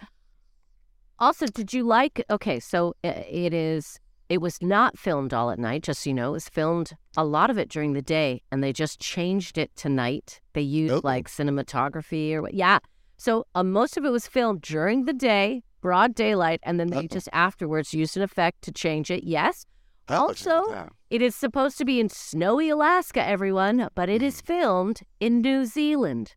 Also, 1.20 1.46
did 1.48 1.74
you 1.74 1.84
like? 1.84 2.24
Okay, 2.30 2.60
so 2.60 2.96
it 3.04 3.54
is. 3.54 4.00
It 4.32 4.40
was 4.42 4.62
not 4.62 4.98
filmed 4.98 5.34
all 5.34 5.52
at 5.52 5.60
night. 5.60 5.84
Just 5.84 6.04
so 6.04 6.10
you 6.10 6.14
know, 6.14 6.30
it 6.30 6.40
was 6.40 6.48
filmed 6.48 6.94
a 7.18 7.26
lot 7.26 7.50
of 7.50 7.58
it 7.58 7.68
during 7.68 7.92
the 7.92 8.02
day, 8.02 8.42
and 8.50 8.64
they 8.64 8.72
just 8.72 8.98
changed 9.02 9.58
it 9.58 9.76
to 9.82 9.90
night. 9.90 10.40
They 10.54 10.62
used 10.62 10.94
Oh. 10.94 11.02
like 11.04 11.28
cinematography 11.28 12.34
or 12.34 12.42
what? 12.44 12.54
Yeah. 12.54 12.80
So 13.18 13.46
uh, 13.54 13.64
most 13.64 13.98
of 13.98 14.06
it 14.06 14.10
was 14.10 14.28
filmed 14.28 14.62
during 14.62 15.04
the 15.04 15.12
day, 15.14 15.64
broad 15.82 16.16
daylight, 16.16 16.62
and 16.64 16.80
then 16.80 16.88
they 16.92 17.00
Uh-oh. 17.00 17.08
just 17.18 17.28
afterwards 17.34 17.94
used 17.94 18.16
an 18.16 18.24
effect 18.24 18.62
to 18.64 18.72
change 18.72 19.12
it. 19.12 19.24
Yes, 19.26 19.66
That 20.08 20.18
Also- 20.20 20.90
it 21.10 21.22
is 21.22 21.36
supposed 21.36 21.78
to 21.80 21.86
be 21.86 22.00
in 22.00 22.08
snowy 22.10 22.70
Alaska, 22.70 23.22
everyone, 23.24 23.90
but 23.96 24.08
it 24.10 24.22
is 24.22 24.40
filmed 24.42 25.02
in 25.20 25.42
New 25.42 25.66
Zealand. 25.66 26.36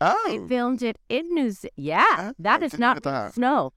Oh. 0.00 0.16
They 0.28 0.38
filmed 0.48 0.82
it 0.82 0.96
in 1.08 1.24
New 1.34 1.50
Zealand. 1.50 1.74
Yeah, 1.76 2.14
Oh, 2.18 2.32
that 2.38 2.62
I 2.62 2.66
is 2.66 2.70
didn't 2.72 3.02
that. 3.04 3.34
snow. 3.34 3.72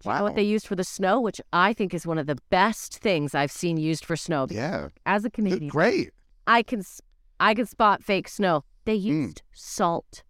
Do 0.00 0.08
you 0.08 0.14
know 0.14 0.18
Wow. 0.20 0.24
what 0.26 0.36
they 0.36 0.42
used 0.42 0.66
for 0.66 0.76
the 0.76 0.84
snow, 0.84 1.20
which 1.20 1.40
I 1.52 1.72
think 1.72 1.92
is 1.92 2.06
one 2.06 2.18
of 2.18 2.26
the 2.26 2.38
best 2.50 2.98
things 2.98 3.34
I've 3.34 3.50
seen 3.50 3.76
used 3.78 4.04
for 4.04 4.16
snow. 4.16 4.46
yeah, 4.50 4.88
As 5.04 5.24
a 5.24 5.30
Canadian, 5.30 5.68
great. 5.68 6.12
I 6.46 6.62
can 6.62 6.82
I 7.40 7.54
can 7.54 7.66
spot 7.66 8.02
fake 8.02 8.28
snow. 8.28 8.64
They 8.84 8.98
Hmm. 8.98 9.06
used 9.06 9.42
salt. 9.52 10.22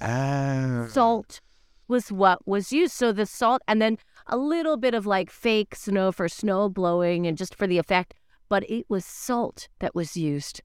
Ah. 0.00 0.86
Salt 0.90 1.40
was 1.88 2.12
what 2.12 2.46
was 2.46 2.72
used. 2.72 2.92
So 2.94 3.12
the 3.12 3.26
salt, 3.26 3.62
and 3.66 3.80
then 3.80 3.98
a 4.26 4.36
little 4.36 4.76
bit 4.76 4.94
of 4.94 5.06
like 5.06 5.30
fake 5.30 5.74
snow 5.74 6.12
for 6.12 6.28
snow 6.28 6.68
blowing 6.68 7.26
and 7.26 7.36
just 7.36 7.54
for 7.54 7.66
the 7.66 7.78
effect. 7.78 8.14
But 8.48 8.68
it 8.70 8.86
was 8.88 9.04
salt 9.04 9.68
that 9.80 9.94
was 9.94 10.16
used. 10.16 10.62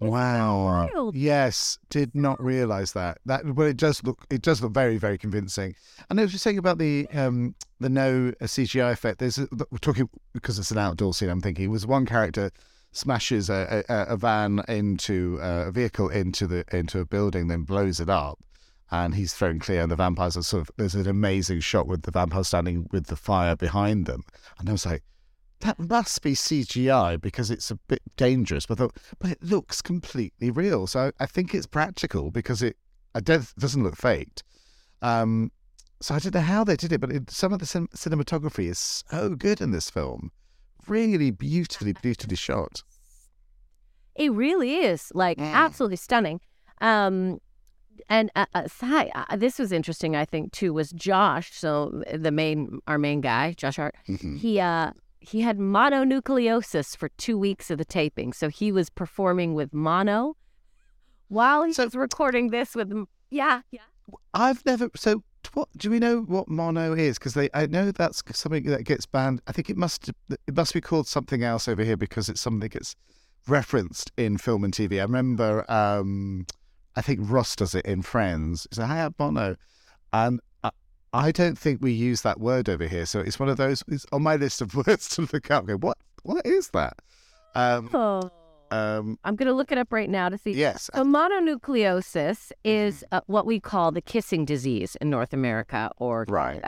Wow. 0.00 0.88
wild. 0.94 1.16
Yes, 1.16 1.78
did 1.88 2.14
not 2.14 2.42
realize 2.42 2.92
that. 2.92 3.18
That 3.26 3.42
but 3.54 3.66
it 3.66 3.76
does 3.76 4.02
look 4.02 4.26
it 4.30 4.42
does 4.42 4.60
look 4.60 4.72
very 4.72 4.98
very 4.98 5.18
convincing. 5.18 5.74
And 6.10 6.18
I 6.18 6.24
was 6.24 6.32
just 6.32 6.44
saying 6.44 6.58
about 6.58 6.78
the 6.78 7.06
um 7.12 7.54
the 7.80 7.88
no 7.88 8.32
CGI 8.42 8.92
effect. 8.92 9.18
There's 9.18 9.38
a, 9.38 9.48
we're 9.70 9.78
talking 9.80 10.08
because 10.32 10.58
it's 10.58 10.70
an 10.70 10.78
outdoor 10.78 11.14
scene. 11.14 11.28
I'm 11.28 11.40
thinking 11.40 11.70
was 11.70 11.86
one 11.86 12.06
character 12.06 12.50
smashes 12.92 13.50
a, 13.50 13.84
a, 13.88 14.14
a 14.14 14.16
van 14.16 14.62
into 14.68 15.38
uh, 15.42 15.64
a 15.66 15.72
vehicle 15.72 16.08
into 16.08 16.46
the 16.46 16.64
into 16.72 17.00
a 17.00 17.04
building, 17.04 17.48
then 17.48 17.62
blows 17.62 18.00
it 18.00 18.08
up, 18.08 18.38
and 18.90 19.14
he's 19.14 19.34
thrown 19.34 19.58
clear. 19.58 19.82
And 19.82 19.90
the 19.90 19.96
vampires 19.96 20.36
are 20.36 20.42
sort 20.42 20.62
of 20.62 20.70
there's 20.76 20.94
an 20.94 21.08
amazing 21.08 21.60
shot 21.60 21.86
with 21.86 22.02
the 22.02 22.10
vampires 22.10 22.48
standing 22.48 22.88
with 22.90 23.06
the 23.06 23.16
fire 23.16 23.56
behind 23.56 24.06
them, 24.06 24.22
and 24.58 24.68
I 24.68 24.72
was 24.72 24.86
like. 24.86 25.02
That 25.64 25.78
must 25.78 26.20
be 26.20 26.34
CGI 26.34 27.18
because 27.18 27.50
it's 27.50 27.70
a 27.70 27.76
bit 27.76 28.02
dangerous, 28.18 28.66
but 28.66 28.78
I 28.78 28.82
thought, 28.82 28.96
but 29.18 29.30
it 29.30 29.42
looks 29.42 29.80
completely 29.80 30.50
real. 30.50 30.86
So 30.86 31.10
I 31.18 31.24
think 31.24 31.54
it's 31.54 31.66
practical 31.66 32.30
because 32.30 32.62
it 32.62 32.76
I 33.14 33.20
doesn't 33.20 33.82
look 33.82 33.96
faked. 33.96 34.42
Um, 35.00 35.50
so 36.00 36.14
I 36.14 36.18
don't 36.18 36.34
know 36.34 36.40
how 36.42 36.64
they 36.64 36.76
did 36.76 36.92
it, 36.92 37.00
but 37.00 37.10
it, 37.10 37.30
some 37.30 37.52
of 37.54 37.60
the 37.60 37.66
cin- 37.66 37.88
cinematography 37.88 38.68
is 38.68 38.78
so 39.08 39.30
good 39.30 39.62
in 39.62 39.70
this 39.70 39.88
film. 39.88 40.32
Really 40.86 41.30
beautifully, 41.30 41.94
beautifully 42.02 42.36
shot. 42.36 42.82
It 44.16 44.32
really 44.32 44.76
is 44.76 45.10
like 45.14 45.38
Mm. 45.38 45.50
absolutely 45.52 45.96
stunning. 45.96 46.40
Um, 46.82 47.40
and 48.10 48.30
uh, 48.36 48.44
uh, 48.54 48.68
Sai, 48.68 49.10
uh, 49.14 49.36
this 49.36 49.58
was 49.58 49.72
interesting. 49.72 50.14
I 50.14 50.26
think 50.26 50.52
too 50.52 50.74
was 50.74 50.90
Josh. 50.90 51.52
So 51.58 52.02
the 52.12 52.30
main, 52.30 52.80
our 52.86 52.98
main 52.98 53.22
guy, 53.22 53.54
Josh 53.56 53.76
Hart. 53.76 53.94
Mhm. 54.08 54.38
He 54.38 54.60
uh 54.60 54.90
he 55.24 55.40
had 55.40 55.58
mononucleosis 55.58 56.96
for 56.96 57.08
two 57.16 57.38
weeks 57.38 57.70
of 57.70 57.78
the 57.78 57.84
taping. 57.84 58.32
So 58.32 58.48
he 58.48 58.70
was 58.72 58.90
performing 58.90 59.54
with 59.54 59.72
mono 59.72 60.36
while 61.28 61.64
he 61.64 61.72
So- 61.72 61.84
was 61.84 61.94
recording 61.94 62.50
this 62.50 62.74
with. 62.74 62.92
Yeah, 63.30 63.62
yeah. 63.70 63.80
I've 64.34 64.64
never. 64.66 64.90
So 64.96 65.24
what 65.54 65.68
do 65.76 65.90
we 65.90 65.98
know 65.98 66.20
what 66.20 66.48
mono 66.48 66.92
is? 66.94 67.18
Because 67.18 67.34
they, 67.34 67.48
I 67.54 67.66
know 67.66 67.90
that's 67.90 68.22
something 68.32 68.64
that 68.64 68.84
gets 68.84 69.06
banned. 69.06 69.40
I 69.46 69.52
think 69.52 69.70
it 69.70 69.76
must 69.76 70.10
it 70.30 70.54
must 70.56 70.74
be 70.74 70.80
called 70.80 71.06
something 71.06 71.42
else 71.42 71.68
over 71.68 71.82
here 71.84 71.96
because 71.96 72.28
it's 72.28 72.40
something 72.40 72.60
that 72.60 72.70
gets 72.72 72.94
referenced 73.48 74.12
in 74.16 74.38
film 74.38 74.64
and 74.64 74.72
TV. 74.72 74.98
I 75.00 75.02
remember. 75.02 75.64
um 75.70 76.46
I 76.96 77.00
think 77.02 77.18
Ross 77.22 77.56
does 77.56 77.74
it 77.74 77.84
in 77.86 78.02
Friends. 78.02 78.66
It's 78.70 78.78
a 78.78 78.86
hi 78.86 79.08
mono, 79.18 79.56
and 80.12 80.38
I, 81.14 81.32
don't 81.32 81.56
think 81.58 81.80
we 81.82 81.92
use 81.92 82.22
that 82.22 82.40
word 82.40 82.68
over 82.68 82.86
here. 82.86 83.06
So 83.06 83.20
it's 83.20 83.38
one 83.38 83.48
of 83.48 83.56
those. 83.56 83.82
It's 83.88 84.04
on 84.12 84.22
my 84.22 84.36
list 84.36 84.60
of 84.60 84.74
words 84.86 85.08
to 85.10 85.28
look 85.32 85.50
up. 85.50 85.66
Go 85.66 85.76
what? 85.76 85.96
What 86.24 86.44
is 86.46 86.68
that? 86.70 86.94
Um, 87.54 87.88
Oh. 87.94 88.30
um, 88.70 89.18
I'm 89.24 89.36
gonna 89.36 89.52
look 89.52 89.70
it 89.70 89.78
up 89.78 89.92
right 89.92 90.10
now 90.10 90.28
to 90.28 90.36
see. 90.38 90.52
yes. 90.52 90.90
So 90.94 91.04
mononucleosis 91.04 92.50
is 92.64 92.96
Mm-hmm. 92.96 93.14
uh, 93.16 93.20
what 93.26 93.46
we 93.46 93.60
call 93.60 93.92
the 93.92 94.02
kissing 94.02 94.44
disease 94.44 94.96
in 95.00 95.10
North 95.10 95.32
America 95.32 95.90
or 95.98 96.24
Right. 96.28 96.62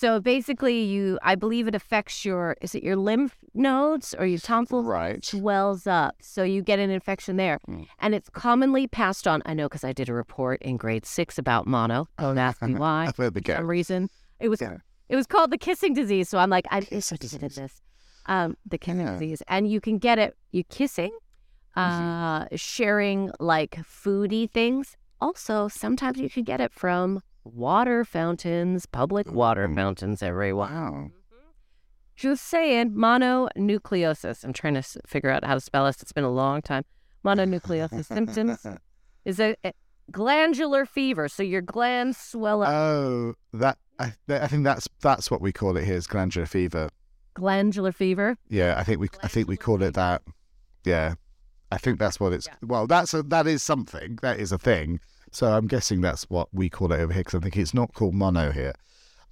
So 0.00 0.18
basically, 0.18 0.82
you, 0.82 1.18
I 1.22 1.34
believe 1.34 1.68
it 1.68 1.74
affects 1.74 2.24
your, 2.24 2.56
is 2.62 2.74
it 2.74 2.82
your 2.82 2.96
lymph 2.96 3.36
nodes 3.52 4.14
or 4.18 4.24
your 4.24 4.38
tonsils? 4.38 4.86
Right. 4.86 5.22
Swells 5.22 5.86
up, 5.86 6.14
so 6.22 6.42
you 6.42 6.62
get 6.62 6.78
an 6.78 6.88
infection 6.88 7.36
there, 7.36 7.58
Mm. 7.68 7.86
and 7.98 8.14
it's 8.14 8.30
commonly 8.30 8.86
passed 8.86 9.28
on. 9.28 9.42
I 9.44 9.52
know 9.52 9.68
because 9.68 9.84
I 9.84 9.92
did 9.92 10.08
a 10.08 10.14
report 10.14 10.62
in 10.62 10.78
grade 10.78 11.04
six 11.04 11.36
about 11.36 11.66
mono. 11.66 12.08
Don't 12.18 12.38
ask 12.38 12.62
me 12.62 12.74
why. 12.84 13.12
For 13.14 13.30
some 13.44 13.66
reason, 13.66 14.08
it 14.38 14.48
was 14.48 14.62
Yeah. 14.62 14.78
it 15.10 15.16
was 15.16 15.26
called 15.26 15.50
the 15.50 15.58
kissing 15.58 15.92
disease. 15.92 16.30
So 16.30 16.38
I'm 16.38 16.48
like, 16.48 16.64
I'm 16.70 16.86
interested 16.90 17.42
in 17.42 17.50
this. 17.50 17.82
Um, 18.24 18.56
the 18.64 18.78
kissing 18.78 19.00
Yeah. 19.00 19.12
disease, 19.18 19.42
and 19.48 19.70
you 19.70 19.82
can 19.82 19.98
get 19.98 20.18
it. 20.18 20.34
You 20.50 20.64
kissing, 20.64 21.12
uh, 21.76 22.46
sharing 22.56 23.32
like 23.38 23.72
foody 23.82 24.50
things. 24.50 24.96
Also, 25.20 25.68
sometimes 25.68 26.18
you 26.18 26.30
can 26.30 26.44
get 26.44 26.58
it 26.62 26.72
from 26.72 27.20
water 27.54 28.04
fountains, 28.04 28.86
public 28.86 29.30
water 29.30 29.68
Mm. 29.68 29.74
fountains. 29.74 30.22
Everyone. 30.22 30.72
Wow. 30.72 31.10
Just 32.16 32.44
saying, 32.46 32.90
mononucleosis. 32.92 34.44
I'm 34.44 34.52
trying 34.52 34.74
to 34.74 34.82
figure 35.06 35.30
out 35.30 35.44
how 35.44 35.54
to 35.54 35.60
spell 35.60 35.86
this. 35.86 36.02
It's 36.02 36.12
been 36.12 36.24
a 36.24 36.30
long 36.30 36.60
time. 36.62 36.84
Mononucleosis 37.24 38.06
symptoms 38.06 38.66
is 39.24 39.40
a, 39.40 39.56
a 39.64 39.72
glandular 40.10 40.84
fever. 40.86 41.28
So 41.28 41.42
your 41.42 41.62
glands 41.62 42.18
swell 42.18 42.62
up. 42.62 42.68
Oh, 42.70 43.34
that 43.54 43.78
I, 43.98 44.12
I 44.28 44.46
think 44.46 44.64
that's 44.64 44.88
that's 45.00 45.30
what 45.30 45.40
we 45.40 45.52
call 45.52 45.76
it 45.76 45.84
here 45.84 45.94
is 45.96 46.06
glandular 46.06 46.46
fever. 46.46 46.88
glandular 47.34 47.92
fever. 47.92 48.36
Yeah, 48.48 48.74
I 48.78 48.84
think 48.84 49.00
we 49.00 49.08
I 49.22 49.28
think 49.28 49.48
we 49.48 49.56
Glandular 49.56 49.78
call 49.78 49.88
it 49.88 49.94
that. 49.94 50.22
Yeah, 50.84 51.14
I 51.70 51.78
think 51.78 51.98
that's 51.98 52.18
what 52.20 52.32
it's. 52.32 52.46
Yeah. 52.46 52.54
Well, 52.62 52.86
that's 52.86 53.12
a 53.14 53.22
that 53.24 53.46
is 53.46 53.62
something. 53.62 54.18
That 54.22 54.38
is 54.40 54.52
a 54.52 54.58
thing. 54.58 55.00
So 55.30 55.46
I'm 55.52 55.66
guessing 55.66 56.00
that's 56.00 56.24
what 56.24 56.48
we 56.52 56.68
call 56.68 56.92
it 56.92 57.00
over 57.00 57.12
here 57.12 57.22
because 57.22 57.38
I 57.38 57.42
think 57.42 57.56
it's 57.56 57.74
not 57.74 57.94
called 57.94 58.14
mono 58.14 58.50
here, 58.50 58.74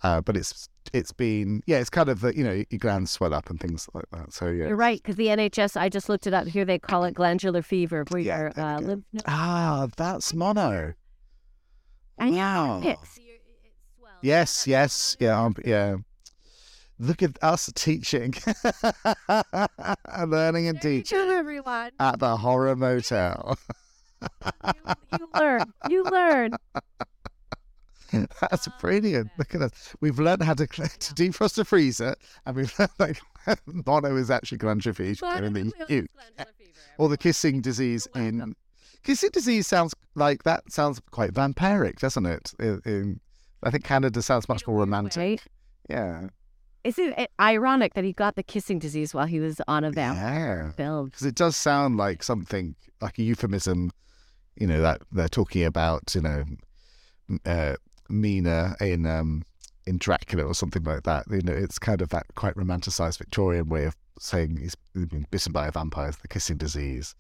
uh, 0.03 0.20
but 0.20 0.36
it's 0.36 0.68
it's 0.92 1.12
been 1.12 1.62
yeah 1.66 1.78
it's 1.78 1.90
kind 1.90 2.09
of 2.09 2.24
uh, 2.24 2.32
you 2.34 2.44
know 2.44 2.62
your 2.70 2.78
glands 2.78 3.11
swell 3.11 3.34
up 3.34 3.51
and 3.51 3.59
things 3.61 3.88
like 3.94 4.09
that. 4.12 4.32
So 4.32 4.46
yeah. 4.46 4.68
You're 4.68 4.76
right, 4.76 5.03
because 5.03 5.16
the 5.16 5.26
NHS, 5.26 5.76
I 5.76 5.88
just 5.88 6.09
looked 6.09 6.26
it 6.26 6.34
up. 6.34 6.46
Here 6.46 6.64
they 6.64 6.78
call 6.78 7.05
it 7.05 7.14
glandular 7.14 7.62
fever, 7.62 8.05
where 8.09 8.20
Yeah, 8.22 8.38
your 8.38 8.61
uh, 8.61 8.80
lymph 8.80 9.05
nodes 9.12 9.24
Ah, 9.26 9.88
that's 9.96 10.32
mono. 10.34 10.94
and 12.18 12.34
Wow. 14.01 14.18
Yes, 14.22 14.66
yes, 14.66 15.16
yeah, 15.20 15.49
yeah. 15.64 15.96
Look 17.01 17.22
at 17.22 17.38
us 17.42 17.70
teaching, 17.76 18.34
learning 20.26 20.66
and 20.68 20.80
teaching 20.82 21.18
everyone. 21.18 21.92
at 22.01 22.18
the 22.18 22.36
horror 22.36 22.74
motel. 22.74 23.57
you, 24.22 24.94
you 25.18 25.28
learn. 25.34 25.72
You 25.88 26.04
learn. 26.04 26.52
That's 28.12 28.68
ah, 28.68 28.76
brilliant. 28.80 29.30
Look 29.38 29.54
at 29.54 29.62
us. 29.62 29.94
We've 30.00 30.18
learned 30.18 30.42
how 30.42 30.54
to, 30.54 30.66
to 30.66 31.14
defrost 31.14 31.58
a 31.58 31.64
freezer, 31.64 32.14
and 32.46 32.56
we've 32.56 32.72
learned 32.78 32.90
like 32.98 33.20
mono 33.86 34.16
is 34.16 34.30
actually 34.30 34.58
glandular 34.58 34.94
fever 34.94 35.26
in 35.42 35.52
the. 35.52 36.06
Or 36.98 37.08
the 37.08 37.18
kissing 37.18 37.60
disease 37.60 38.08
in. 38.14 38.54
Kissing 39.04 39.30
disease 39.32 39.66
sounds 39.66 39.94
like 40.16 40.42
that 40.42 40.70
sounds 40.72 41.00
quite 41.12 41.32
vampiric, 41.32 42.00
doesn't 42.00 42.26
it? 42.26 42.52
In, 42.58 42.82
in, 42.84 43.20
I 43.62 43.70
think 43.70 43.84
Canada 43.84 44.20
sounds 44.22 44.48
much 44.48 44.66
more 44.66 44.76
romantic. 44.76 45.16
Right? 45.16 45.42
Yeah. 45.88 46.28
Isn't 46.84 47.14
it 47.18 47.30
ironic 47.40 47.94
that 47.94 48.04
he 48.04 48.12
got 48.12 48.34
the 48.36 48.42
kissing 48.42 48.78
disease 48.78 49.14
while 49.14 49.26
he 49.26 49.40
was 49.40 49.60
on 49.68 49.84
a 49.84 49.90
vampire 49.90 50.64
Yeah. 50.66 50.72
film? 50.72 51.06
Because 51.06 51.26
it 51.26 51.34
does 51.34 51.56
sound 51.56 51.96
like 51.96 52.22
something 52.22 52.74
like 53.00 53.18
a 53.18 53.22
euphemism, 53.22 53.92
you 54.59 54.66
know, 54.66 54.80
that 54.80 55.02
they're 55.12 55.28
talking 55.28 55.64
about, 55.64 56.14
you 56.14 56.20
know, 56.20 56.44
uh, 57.44 57.76
Mina 58.09 58.76
in 58.80 59.06
um, 59.06 59.44
in 59.86 59.98
Dracula 59.98 60.44
or 60.44 60.54
something 60.54 60.84
like 60.84 61.04
that. 61.04 61.24
You 61.30 61.42
know, 61.42 61.52
it's 61.52 61.78
kind 61.78 62.02
of 62.02 62.11
that 62.11 62.26
quite 62.34 62.54
romanticized 62.54 63.18
Victorian 63.18 63.68
way 63.68 63.84
of 63.84 63.96
saying 64.20 64.56
he's 64.56 64.74
been 64.94 65.26
bitten 65.30 65.52
by 65.52 65.68
a 65.68 65.72
vampire, 65.72 66.12
the 66.20 66.28
kissing 66.28 66.56
disease. 66.56 67.14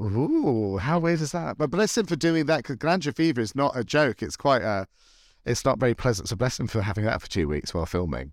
Ooh, 0.00 0.76
how 0.78 0.98
weird 0.98 1.20
is 1.20 1.32
that? 1.32 1.56
But 1.56 1.70
bless 1.70 1.96
him 1.96 2.06
for 2.06 2.16
doing 2.16 2.46
that 2.46 2.58
because 2.58 2.76
glandular 2.76 3.12
fever 3.12 3.40
is 3.40 3.54
not 3.54 3.76
a 3.76 3.84
joke. 3.84 4.22
It's 4.22 4.36
quite 4.36 4.62
a, 4.62 4.88
it's 5.44 5.64
not 5.64 5.78
very 5.78 5.94
pleasant. 5.94 6.28
So 6.28 6.36
bless 6.36 6.58
him 6.58 6.66
for 6.66 6.82
having 6.82 7.04
that 7.04 7.22
for 7.22 7.28
two 7.28 7.46
weeks 7.46 7.72
while 7.72 7.86
filming. 7.86 8.32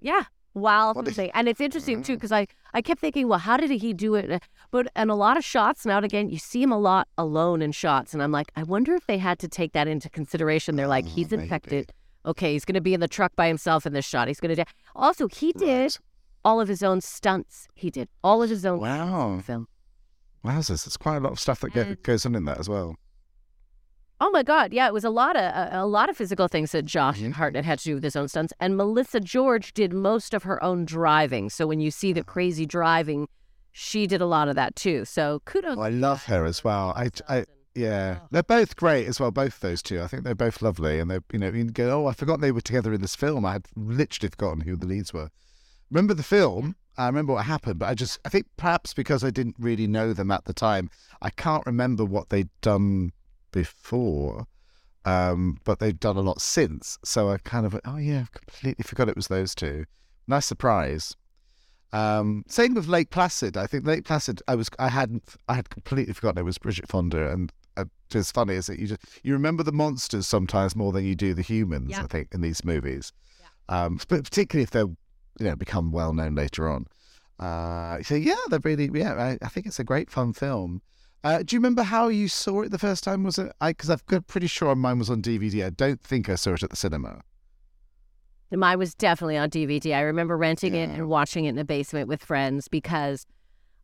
Yeah. 0.00 0.24
While 0.52 0.94
is- 1.08 1.14
filming. 1.14 1.30
And 1.34 1.48
it's 1.48 1.60
interesting 1.60 2.02
too 2.02 2.14
mm. 2.14 2.16
because 2.16 2.32
I, 2.32 2.46
I 2.74 2.82
kept 2.82 3.00
thinking, 3.00 3.28
well, 3.28 3.38
how 3.38 3.56
did 3.56 3.70
he 3.70 3.92
do 3.92 4.14
it? 4.14 4.42
But 4.70 4.88
and 4.96 5.10
a 5.10 5.14
lot 5.14 5.36
of 5.36 5.44
shots 5.44 5.86
now 5.86 5.96
and 5.96 6.04
again, 6.04 6.28
you 6.28 6.38
see 6.38 6.62
him 6.62 6.72
a 6.72 6.78
lot 6.78 7.08
alone 7.18 7.62
in 7.62 7.72
shots, 7.72 8.14
and 8.14 8.22
I'm 8.22 8.32
like, 8.32 8.50
I 8.56 8.62
wonder 8.62 8.94
if 8.94 9.06
they 9.06 9.18
had 9.18 9.38
to 9.40 9.48
take 9.48 9.72
that 9.72 9.88
into 9.88 10.08
consideration. 10.10 10.76
They're 10.76 10.86
like, 10.88 11.04
Oh, 11.06 11.10
he's 11.10 11.32
infected. 11.32 11.92
Okay, 12.26 12.52
he's 12.52 12.64
going 12.64 12.74
to 12.74 12.80
be 12.80 12.92
in 12.94 13.00
the 13.00 13.08
truck 13.08 13.34
by 13.34 13.48
himself 13.48 13.86
in 13.86 13.92
this 13.92 14.04
shot. 14.04 14.28
He's 14.28 14.40
going 14.40 14.54
to. 14.54 14.64
Also, 14.94 15.26
he 15.28 15.52
did 15.52 15.68
Right. 15.82 15.98
all 16.44 16.60
of 16.60 16.68
his 16.68 16.82
own 16.82 17.00
stunts. 17.00 17.66
He 17.74 17.90
did 17.90 18.08
all 18.22 18.42
of 18.42 18.50
his 18.50 18.66
own 18.66 18.80
Wow. 18.80 19.40
film. 19.40 19.68
this 20.44 20.68
There's 20.84 20.96
quite 20.96 21.16
a 21.16 21.20
lot 21.20 21.32
of 21.32 21.40
stuff 21.40 21.60
that 21.60 21.74
And- 21.74 22.02
goes 22.02 22.26
on 22.26 22.34
in 22.34 22.44
that 22.44 22.58
as 22.58 22.68
well. 22.68 22.96
Oh 24.22 24.30
my 24.30 24.42
God! 24.42 24.72
Yeah, 24.72 24.86
it 24.86 24.92
was 24.92 25.04
a 25.04 25.10
lot 25.10 25.34
of 25.36 25.42
a, 25.42 25.70
a 25.72 25.86
lot 25.86 26.10
of 26.10 26.16
physical 26.16 26.46
things 26.46 26.72
that 26.72 26.84
Josh. 26.84 27.22
Hartnett 27.22 27.64
had 27.64 27.78
to 27.80 27.84
do 27.84 27.94
with 27.94 28.04
his 28.04 28.16
own 28.16 28.28
stunts, 28.28 28.52
and 28.60 28.76
Melissa 28.76 29.18
George 29.20 29.72
did 29.72 29.92
most 29.92 30.34
of 30.34 30.42
her 30.42 30.62
own 30.62 30.84
driving. 30.84 31.48
So 31.48 31.66
when 31.66 31.80
you 31.80 31.90
see 31.90 32.12
the 32.12 32.22
crazy 32.22 32.66
driving, 32.66 33.28
she 33.72 34.06
did 34.06 34.20
a 34.20 34.26
lot 34.26 34.48
of 34.48 34.56
that 34.56 34.76
too. 34.76 35.04
So 35.06 35.40
kudos. 35.46 35.78
Oh, 35.78 35.82
I 35.82 35.88
love 35.88 36.24
her 36.24 36.44
as 36.44 36.62
well. 36.62 36.92
I, 36.94 37.08
I, 37.28 37.44
yeah, 37.74 38.18
Oh. 38.20 38.26
they're 38.30 38.42
both 38.42 38.76
great 38.76 39.06
as 39.06 39.18
well. 39.18 39.30
Both 39.30 39.60
those 39.60 39.80
two, 39.80 40.02
I 40.02 40.06
think 40.06 40.24
they're 40.24 40.34
both 40.34 40.60
lovely, 40.60 40.98
and 41.00 41.10
they're 41.10 41.24
you 41.32 41.38
know, 41.38 41.48
you 41.48 41.64
go, 41.64 42.04
oh, 42.04 42.06
I 42.08 42.12
forgot 42.12 42.40
they 42.40 42.52
were 42.52 42.60
together 42.60 42.92
in 42.92 43.00
this 43.00 43.16
film. 43.16 43.46
I 43.46 43.52
had 43.52 43.68
literally 43.74 44.28
forgotten 44.28 44.60
who 44.62 44.76
the 44.76 44.86
leads 44.86 45.14
were. 45.14 45.30
Remember 45.90 46.12
the 46.14 46.22
film? 46.22 46.76
I 46.98 47.06
remember 47.06 47.32
what 47.32 47.46
happened, 47.46 47.78
but 47.78 47.88
I 47.88 47.94
just, 47.94 48.18
I 48.26 48.28
think 48.28 48.46
perhaps 48.58 48.92
because 48.92 49.24
I 49.24 49.30
didn't 49.30 49.56
really 49.58 49.86
know 49.86 50.12
them 50.12 50.30
at 50.30 50.44
the 50.44 50.52
time, 50.52 50.90
I 51.22 51.30
can't 51.30 51.64
remember 51.64 52.04
what 52.04 52.28
they'd 52.28 52.50
done 52.60 53.12
before. 53.52 54.46
Um, 55.04 55.58
but 55.64 55.78
they've 55.78 55.98
done 55.98 56.18
a 56.18 56.20
lot 56.20 56.42
since, 56.42 56.98
so 57.02 57.30
I 57.30 57.38
kind 57.38 57.64
of, 57.64 57.78
oh 57.86 57.96
yeah, 57.96 58.26
completely 58.32 58.82
forgot 58.82 59.08
it 59.08 59.16
was 59.16 59.28
those 59.28 59.54
two. 59.54 59.86
Nice 60.26 60.44
surprise. 60.44 61.16
Um, 61.92 62.44
same 62.46 62.74
with 62.74 62.86
Lake 62.86 63.10
Placid. 63.10 63.56
I 63.56 63.66
think 63.66 63.86
Lake 63.86 64.04
Placid. 64.04 64.42
I 64.46 64.54
was. 64.54 64.70
I 64.78 64.88
hadn't. 64.88 65.24
I 65.48 65.54
had 65.54 65.70
completely 65.70 66.14
forgotten 66.14 66.38
it 66.38 66.44
was 66.44 66.58
Bridget 66.58 66.88
Fonda. 66.88 67.30
And 67.32 67.52
uh, 67.76 67.86
it's 68.14 68.30
funny 68.30 68.54
is 68.54 68.66
that 68.66 68.78
you 68.78 68.86
just 68.86 69.02
you 69.24 69.32
remember 69.32 69.62
the 69.62 69.72
monsters 69.72 70.26
sometimes 70.26 70.76
more 70.76 70.92
than 70.92 71.04
you 71.04 71.16
do 71.16 71.34
the 71.34 71.42
humans. 71.42 71.90
Yeah. 71.90 72.04
I 72.04 72.06
think 72.06 72.28
in 72.32 72.40
these 72.40 72.64
movies, 72.64 73.12
um, 73.68 73.98
but 74.08 74.24
particularly 74.24 74.62
if 74.62 74.70
they're 74.70 74.82
you 74.82 75.46
know 75.46 75.56
become 75.56 75.90
well 75.90 76.12
known 76.12 76.34
later 76.34 76.68
on. 76.68 76.86
Uh, 77.40 78.02
so 78.02 78.14
yeah, 78.14 78.36
they're 78.48 78.60
really 78.62 78.90
yeah. 78.94 79.14
I, 79.14 79.38
I 79.44 79.48
think 79.48 79.66
it's 79.66 79.80
a 79.80 79.84
great 79.84 80.10
fun 80.10 80.32
film. 80.32 80.82
Uh, 81.22 81.42
do 81.42 81.54
you 81.54 81.60
remember 81.60 81.82
how 81.82 82.08
you 82.08 82.28
saw 82.28 82.62
it 82.62 82.70
the 82.70 82.78
first 82.78 83.04
time? 83.04 83.24
Was 83.24 83.38
it? 83.38 83.52
I 83.60 83.72
because 83.72 83.90
I'm 83.90 84.22
pretty 84.26 84.46
sure 84.46 84.74
mine 84.74 84.98
was 84.98 85.10
on 85.10 85.20
DVD. 85.20 85.66
I 85.66 85.70
don't 85.70 86.00
think 86.00 86.28
I 86.28 86.34
saw 86.34 86.54
it 86.54 86.62
at 86.62 86.70
the 86.70 86.76
cinema. 86.76 87.20
Mine 88.52 88.78
was 88.78 88.94
definitely 88.94 89.36
on 89.36 89.50
DVD. 89.50 89.94
I 89.94 90.00
remember 90.00 90.36
renting 90.36 90.74
it 90.74 90.90
and 90.90 91.08
watching 91.08 91.44
it 91.44 91.50
in 91.50 91.56
the 91.56 91.64
basement 91.64 92.08
with 92.08 92.24
friends 92.24 92.66
because 92.66 93.26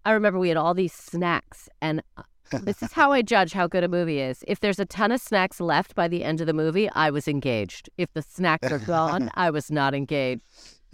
I 0.05 0.12
remember 0.12 0.39
we 0.39 0.49
had 0.49 0.57
all 0.57 0.74
these 0.74 0.93
snacks. 0.93 1.68
And 1.80 2.03
uh, 2.16 2.22
this 2.62 2.82
is 2.82 2.93
how 2.93 3.12
I 3.12 3.22
judge 3.34 3.53
how 3.53 3.68
good 3.68 3.84
a 3.84 3.89
movie 3.89 4.20
is. 4.20 4.43
If 4.49 4.59
there's 4.59 4.80
a 4.80 4.84
ton 4.84 5.12
of 5.12 5.20
snacks 5.20 5.61
left 5.61 5.95
by 5.95 6.09
the 6.09 6.24
end 6.24 6.41
of 6.41 6.49
the 6.49 6.53
movie, 6.53 6.91
I 6.91 7.11
was 7.11 7.28
engaged. 7.28 7.91
If 7.97 8.12
the 8.12 8.22
snacks 8.22 8.72
are 8.72 8.80
gone, 8.80 9.30
I 9.34 9.51
was 9.51 9.70
not 9.70 9.95
engaged. 9.95 10.43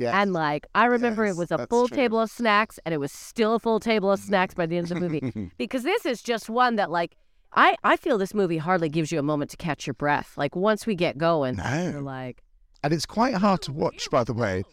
Yeah. 0.03 0.21
And 0.21 0.33
like, 0.33 0.67
I 0.75 0.87
remember 0.87 1.25
Yes, 1.25 1.37
it 1.37 1.39
was 1.39 1.51
a 1.51 1.67
full 1.67 1.89
true. 1.89 1.97
table 1.97 2.21
of 2.21 2.31
snacks 2.31 2.79
and 2.85 2.93
it 2.95 2.99
was 2.99 3.13
still 3.13 3.55
a 3.55 3.59
full 3.59 3.81
table 3.81 4.11
of 4.13 4.21
snacks 4.21 4.55
by 4.55 4.67
the 4.67 4.77
end 4.79 4.91
of 4.91 5.01
the 5.01 5.09
movie. 5.09 5.51
because 5.59 5.83
this 5.83 6.05
is 6.07 6.23
just 6.23 6.49
one 6.51 6.77
that, 6.77 6.91
like, 6.91 7.17
I, 7.55 7.77
I 7.85 7.97
feel 7.97 8.17
this 8.19 8.33
movie 8.35 8.59
hardly 8.59 8.89
gives 8.89 9.13
you 9.13 9.19
a 9.19 9.23
moment 9.23 9.51
to 9.53 9.57
catch 9.57 9.87
your 9.87 9.95
breath. 9.95 10.33
Like, 10.37 10.57
once 10.57 10.87
we 10.87 10.95
get 10.95 11.19
going, 11.19 11.57
No. 11.57 11.91
you're 11.93 12.01
like, 12.03 12.43
and 12.83 12.93
it's 12.93 13.07
quite 13.07 13.35
hard 13.35 13.63
to 13.63 13.73
watch, 13.73 14.09
by 14.11 14.25
the 14.25 14.33
way. 14.33 14.65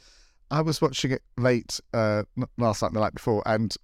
I 0.50 0.62
was 0.62 0.82
watching 0.82 1.12
it 1.12 1.22
late 1.38 1.80
uh, 1.94 2.24
last 2.58 2.82
night, 2.82 2.88
and 2.88 2.96
the 2.96 3.02
night 3.02 3.14
before, 3.14 3.44
and 3.46 3.76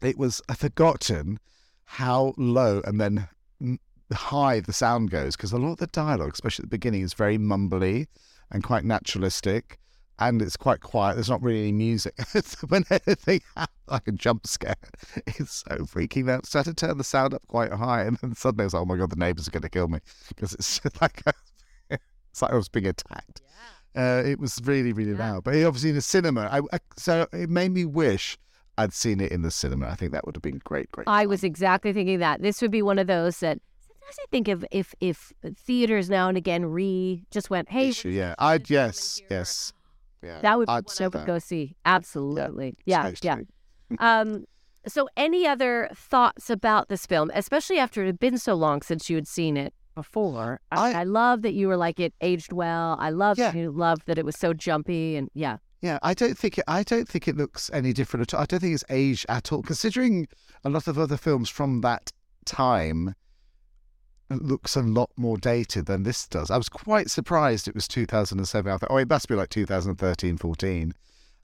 it 0.00 0.16
was 0.16 0.40
forgotten 0.56 1.38
how 1.84 2.32
low 2.38 2.80
and 2.84 3.00
then 3.00 3.28
high 4.12 4.60
the 4.60 4.72
sound 4.72 5.10
goes 5.10 5.36
because 5.36 5.52
a 5.52 5.58
lot 5.58 5.72
of 5.72 5.78
the 5.78 5.86
dialogue, 5.88 6.32
especially 6.32 6.62
at 6.62 6.70
the 6.70 6.76
beginning, 6.78 7.02
is 7.02 7.12
very 7.14 7.38
mumbly 7.38 8.06
and 8.50 8.62
quite 8.62 8.84
naturalistic, 8.84 9.78
and 10.18 10.40
it's 10.42 10.56
quite 10.56 10.80
quiet. 10.80 11.14
There's 11.14 11.28
not 11.30 11.42
really 11.42 11.60
any 11.60 11.72
music. 11.72 12.14
so 12.26 12.66
when 12.68 12.84
anything 12.90 13.40
happens, 13.56 13.76
like 13.88 14.08
a 14.08 14.12
jump 14.12 14.46
scare, 14.46 14.76
it's 15.26 15.64
so 15.68 15.76
freaking 15.84 16.30
out. 16.30 16.46
So 16.46 16.58
I 16.58 16.60
had 16.60 16.76
to 16.76 16.86
turn 16.86 16.98
the 16.98 17.04
sound 17.04 17.34
up 17.34 17.42
quite 17.48 17.72
high, 17.72 18.02
and 18.02 18.16
then 18.18 18.34
suddenly 18.34 18.62
I 18.62 18.66
was 18.66 18.74
like, 18.74 18.82
"Oh 18.82 18.86
my 18.86 18.96
god, 18.96 19.10
the 19.10 19.16
neighbours 19.16 19.48
are 19.48 19.50
going 19.52 19.62
to 19.62 19.68
kill 19.68 19.88
me," 19.88 20.00
because 20.28 20.52
it's 20.54 20.80
like 21.00 21.22
a, 21.26 21.32
it's 21.90 22.42
like 22.42 22.52
I 22.52 22.56
was 22.56 22.68
being 22.68 22.86
attacked. 22.86 23.42
Uh, 23.96 24.22
it 24.26 24.38
was 24.38 24.60
really, 24.64 24.92
really 24.92 25.12
Yeah. 25.12 25.32
loud. 25.32 25.44
But 25.44 25.54
obviously 25.64 25.88
in 25.90 25.96
the 25.96 26.02
cinema, 26.02 26.42
I, 26.52 26.58
I, 26.74 26.78
so 26.98 27.26
it 27.32 27.48
made 27.48 27.70
me 27.72 27.86
wish 27.86 28.36
I'd 28.76 28.92
seen 28.92 29.20
it 29.20 29.32
in 29.32 29.40
the 29.40 29.50
cinema. 29.50 29.88
I 29.88 29.94
think 29.94 30.12
that 30.12 30.26
would 30.26 30.36
have 30.36 30.42
been 30.42 30.60
great, 30.64 30.92
great. 30.92 31.08
I 31.08 31.22
fun. 31.22 31.28
was 31.30 31.42
exactly 31.42 31.94
thinking 31.94 32.18
that 32.18 32.42
this 32.42 32.60
would 32.60 32.70
be 32.70 32.82
one 32.82 32.98
of 32.98 33.06
those 33.06 33.40
that 33.40 33.58
sometimes 33.80 34.16
I 34.22 34.26
think 34.30 34.48
of 34.48 34.66
if 34.70 34.94
if 35.00 35.32
theaters 35.64 36.10
now 36.10 36.28
and 36.28 36.36
again 36.36 36.66
re 36.66 37.24
just 37.30 37.48
went, 37.48 37.70
hey. 37.70 37.90
Yeah, 38.04 38.34
I'd 38.38 38.66
this 38.66 38.68
film 38.68 38.80
in 38.82 38.86
yes, 38.86 39.20
yes, 39.30 39.72
yeah. 40.22 40.40
That 40.40 40.58
would 40.58 40.66
be 40.66 40.72
I'd 40.72 40.84
one 40.86 40.94
I 41.00 41.04
would 41.04 41.12
that. 41.12 41.26
go 41.26 41.38
see. 41.38 41.74
Absolutely, 41.84 42.76
yeah, 42.84 43.12
yeah. 43.22 43.34
totally. 43.36 43.46
Um, 44.00 44.44
so 44.88 45.08
any 45.16 45.46
other 45.46 45.88
thoughts 45.94 46.48
about 46.50 46.88
this 46.88 47.06
film, 47.06 47.30
especially 47.34 47.78
after 47.78 48.02
it 48.02 48.06
had 48.06 48.18
been 48.18 48.38
so 48.38 48.54
long 48.54 48.82
since 48.82 49.08
you 49.10 49.16
had 49.16 49.26
seen 49.28 49.56
it 49.56 49.74
before? 49.94 50.60
I, 50.72 50.92
I- 50.92 51.00
I 51.00 51.04
love 51.04 51.42
that 51.42 51.54
you 51.54 51.68
were 51.68 51.76
like 51.76 51.98
it 52.00 52.12
aged 52.20 52.52
well. 52.52 52.96
I 53.00 53.10
love 53.10 53.38
Yeah. 53.38 53.52
you 53.54 53.70
loved 53.70 54.02
that 54.06 54.18
it 54.18 54.24
was 54.24 54.36
so 54.36 54.52
jumpy 54.52 55.16
and 55.16 55.28
yeah. 55.34 55.58
Yeah, 55.82 55.98
I 56.02 56.14
don't 56.14 56.36
think 56.38 56.58
it. 56.58 56.64
I 56.66 56.82
don't 56.82 57.06
think 57.08 57.28
it 57.28 57.36
looks 57.36 57.70
any 57.72 57.92
different 57.92 58.22
at 58.22 58.34
all. 58.34 58.40
I 58.42 58.46
don't 58.46 58.60
think 58.60 58.74
it's 58.74 58.84
aged 58.90 59.26
at 59.28 59.52
all, 59.52 59.62
considering 59.62 60.26
a 60.64 60.70
lot 60.70 60.88
of 60.88 60.98
other 60.98 61.16
films 61.16 61.48
from 61.48 61.80
that 61.82 62.10
time 62.44 63.14
looks 64.30 64.76
a 64.76 64.82
lot 64.82 65.10
more 65.16 65.36
dated 65.36 65.86
than 65.86 66.02
this 66.02 66.26
does. 66.26 66.50
I 66.50 66.56
was 66.56 66.68
quite 66.68 67.10
surprised 67.10 67.68
it 67.68 67.74
was 67.74 67.88
2007. 67.88 68.72
I 68.72 68.76
thought, 68.76 68.90
oh, 68.90 68.96
it 68.96 69.08
must 69.08 69.28
be 69.28 69.34
like 69.34 69.50
2013, 69.50 70.36
14, 70.36 70.92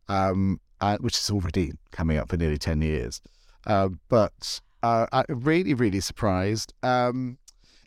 um, 0.08 0.60
uh, 0.80 0.98
which 0.98 1.16
is 1.16 1.30
already 1.30 1.72
coming 1.90 2.16
up 2.16 2.28
for 2.28 2.36
nearly 2.36 2.58
10 2.58 2.82
years. 2.82 3.20
Uh, 3.66 3.90
but 4.08 4.60
uh, 4.82 5.06
I 5.12 5.24
really, 5.28 5.74
really 5.74 6.00
surprised. 6.00 6.74
Um, 6.82 7.38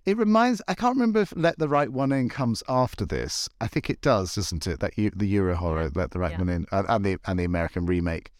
it 0.05 0.17
reminds. 0.17 0.61
I 0.67 0.75
can't 0.75 0.95
remember 0.95 1.21
if 1.21 1.33
"Let 1.35 1.57
the 1.57 1.67
Right 1.67 1.89
One 1.89 2.11
In" 2.11 2.29
comes 2.29 2.61
after 2.69 3.05
this. 3.05 3.49
I 3.59 3.67
think 3.67 3.89
it 3.89 4.01
does, 4.01 4.35
doesn't 4.35 4.67
it? 4.67 4.79
That 4.79 4.97
you, 4.97 5.09
the 5.09 5.27
Euro 5.29 5.55
horror 5.55 5.89
"Let 5.95 6.11
the 6.11 6.19
Right 6.19 6.33
Yeah. 6.33 6.37
One 6.37 6.49
In" 6.49 6.65
uh, 6.71 6.83
and 6.87 7.03
the 7.03 7.17
and 7.25 7.39
the 7.39 7.43
American 7.43 7.87
remake. 7.87 8.31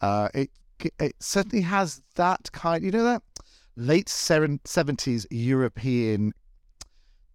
Uh, 0.00 0.28
it 0.34 0.50
it 0.98 1.14
certainly 1.20 1.62
has 1.62 2.02
that 2.16 2.50
kind. 2.50 2.84
You 2.84 2.90
know 2.90 3.04
that 3.04 3.22
late 3.76 4.08
seventies 4.08 5.26
European 5.30 6.32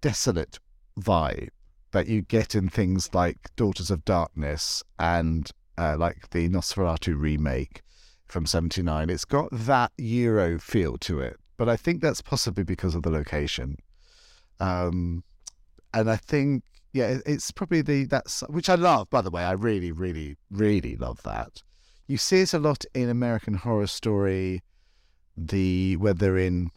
desolate 0.01 0.59
vibe 0.99 1.49
that 1.91 2.07
you 2.07 2.21
get 2.21 2.53
in 2.55 2.69
things 2.69 3.13
like 3.13 3.49
Daughters 3.55 3.89
of 3.89 4.05
Darkness 4.05 4.83
and 4.99 5.49
uh, 5.77 5.95
like 5.97 6.29
the 6.31 6.49
Nosferatu 6.49 7.19
remake 7.19 7.81
from 8.27 8.45
79. 8.45 9.09
It's 9.09 9.25
got 9.25 9.49
that 9.51 9.91
Euro 9.97 10.59
feel 10.59 10.97
to 10.99 11.19
it, 11.21 11.37
but 11.57 11.69
I 11.69 11.75
think 11.75 12.01
that's 12.01 12.21
possibly 12.21 12.63
because 12.63 12.93
of 12.93 13.03
the 13.03 13.09
location. 13.09 13.77
Um, 14.59 15.23
and 15.93 16.09
I 16.09 16.17
think, 16.17 16.63
yeah, 16.93 17.19
it's 17.25 17.51
probably 17.51 17.81
the, 17.81 18.05
that's, 18.05 18.41
which 18.49 18.69
I 18.69 18.75
love, 18.75 19.09
by 19.09 19.21
the 19.21 19.31
way. 19.31 19.43
I 19.43 19.53
really, 19.53 19.91
really, 19.91 20.35
really 20.51 20.95
love 20.97 21.23
that. 21.23 21.63
You 22.07 22.17
see 22.17 22.41
it 22.41 22.53
a 22.53 22.59
lot 22.59 22.85
in 22.93 23.09
American 23.09 23.53
Horror 23.53 23.87
Story, 23.87 24.61
the, 25.37 25.95
where 25.97 26.13
they're 26.13 26.37
in 26.37 26.71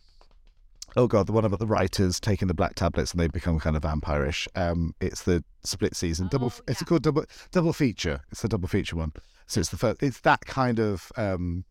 oh 0.97 1.07
god, 1.07 1.27
the 1.27 1.33
one 1.33 1.45
about 1.45 1.59
the 1.59 1.67
writers 1.67 2.19
taking 2.21 2.49
the 2.49 2.55
black 2.55 2.75
tablets 2.75 3.13
and 3.13 3.21
they 3.21 3.29
become 3.29 3.59
kind 3.59 3.77
of 3.77 3.83
vampirish. 3.83 4.49
Um, 4.55 4.95
it's 5.01 5.23
the 5.23 5.45
split 5.63 5.95
season 5.95 6.29
double. 6.29 6.53
Oh, 6.55 6.63
It's 6.69 6.83
called 6.83 7.03
double 7.03 7.25
double 7.53 7.73
feature. 7.73 8.21
It's 8.31 8.43
the 8.43 8.49
double 8.49 8.69
feature 8.69 8.97
one. 8.97 9.13
So 9.47 9.61
it's 9.61 9.71
the 9.71 9.77
first. 9.77 10.03
It's 10.03 10.21
that 10.21 10.45
kind 10.47 10.79
of 10.79 11.11
um, 11.17 11.65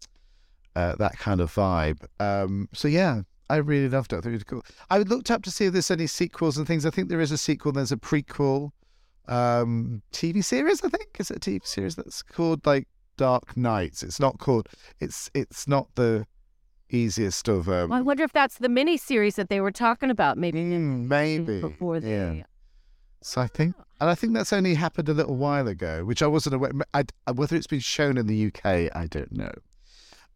uh, 0.75 0.95
that 0.95 1.17
kind 1.17 1.41
of 1.41 1.53
vibe. 1.53 2.05
Um, 2.19 2.69
so 2.73 2.87
yeah, 2.87 3.21
I 3.49 3.57
really 3.57 3.89
loved 3.89 4.13
it. 4.13 4.17
I 4.17 4.21
thought 4.21 4.29
it 4.29 4.33
was 4.33 4.43
cool. 4.43 4.65
I 4.89 4.99
looked 4.99 5.31
up 5.31 5.43
to 5.43 5.51
see 5.51 5.65
if 5.65 5.73
there's 5.73 5.91
any 5.91 6.07
sequels 6.07 6.57
and 6.57 6.67
things. 6.67 6.85
I 6.85 6.89
think 6.89 7.09
there 7.09 7.21
is 7.21 7.31
a 7.31 7.37
sequel. 7.37 7.71
There's 7.71 7.91
a 7.91 7.97
prequel 7.97 8.71
um, 9.27 10.01
TV 10.11 10.43
series. 10.43 10.83
I 10.83 10.89
think 10.89 11.17
is 11.19 11.31
it 11.31 11.37
a 11.37 11.51
TV 11.51 11.65
series 11.65 11.95
that's 11.95 12.21
called 12.21 12.65
like 12.65 12.87
Dark 13.17 13.57
Knights. 13.57 14.03
It's 14.03 14.19
not 14.19 14.39
called. 14.39 14.67
It's 14.99 15.29
it's 15.33 15.67
not 15.67 15.87
the 15.95 16.25
easiest 16.89 17.47
of 17.47 17.67
um, 17.69 17.89
Well, 17.89 17.99
I 17.99 18.01
wonder 18.01 18.23
if 18.23 18.33
that's 18.33 18.57
the 18.57 18.69
mini 18.69 18.97
series 18.97 19.35
that 19.35 19.49
they 19.49 19.61
were 19.61 19.71
talking 19.71 20.09
about. 20.09 20.37
Maybe 20.37 20.59
Mm, 20.61 21.07
maybe 21.07 21.61
before 21.61 21.99
they. 21.99 22.11
Yeah. 22.11 22.43
So 23.21 23.41
I 23.41 23.47
think, 23.47 23.75
and 23.99 24.09
I 24.09 24.15
think 24.15 24.33
that's 24.33 24.53
only 24.53 24.75
happened 24.75 25.09
a 25.09 25.13
little 25.13 25.35
while 25.35 25.67
ago, 25.67 26.05
which 26.05 26.21
I 26.21 26.27
wasn't 26.27 26.55
aware. 26.55 26.71
I, 26.93 27.03
whether 27.33 27.55
it's 27.55 27.67
been 27.67 27.79
shown 27.81 28.17
in 28.17 28.27
the 28.27 28.47
UK, 28.47 28.65
I 28.95 29.07
don't 29.09 29.31
know. 29.31 29.51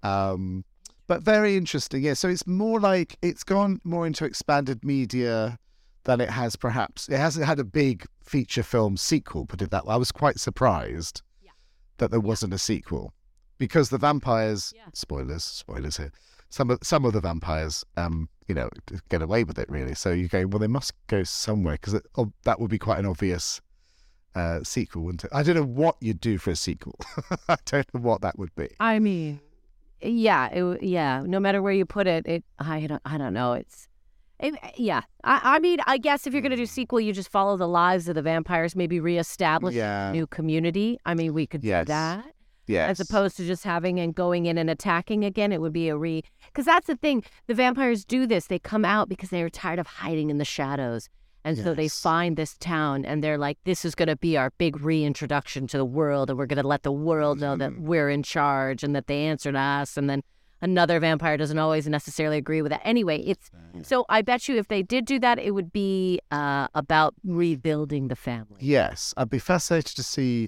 Um, 0.03 0.65
but 1.07 1.21
very 1.23 1.55
interesting. 1.57 2.03
Yeah. 2.03 2.13
So 2.13 2.27
it's 2.29 2.45
more 2.47 2.79
like 2.79 3.17
it's 3.21 3.43
gone 3.43 3.79
more 3.83 4.05
into 4.05 4.25
expanded 4.25 4.83
media 4.83 5.57
than 6.03 6.19
it 6.19 6.29
has 6.29 6.55
perhaps. 6.55 7.07
It 7.07 7.17
hasn't 7.17 7.45
had 7.45 7.59
a 7.59 7.63
big 7.63 8.05
feature 8.23 8.63
film 8.63 8.97
sequel. 8.97 9.45
Put 9.45 9.61
it 9.61 9.71
that 9.71 9.85
way. 9.85 9.93
I 9.93 9.97
was 9.97 10.11
quite 10.11 10.39
surprised 10.39 11.21
Yeah. 11.41 11.51
that 11.97 12.11
there 12.11 12.19
wasn't 12.19 12.53
a 12.53 12.57
sequel 12.57 13.13
because 13.57 13.89
the 13.89 13.97
vampires. 13.97 14.73
Yeah. 14.75 14.83
Spoilers. 14.93 15.43
Spoilers 15.45 15.97
here. 15.97 16.11
Some 16.53 16.69
of 16.69 16.77
some 16.83 17.03
of 17.03 17.13
the 17.13 17.19
vampires, 17.19 17.83
um, 17.97 18.29
you 18.47 18.53
know, 18.53 18.69
get 19.09 19.23
away 19.23 19.43
with 19.43 19.57
it 19.57 19.67
really. 19.69 19.95
So 19.95 20.11
you 20.11 20.27
go, 20.27 20.45
well, 20.45 20.59
they 20.59 20.67
must 20.67 20.93
go 21.07 21.23
somewhere 21.23 21.79
because 21.81 21.99
oh, 22.15 22.31
that 22.43 22.59
would 22.59 22.69
be 22.69 22.77
quite 22.77 22.99
an 22.99 23.07
obvious 23.07 23.59
uh, 24.35 24.59
sequel, 24.61 25.01
wouldn't 25.01 25.23
it? 25.23 25.31
I 25.33 25.41
don't 25.41 25.55
know 25.55 25.63
what 25.65 25.95
you'd 25.99 26.21
do 26.21 26.37
for 26.37 26.51
a 26.51 26.55
sequel. 26.55 26.93
I 27.49 27.55
don't 27.65 27.91
know 27.91 28.01
what 28.01 28.21
that 28.21 28.37
would 28.37 28.53
be. 28.53 28.69
I 28.79 28.99
mean, 28.99 29.39
yeah, 29.99 30.49
it, 30.49 30.83
yeah. 30.83 31.23
No 31.25 31.39
matter 31.39 31.59
where 31.59 31.73
you 31.73 31.87
put 31.87 32.05
it, 32.05 32.27
it. 32.27 32.43
I 32.59 32.85
don't. 32.85 33.01
I 33.03 33.17
don't 33.17 33.33
know. 33.33 33.53
It's. 33.53 33.87
It, 34.39 34.53
yeah, 34.77 35.01
I, 35.23 35.55
I 35.55 35.59
mean, 35.59 35.79
I 35.87 35.97
guess 35.97 36.27
if 36.27 36.33
you're 36.33 36.43
gonna 36.43 36.55
do 36.55 36.67
sequel, 36.67 36.99
you 36.99 37.13
just 37.13 37.29
follow 37.29 37.57
the 37.57 37.67
lives 37.67 38.07
of 38.07 38.13
the 38.13 38.21
vampires, 38.21 38.75
maybe 38.75 38.99
reestablish 38.99 39.73
Yeah. 39.73 40.09
a 40.09 40.11
new 40.11 40.27
community. 40.27 40.99
I 41.03 41.15
mean, 41.15 41.33
we 41.33 41.47
could 41.47 41.63
Yes. 41.63 41.85
do 41.85 41.93
that. 41.93 42.25
Yes. 42.67 42.91
as 42.91 42.99
opposed 42.99 43.37
to 43.37 43.45
just 43.45 43.63
having 43.63 43.99
and 43.99 44.15
going 44.15 44.45
in 44.45 44.57
and 44.57 44.69
attacking 44.69 45.23
again. 45.25 45.51
It 45.51 45.59
would 45.61 45.73
be 45.73 45.89
a 45.89 45.97
re 45.97 46.23
because 46.47 46.65
that's 46.65 46.87
the 46.87 46.95
thing. 46.95 47.23
The 47.47 47.53
vampires 47.53 48.05
do 48.05 48.25
this. 48.25 48.47
They 48.47 48.59
come 48.59 48.85
out 48.85 49.09
because 49.09 49.29
they 49.29 49.41
are 49.43 49.49
tired 49.49 49.79
of 49.79 49.87
hiding 49.87 50.29
in 50.29 50.37
the 50.37 50.45
shadows, 50.45 51.09
and 51.43 51.57
so 51.57 51.73
they 51.73 51.89
find 51.89 52.37
this 52.37 52.55
town 52.57 53.03
and 53.03 53.21
they're 53.23 53.37
like, 53.37 53.57
"This 53.65 53.83
is 53.83 53.95
going 53.95 54.07
to 54.07 54.15
be 54.15 54.37
our 54.37 54.51
big 54.57 54.79
reintroduction 54.81 55.67
to 55.67 55.77
the 55.77 55.85
world, 55.85 56.29
and 56.29 56.39
we're 56.39 56.45
going 56.45 56.61
to 56.61 56.67
let 56.67 56.83
the 56.83 56.91
world 56.91 57.39
know 57.41 57.57
that 57.57 57.71
Mm-hmm. 57.71 57.85
we're 57.85 58.09
in 58.09 58.23
charge 58.23 58.83
and 58.83 58.95
that 58.95 59.07
they 59.07 59.25
answer 59.25 59.51
to 59.51 59.59
us." 59.59 59.97
And 59.97 60.09
then 60.09 60.23
another 60.61 61.01
vampire 61.01 61.35
doesn't 61.35 61.59
always 61.59 61.85
necessarily 61.89 62.37
agree 62.37 62.61
with 62.61 62.69
that. 62.69 62.79
Anyway, 62.85 63.19
it's 63.23 63.51
so 63.81 64.05
I 64.07 64.21
bet 64.21 64.47
you 64.47 64.55
if 64.55 64.69
they 64.69 64.81
did 64.81 65.03
do 65.05 65.19
that, 65.19 65.37
it 65.37 65.51
would 65.51 65.73
be 65.73 66.21
uh, 66.31 66.67
about 66.73 67.13
rebuilding 67.25 68.07
the 68.07 68.15
family. 68.15 68.55
Yes, 68.61 69.13
I'd 69.17 69.29
be 69.29 69.39
fascinated 69.39 69.97
to 69.97 70.03
see 70.03 70.47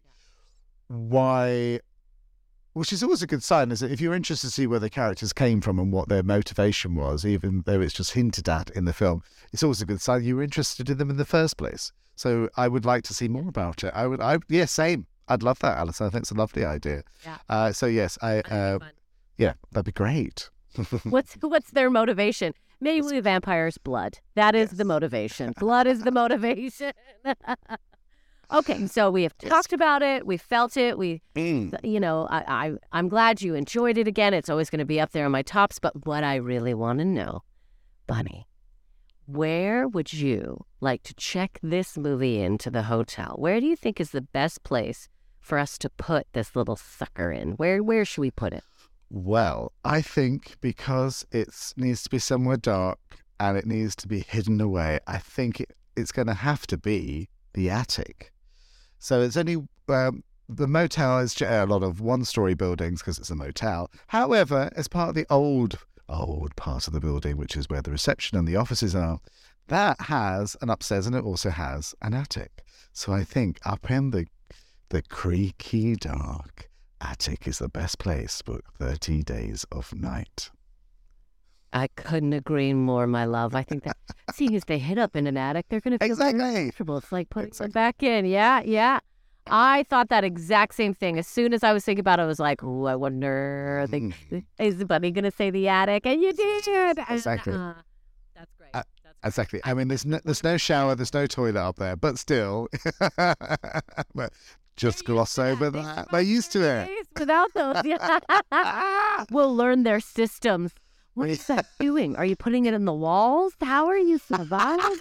why, 0.87 1.79
which 2.75 2.91
is 2.91 3.01
always 3.01 3.21
a 3.21 3.27
good 3.27 3.41
sign, 3.41 3.71
is 3.71 3.79
that 3.79 3.89
if 3.89 4.01
you're 4.01 4.13
interested 4.13 4.47
to 4.47 4.53
see 4.53 4.67
where 4.67 4.79
the 4.79 4.89
characters 4.89 5.31
came 5.31 5.61
from 5.61 5.79
and 5.79 5.93
what 5.93 6.09
their 6.09 6.23
motivation 6.23 6.93
was, 6.93 7.25
even 7.25 7.63
though 7.65 7.79
it's 7.79 7.93
just 7.93 8.11
hinted 8.11 8.49
at 8.49 8.69
in 8.71 8.83
the 8.83 8.91
film, 8.91 9.23
it's 9.53 9.63
always 9.63 9.81
a 9.81 9.85
good 9.85 10.01
sign 10.01 10.25
you 10.25 10.35
were 10.35 10.43
interested 10.43 10.89
in 10.89 10.97
them 10.97 11.09
in 11.09 11.15
the 11.15 11.23
first 11.23 11.55
place. 11.55 11.93
So 12.17 12.49
I 12.57 12.67
would 12.67 12.83
like 12.83 13.03
to 13.05 13.13
see 13.13 13.29
more 13.29 13.47
about 13.47 13.85
it. 13.85 13.93
I 13.95 14.05
would, 14.07 14.19
I 14.19 14.39
yeah, 14.49 14.65
same. 14.65 15.07
I'd 15.29 15.41
love 15.41 15.57
that, 15.59 15.77
Allyson. 15.77 16.07
I 16.07 16.09
think 16.09 16.23
it's 16.23 16.31
a 16.31 16.35
lovely 16.35 16.65
idea. 16.65 17.03
Yeah. 17.23 17.37
Uh, 17.47 17.71
so 17.71 17.85
yes, 17.85 18.17
I, 18.21 18.39
uh, 18.41 18.79
yeah, 19.37 19.53
that'd 19.71 19.85
be 19.85 19.93
great. 19.93 20.49
What's 21.03 21.35
what's 21.35 21.71
their 21.71 21.89
motivation? 21.89 22.53
Maybe 22.81 23.07
the 23.07 23.21
vampire's 23.21 23.77
blood. 23.77 24.19
That 24.35 24.53
is 24.53 24.71
the 24.71 24.83
motivation. 24.83 25.53
Blood 25.57 25.87
is 25.87 26.01
the 26.01 26.11
motivation. 26.11 26.91
okay, 28.51 28.87
so 28.87 29.09
we 29.11 29.23
have 29.23 29.33
Yes. 29.41 29.49
talked 29.51 29.73
about 29.73 30.01
it. 30.01 30.25
We 30.25 30.37
felt 30.37 30.77
it. 30.77 30.97
We, 30.97 31.21
Mm. 31.35 31.73
you 31.83 31.99
know, 31.99 32.27
I, 32.29 32.65
I 32.67 32.73
I'm 32.91 33.09
glad 33.09 33.41
you 33.41 33.55
enjoyed 33.55 33.97
it 33.97 34.07
again. 34.07 34.33
It's 34.33 34.49
always 34.49 34.69
going 34.69 34.79
to 34.79 34.85
be 34.85 34.99
up 34.99 35.11
there 35.11 35.25
on 35.25 35.31
my 35.31 35.41
tops. 35.41 35.79
But 35.79 36.05
what 36.05 36.23
I 36.23 36.35
really 36.35 36.73
want 36.73 36.99
to 36.99 37.05
know, 37.05 37.43
Bunny, 38.07 38.47
where 39.25 39.87
would 39.87 40.13
you 40.13 40.65
like 40.81 41.03
to 41.03 41.13
check 41.15 41.59
this 41.63 41.97
movie 41.97 42.39
into 42.41 42.69
the 42.69 42.83
hotel? 42.83 43.35
Where 43.37 43.59
do 43.59 43.65
you 43.65 43.75
think 43.75 43.99
is 43.99 44.11
the 44.11 44.21
best 44.21 44.63
place 44.63 45.09
for 45.39 45.57
us 45.57 45.77
to 45.79 45.89
put 45.89 46.27
this 46.33 46.55
little 46.55 46.75
sucker 46.75 47.31
in? 47.31 47.51
Where 47.53 47.81
where 47.83 48.05
should 48.05 48.21
we 48.21 48.31
put 48.31 48.53
it? 48.53 48.63
Well, 49.09 49.71
I 49.83 50.01
think 50.01 50.55
because 50.61 51.25
it 51.31 51.49
needs 51.77 52.03
to 52.03 52.09
be 52.09 52.19
somewhere 52.19 52.57
dark 52.57 52.99
and 53.39 53.57
it 53.57 53.65
needs 53.65 53.95
to 53.97 54.07
be 54.07 54.19
hidden 54.21 54.59
away, 54.61 54.99
I 55.07 55.19
think 55.19 55.59
it, 55.61 55.71
it's 55.95 56.11
going 56.11 56.27
to 56.27 56.33
have 56.33 56.65
to 56.67 56.77
be 56.77 57.29
the 57.53 57.69
attic. 57.69 58.31
So 58.99 59.21
it's 59.21 59.37
only 59.37 59.67
um, 59.87 60.23
the 60.47 60.67
motel 60.67 61.19
is 61.19 61.39
a 61.41 61.65
lot 61.65 61.83
of 61.83 62.01
one-story 62.01 62.53
buildings 62.53 63.01
because 63.01 63.17
it's 63.17 63.29
a 63.29 63.35
motel. 63.35 63.89
However, 64.07 64.69
as 64.75 64.87
part 64.87 65.09
of 65.09 65.15
the 65.15 65.25
old 65.29 65.79
old 66.07 66.55
part 66.55 66.87
of 66.87 66.93
the 66.93 66.99
building, 66.99 67.35
which 67.35 67.57
is 67.57 67.69
where 67.69 67.81
the 67.81 67.91
reception 67.91 68.37
and 68.37 68.47
the 68.47 68.55
offices 68.55 68.95
are, 68.95 69.19
that 69.67 69.99
has 70.01 70.55
an 70.61 70.69
upstairs 70.69 71.07
and 71.07 71.15
it 71.15 71.23
also 71.23 71.49
has 71.49 71.95
an 72.01 72.13
attic. 72.13 72.63
So 72.93 73.11
I 73.11 73.23
think 73.23 73.59
up 73.65 73.89
in 73.89 74.11
the 74.11 74.27
the 74.89 75.01
creaky 75.01 75.95
dark 75.95 76.69
attic 77.01 77.47
is 77.47 77.57
the 77.57 77.67
best 77.67 77.97
place 77.97 78.41
for 78.45 78.61
30 78.77 79.23
days 79.23 79.65
of 79.71 79.93
night. 79.93 80.51
I 81.75 81.87
couldn't 81.95 82.33
agree 82.33 82.73
more, 82.73 83.05
my 83.05 83.25
love. 83.25 83.53
I 83.53 83.61
think 83.63 83.83
that 83.83 83.97
seeing 84.33 84.55
as 84.55 84.63
they 84.63 84.79
hit 84.79 84.97
up 84.97 85.15
in 85.15 85.27
an 85.27 85.35
attic, 85.37 85.65
they're 85.69 85.81
going 85.81 85.97
to 85.97 86.03
feel 86.03 86.11
Exactly. 86.11 86.39
comfortable. 86.63 86.97
It's 86.97 87.11
like 87.11 87.29
putting 87.29 87.49
Exactly. 87.49 87.67
them 87.67 87.71
back 87.73 88.01
in. 88.01 88.25
Yeah, 88.25 88.61
yeah. 88.65 88.99
I 89.47 89.83
thought 89.89 90.09
that 90.09 90.23
exact 90.23 90.73
same 90.73 90.93
thing. 90.93 91.19
As 91.19 91.27
soon 91.27 91.53
as 91.53 91.63
I 91.63 91.73
was 91.73 91.83
thinking 91.85 91.99
about 91.99 92.19
it, 92.19 92.23
I 92.23 92.25
was 92.25 92.39
like, 92.39 92.63
"Ooh, 92.63 92.85
I 92.85 92.95
wonder, 92.95 93.79
are 93.81 93.87
they, 93.87 93.99
Mm. 93.99 94.43
is 94.57 94.77
the 94.77 94.85
bunny 94.85 95.11
going 95.11 95.25
to 95.25 95.31
say 95.31 95.49
the 95.51 95.67
attic?" 95.67 96.05
And 96.07 96.21
you 96.21 96.33
did. 96.33 96.67
And, 96.69 96.99
Exactly. 97.09 97.53
uh, 97.53 97.73
that's 98.33 98.51
great. 98.57 98.69
Uh, 98.73 98.81
that's 99.03 99.11
great. 99.21 99.27
Exactly. 99.29 99.61
I 99.65 99.73
mean, 99.75 99.89
there's 99.89 100.05
no, 100.05 100.19
there's 100.23 100.43
no 100.43 100.57
shower, 100.57 100.95
there's 100.95 101.13
no 101.13 101.27
toilet 101.27 101.57
up 101.57 101.75
there, 101.75 101.95
but 101.97 102.17
still, 102.17 102.69
but 104.15 104.33
just 104.77 105.05
They're 105.05 105.13
gloss 105.15 105.35
that. 105.35 105.41
over 105.51 105.69
that. 105.71 105.83
survived 105.83 106.11
They're 106.11 106.21
used 106.21 106.51
to 106.53 106.59
30 106.61 106.91
it. 106.91 107.07
Without 107.19 107.53
those, 107.53 107.75
yeah. 107.85 109.25
we'll 109.31 109.55
learn 109.55 109.83
their 109.83 109.99
systems. 109.99 110.73
What 111.15 111.29
is 111.29 111.47
that 111.47 111.65
doing? 111.79 112.15
Are 112.17 112.25
you 112.25 112.35
putting 112.35 112.65
it 112.65 112.73
in 112.73 112.83
the 112.83 112.93
walls? 112.93 113.53
How 113.61 113.87
are 113.87 113.97
you 113.97 114.17
surviving? 114.17 114.99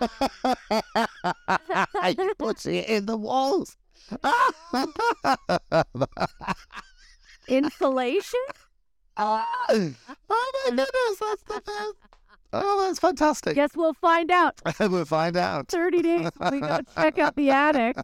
you 2.18 2.34
put 2.38 2.66
it 2.66 2.88
in 2.88 3.06
the 3.06 3.16
walls. 3.16 3.78
Insulation? 7.48 8.40
Ah, 9.16 9.48
oh 9.70 9.94
my 10.28 10.52
goodness, 10.66 11.18
that's 11.20 11.42
the 11.44 11.62
best. 11.64 11.94
Oh, 12.52 12.86
that's 12.86 12.98
fantastic. 12.98 13.54
Guess 13.54 13.74
we'll 13.74 13.94
find 13.94 14.30
out. 14.30 14.60
we'll 14.80 15.06
find 15.06 15.38
out. 15.38 15.68
30 15.68 16.02
days 16.02 16.30
we 16.52 16.60
go 16.60 16.80
check 16.94 17.18
out 17.18 17.34
the 17.34 17.50
attic. 17.50 17.96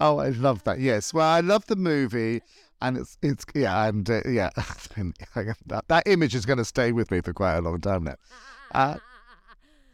Oh, 0.00 0.18
I 0.18 0.30
love 0.30 0.64
that. 0.64 0.80
Yes. 0.80 1.14
Well, 1.14 1.28
I 1.28 1.40
love 1.40 1.66
the 1.66 1.76
movie, 1.76 2.42
and 2.80 2.96
it's 2.96 3.18
it's 3.22 3.44
yeah, 3.54 3.86
and 3.86 4.08
uh, 4.08 4.22
yeah, 4.26 4.50
that, 5.66 5.84
that 5.88 6.02
image 6.06 6.34
is 6.34 6.46
going 6.46 6.58
to 6.58 6.64
stay 6.64 6.92
with 6.92 7.10
me 7.10 7.20
for 7.20 7.32
quite 7.32 7.56
a 7.56 7.60
long 7.60 7.80
time 7.80 8.04
now. 8.04 8.14
Uh, 8.72 8.96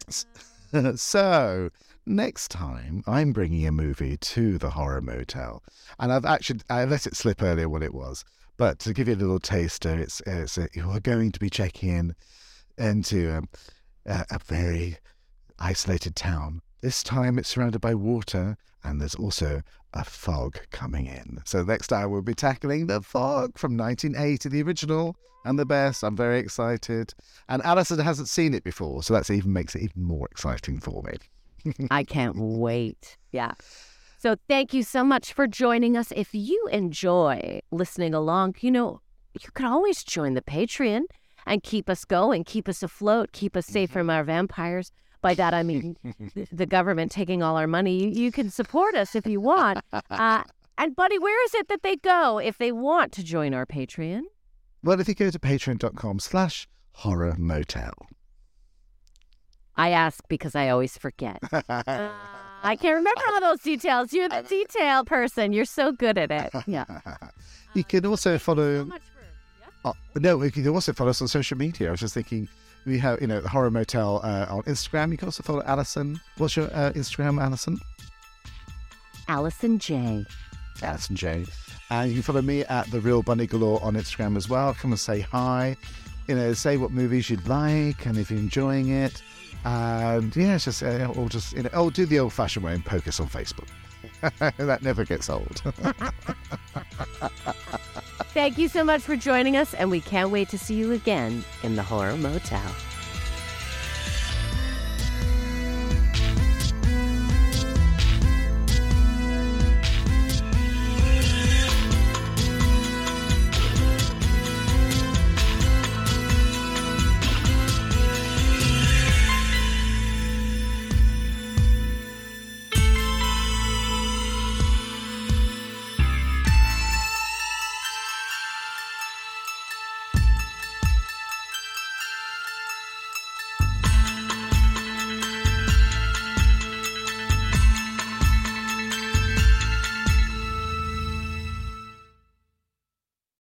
so 0.96 1.70
next 2.06 2.50
time, 2.50 3.02
I'm 3.06 3.32
bringing 3.32 3.66
a 3.66 3.72
movie 3.72 4.16
to 4.16 4.58
the 4.58 4.70
horror 4.70 5.00
motel, 5.00 5.62
and 5.98 6.12
I've 6.12 6.24
actually 6.24 6.60
I 6.68 6.84
let 6.84 7.06
it 7.06 7.16
slip 7.16 7.42
earlier 7.42 7.68
what 7.68 7.82
it 7.82 7.94
was, 7.94 8.24
but 8.56 8.78
to 8.80 8.92
give 8.92 9.08
you 9.08 9.14
a 9.14 9.16
little 9.16 9.40
taster, 9.40 9.98
it's 9.98 10.20
it's 10.26 10.58
uh, 10.58 10.66
you 10.74 10.90
are 10.90 11.00
going 11.00 11.32
to 11.32 11.40
be 11.40 11.50
checking 11.50 11.88
in 11.88 12.14
into 12.76 13.34
um, 13.34 13.48
a, 14.06 14.24
a 14.30 14.38
very 14.44 14.98
isolated 15.58 16.16
town. 16.16 16.60
This 16.80 17.02
time, 17.02 17.38
it's 17.38 17.48
surrounded 17.48 17.80
by 17.80 17.94
water, 17.94 18.58
and 18.84 19.00
there's 19.00 19.14
also 19.14 19.62
a 19.94 20.04
fog 20.04 20.58
coming 20.70 21.06
in. 21.06 21.40
So 21.44 21.62
next 21.62 21.88
time, 21.88 22.10
we'll 22.10 22.22
be 22.22 22.34
tackling 22.34 22.86
the 22.86 23.00
fog 23.00 23.58
from 23.58 23.76
1980, 23.76 24.48
the 24.48 24.62
original 24.62 25.16
and 25.44 25.58
the 25.58 25.66
best. 25.66 26.02
I'm 26.02 26.16
very 26.16 26.38
excited, 26.38 27.14
and 27.48 27.62
Allyson 27.62 27.98
hasn't 27.98 28.28
seen 28.28 28.54
it 28.54 28.64
before, 28.64 29.02
so 29.02 29.14
that's 29.14 29.30
even 29.30 29.52
makes 29.52 29.74
it 29.74 29.82
even 29.82 30.02
more 30.02 30.28
exciting 30.30 30.80
for 30.80 31.02
me. 31.02 31.86
I 31.90 32.04
can't 32.04 32.36
wait. 32.36 33.16
Yeah. 33.32 33.52
So 34.18 34.36
thank 34.48 34.72
you 34.72 34.82
so 34.82 35.04
much 35.04 35.32
for 35.32 35.46
joining 35.46 35.96
us. 35.96 36.12
If 36.16 36.34
you 36.34 36.66
enjoy 36.72 37.60
listening 37.70 38.14
along, 38.14 38.56
you 38.60 38.70
know, 38.70 39.00
you 39.34 39.50
can 39.52 39.66
always 39.66 40.02
join 40.02 40.34
the 40.34 40.40
Patreon 40.40 41.02
and 41.46 41.62
keep 41.62 41.90
us 41.90 42.04
going, 42.04 42.44
keep 42.44 42.68
us 42.68 42.82
afloat, 42.82 43.32
keep 43.32 43.56
us 43.56 43.66
safe 43.66 43.90
mm-hmm. 43.90 43.98
from 43.98 44.10
our 44.10 44.24
vampires. 44.24 44.92
By 45.24 45.32
that 45.34 45.54
I 45.54 45.62
mean 45.62 45.96
the 46.52 46.66
government 46.66 47.10
taking 47.10 47.42
all 47.42 47.56
our 47.56 47.66
money. 47.66 47.96
You, 48.04 48.24
you 48.24 48.30
can 48.30 48.50
support 48.50 48.94
us 48.94 49.14
if 49.16 49.26
you 49.26 49.40
want. 49.40 49.78
Uh, 50.10 50.42
and 50.76 50.94
Bunny, 50.94 51.18
where 51.18 51.44
is 51.46 51.54
it 51.54 51.68
that 51.68 51.82
they 51.82 51.96
go 51.96 52.38
if 52.38 52.58
they 52.58 52.70
want 52.72 53.10
to 53.12 53.24
join 53.24 53.54
our 53.54 53.64
Patreon? 53.64 54.22
Well, 54.82 55.00
if 55.00 55.08
you 55.08 55.14
go 55.14 55.30
to 55.30 55.38
patreon.com 55.38 56.18
slash 56.18 56.68
horror 56.92 57.36
motel. 57.38 57.94
I 59.76 59.90
ask 59.90 60.22
because 60.28 60.54
I 60.54 60.68
always 60.68 60.96
forget. 60.98 61.38
Uh, 61.68 62.10
I 62.62 62.76
can't 62.76 62.94
remember 62.96 63.20
all 63.32 63.40
those 63.40 63.60
details. 63.60 64.12
You're 64.12 64.28
the 64.28 64.42
detail 64.42 65.04
person. 65.04 65.52
You're 65.52 65.64
so 65.66 65.92
good 65.92 66.16
at 66.16 66.30
it. 66.30 66.50
Yeah. 66.66 66.84
you 67.74 67.84
can 67.84 68.06
also 68.06 68.38
follow. 68.38 68.78
So 68.78 68.84
much 68.86 69.02
for- 69.02 69.20
yeah. 69.84 69.90
Uh, 69.90 70.18
no, 70.18 70.42
you 70.42 70.50
can 70.50 70.66
also 70.68 70.92
follow 70.94 71.10
us 71.10 71.20
on 71.20 71.28
social 71.28 71.58
media. 71.58 71.88
I 71.88 71.90
was 71.90 72.00
just 72.00 72.14
thinking, 72.14 72.48
we 72.84 72.98
have 72.98 73.20
you 73.20 73.26
know 73.26 73.40
the 73.40 73.48
Horror 73.48 73.70
Motel 73.70 74.20
uh, 74.22 74.46
on 74.48 74.62
Instagram. 74.64 75.10
You 75.10 75.16
can 75.16 75.28
also 75.28 75.42
follow 75.42 75.62
Allyson. 75.62 76.20
What's 76.38 76.56
your 76.56 76.66
uh, 76.66 76.92
Instagram, 76.92 77.42
Allyson? 77.42 77.78
Allyson 79.28 79.78
J. 79.78 80.24
Allyson 80.82 81.16
J. 81.16 81.46
And 81.90 82.08
you 82.08 82.16
can 82.16 82.22
follow 82.22 82.42
me 82.42 82.64
at 82.64 82.90
the 82.90 83.00
Real 83.00 83.22
Bunny 83.22 83.46
Galore 83.46 83.82
on 83.82 83.94
Instagram 83.94 84.36
as 84.36 84.48
well. 84.48 84.74
Come 84.74 84.92
and 84.92 85.00
say 85.00 85.20
hi. 85.20 85.76
You 86.26 86.34
know, 86.34 86.52
say 86.54 86.76
what 86.76 86.90
movies 86.90 87.28
you'd 87.28 87.46
like 87.46 88.06
and 88.06 88.16
if 88.16 88.30
you're 88.30 88.40
enjoying 88.40 88.90
it. 88.90 89.22
And 89.64 90.34
yeah, 90.34 90.56
it's 90.56 90.64
just 90.64 90.82
uh, 90.82 91.12
or 91.16 91.28
just 91.28 91.54
you 91.54 91.62
know, 91.62 91.70
oh, 91.72 91.90
do 91.90 92.06
the 92.06 92.18
old-fashioned 92.18 92.64
way 92.64 92.74
and 92.74 92.84
poke 92.84 93.08
us 93.08 93.20
on 93.20 93.28
Facebook. 93.28 93.68
that 94.58 94.82
never 94.82 95.04
gets 95.04 95.30
old. 95.30 95.62
Thank 98.34 98.58
you 98.58 98.66
so 98.66 98.82
much 98.82 99.02
for 99.02 99.14
joining 99.14 99.56
us, 99.56 99.74
and 99.74 99.88
we 99.88 100.00
can't 100.00 100.30
wait 100.30 100.48
to 100.48 100.58
see 100.58 100.74
you 100.74 100.90
again 100.90 101.44
in 101.62 101.76
the 101.76 101.84
Horror 101.84 102.16
Motel. 102.16 102.60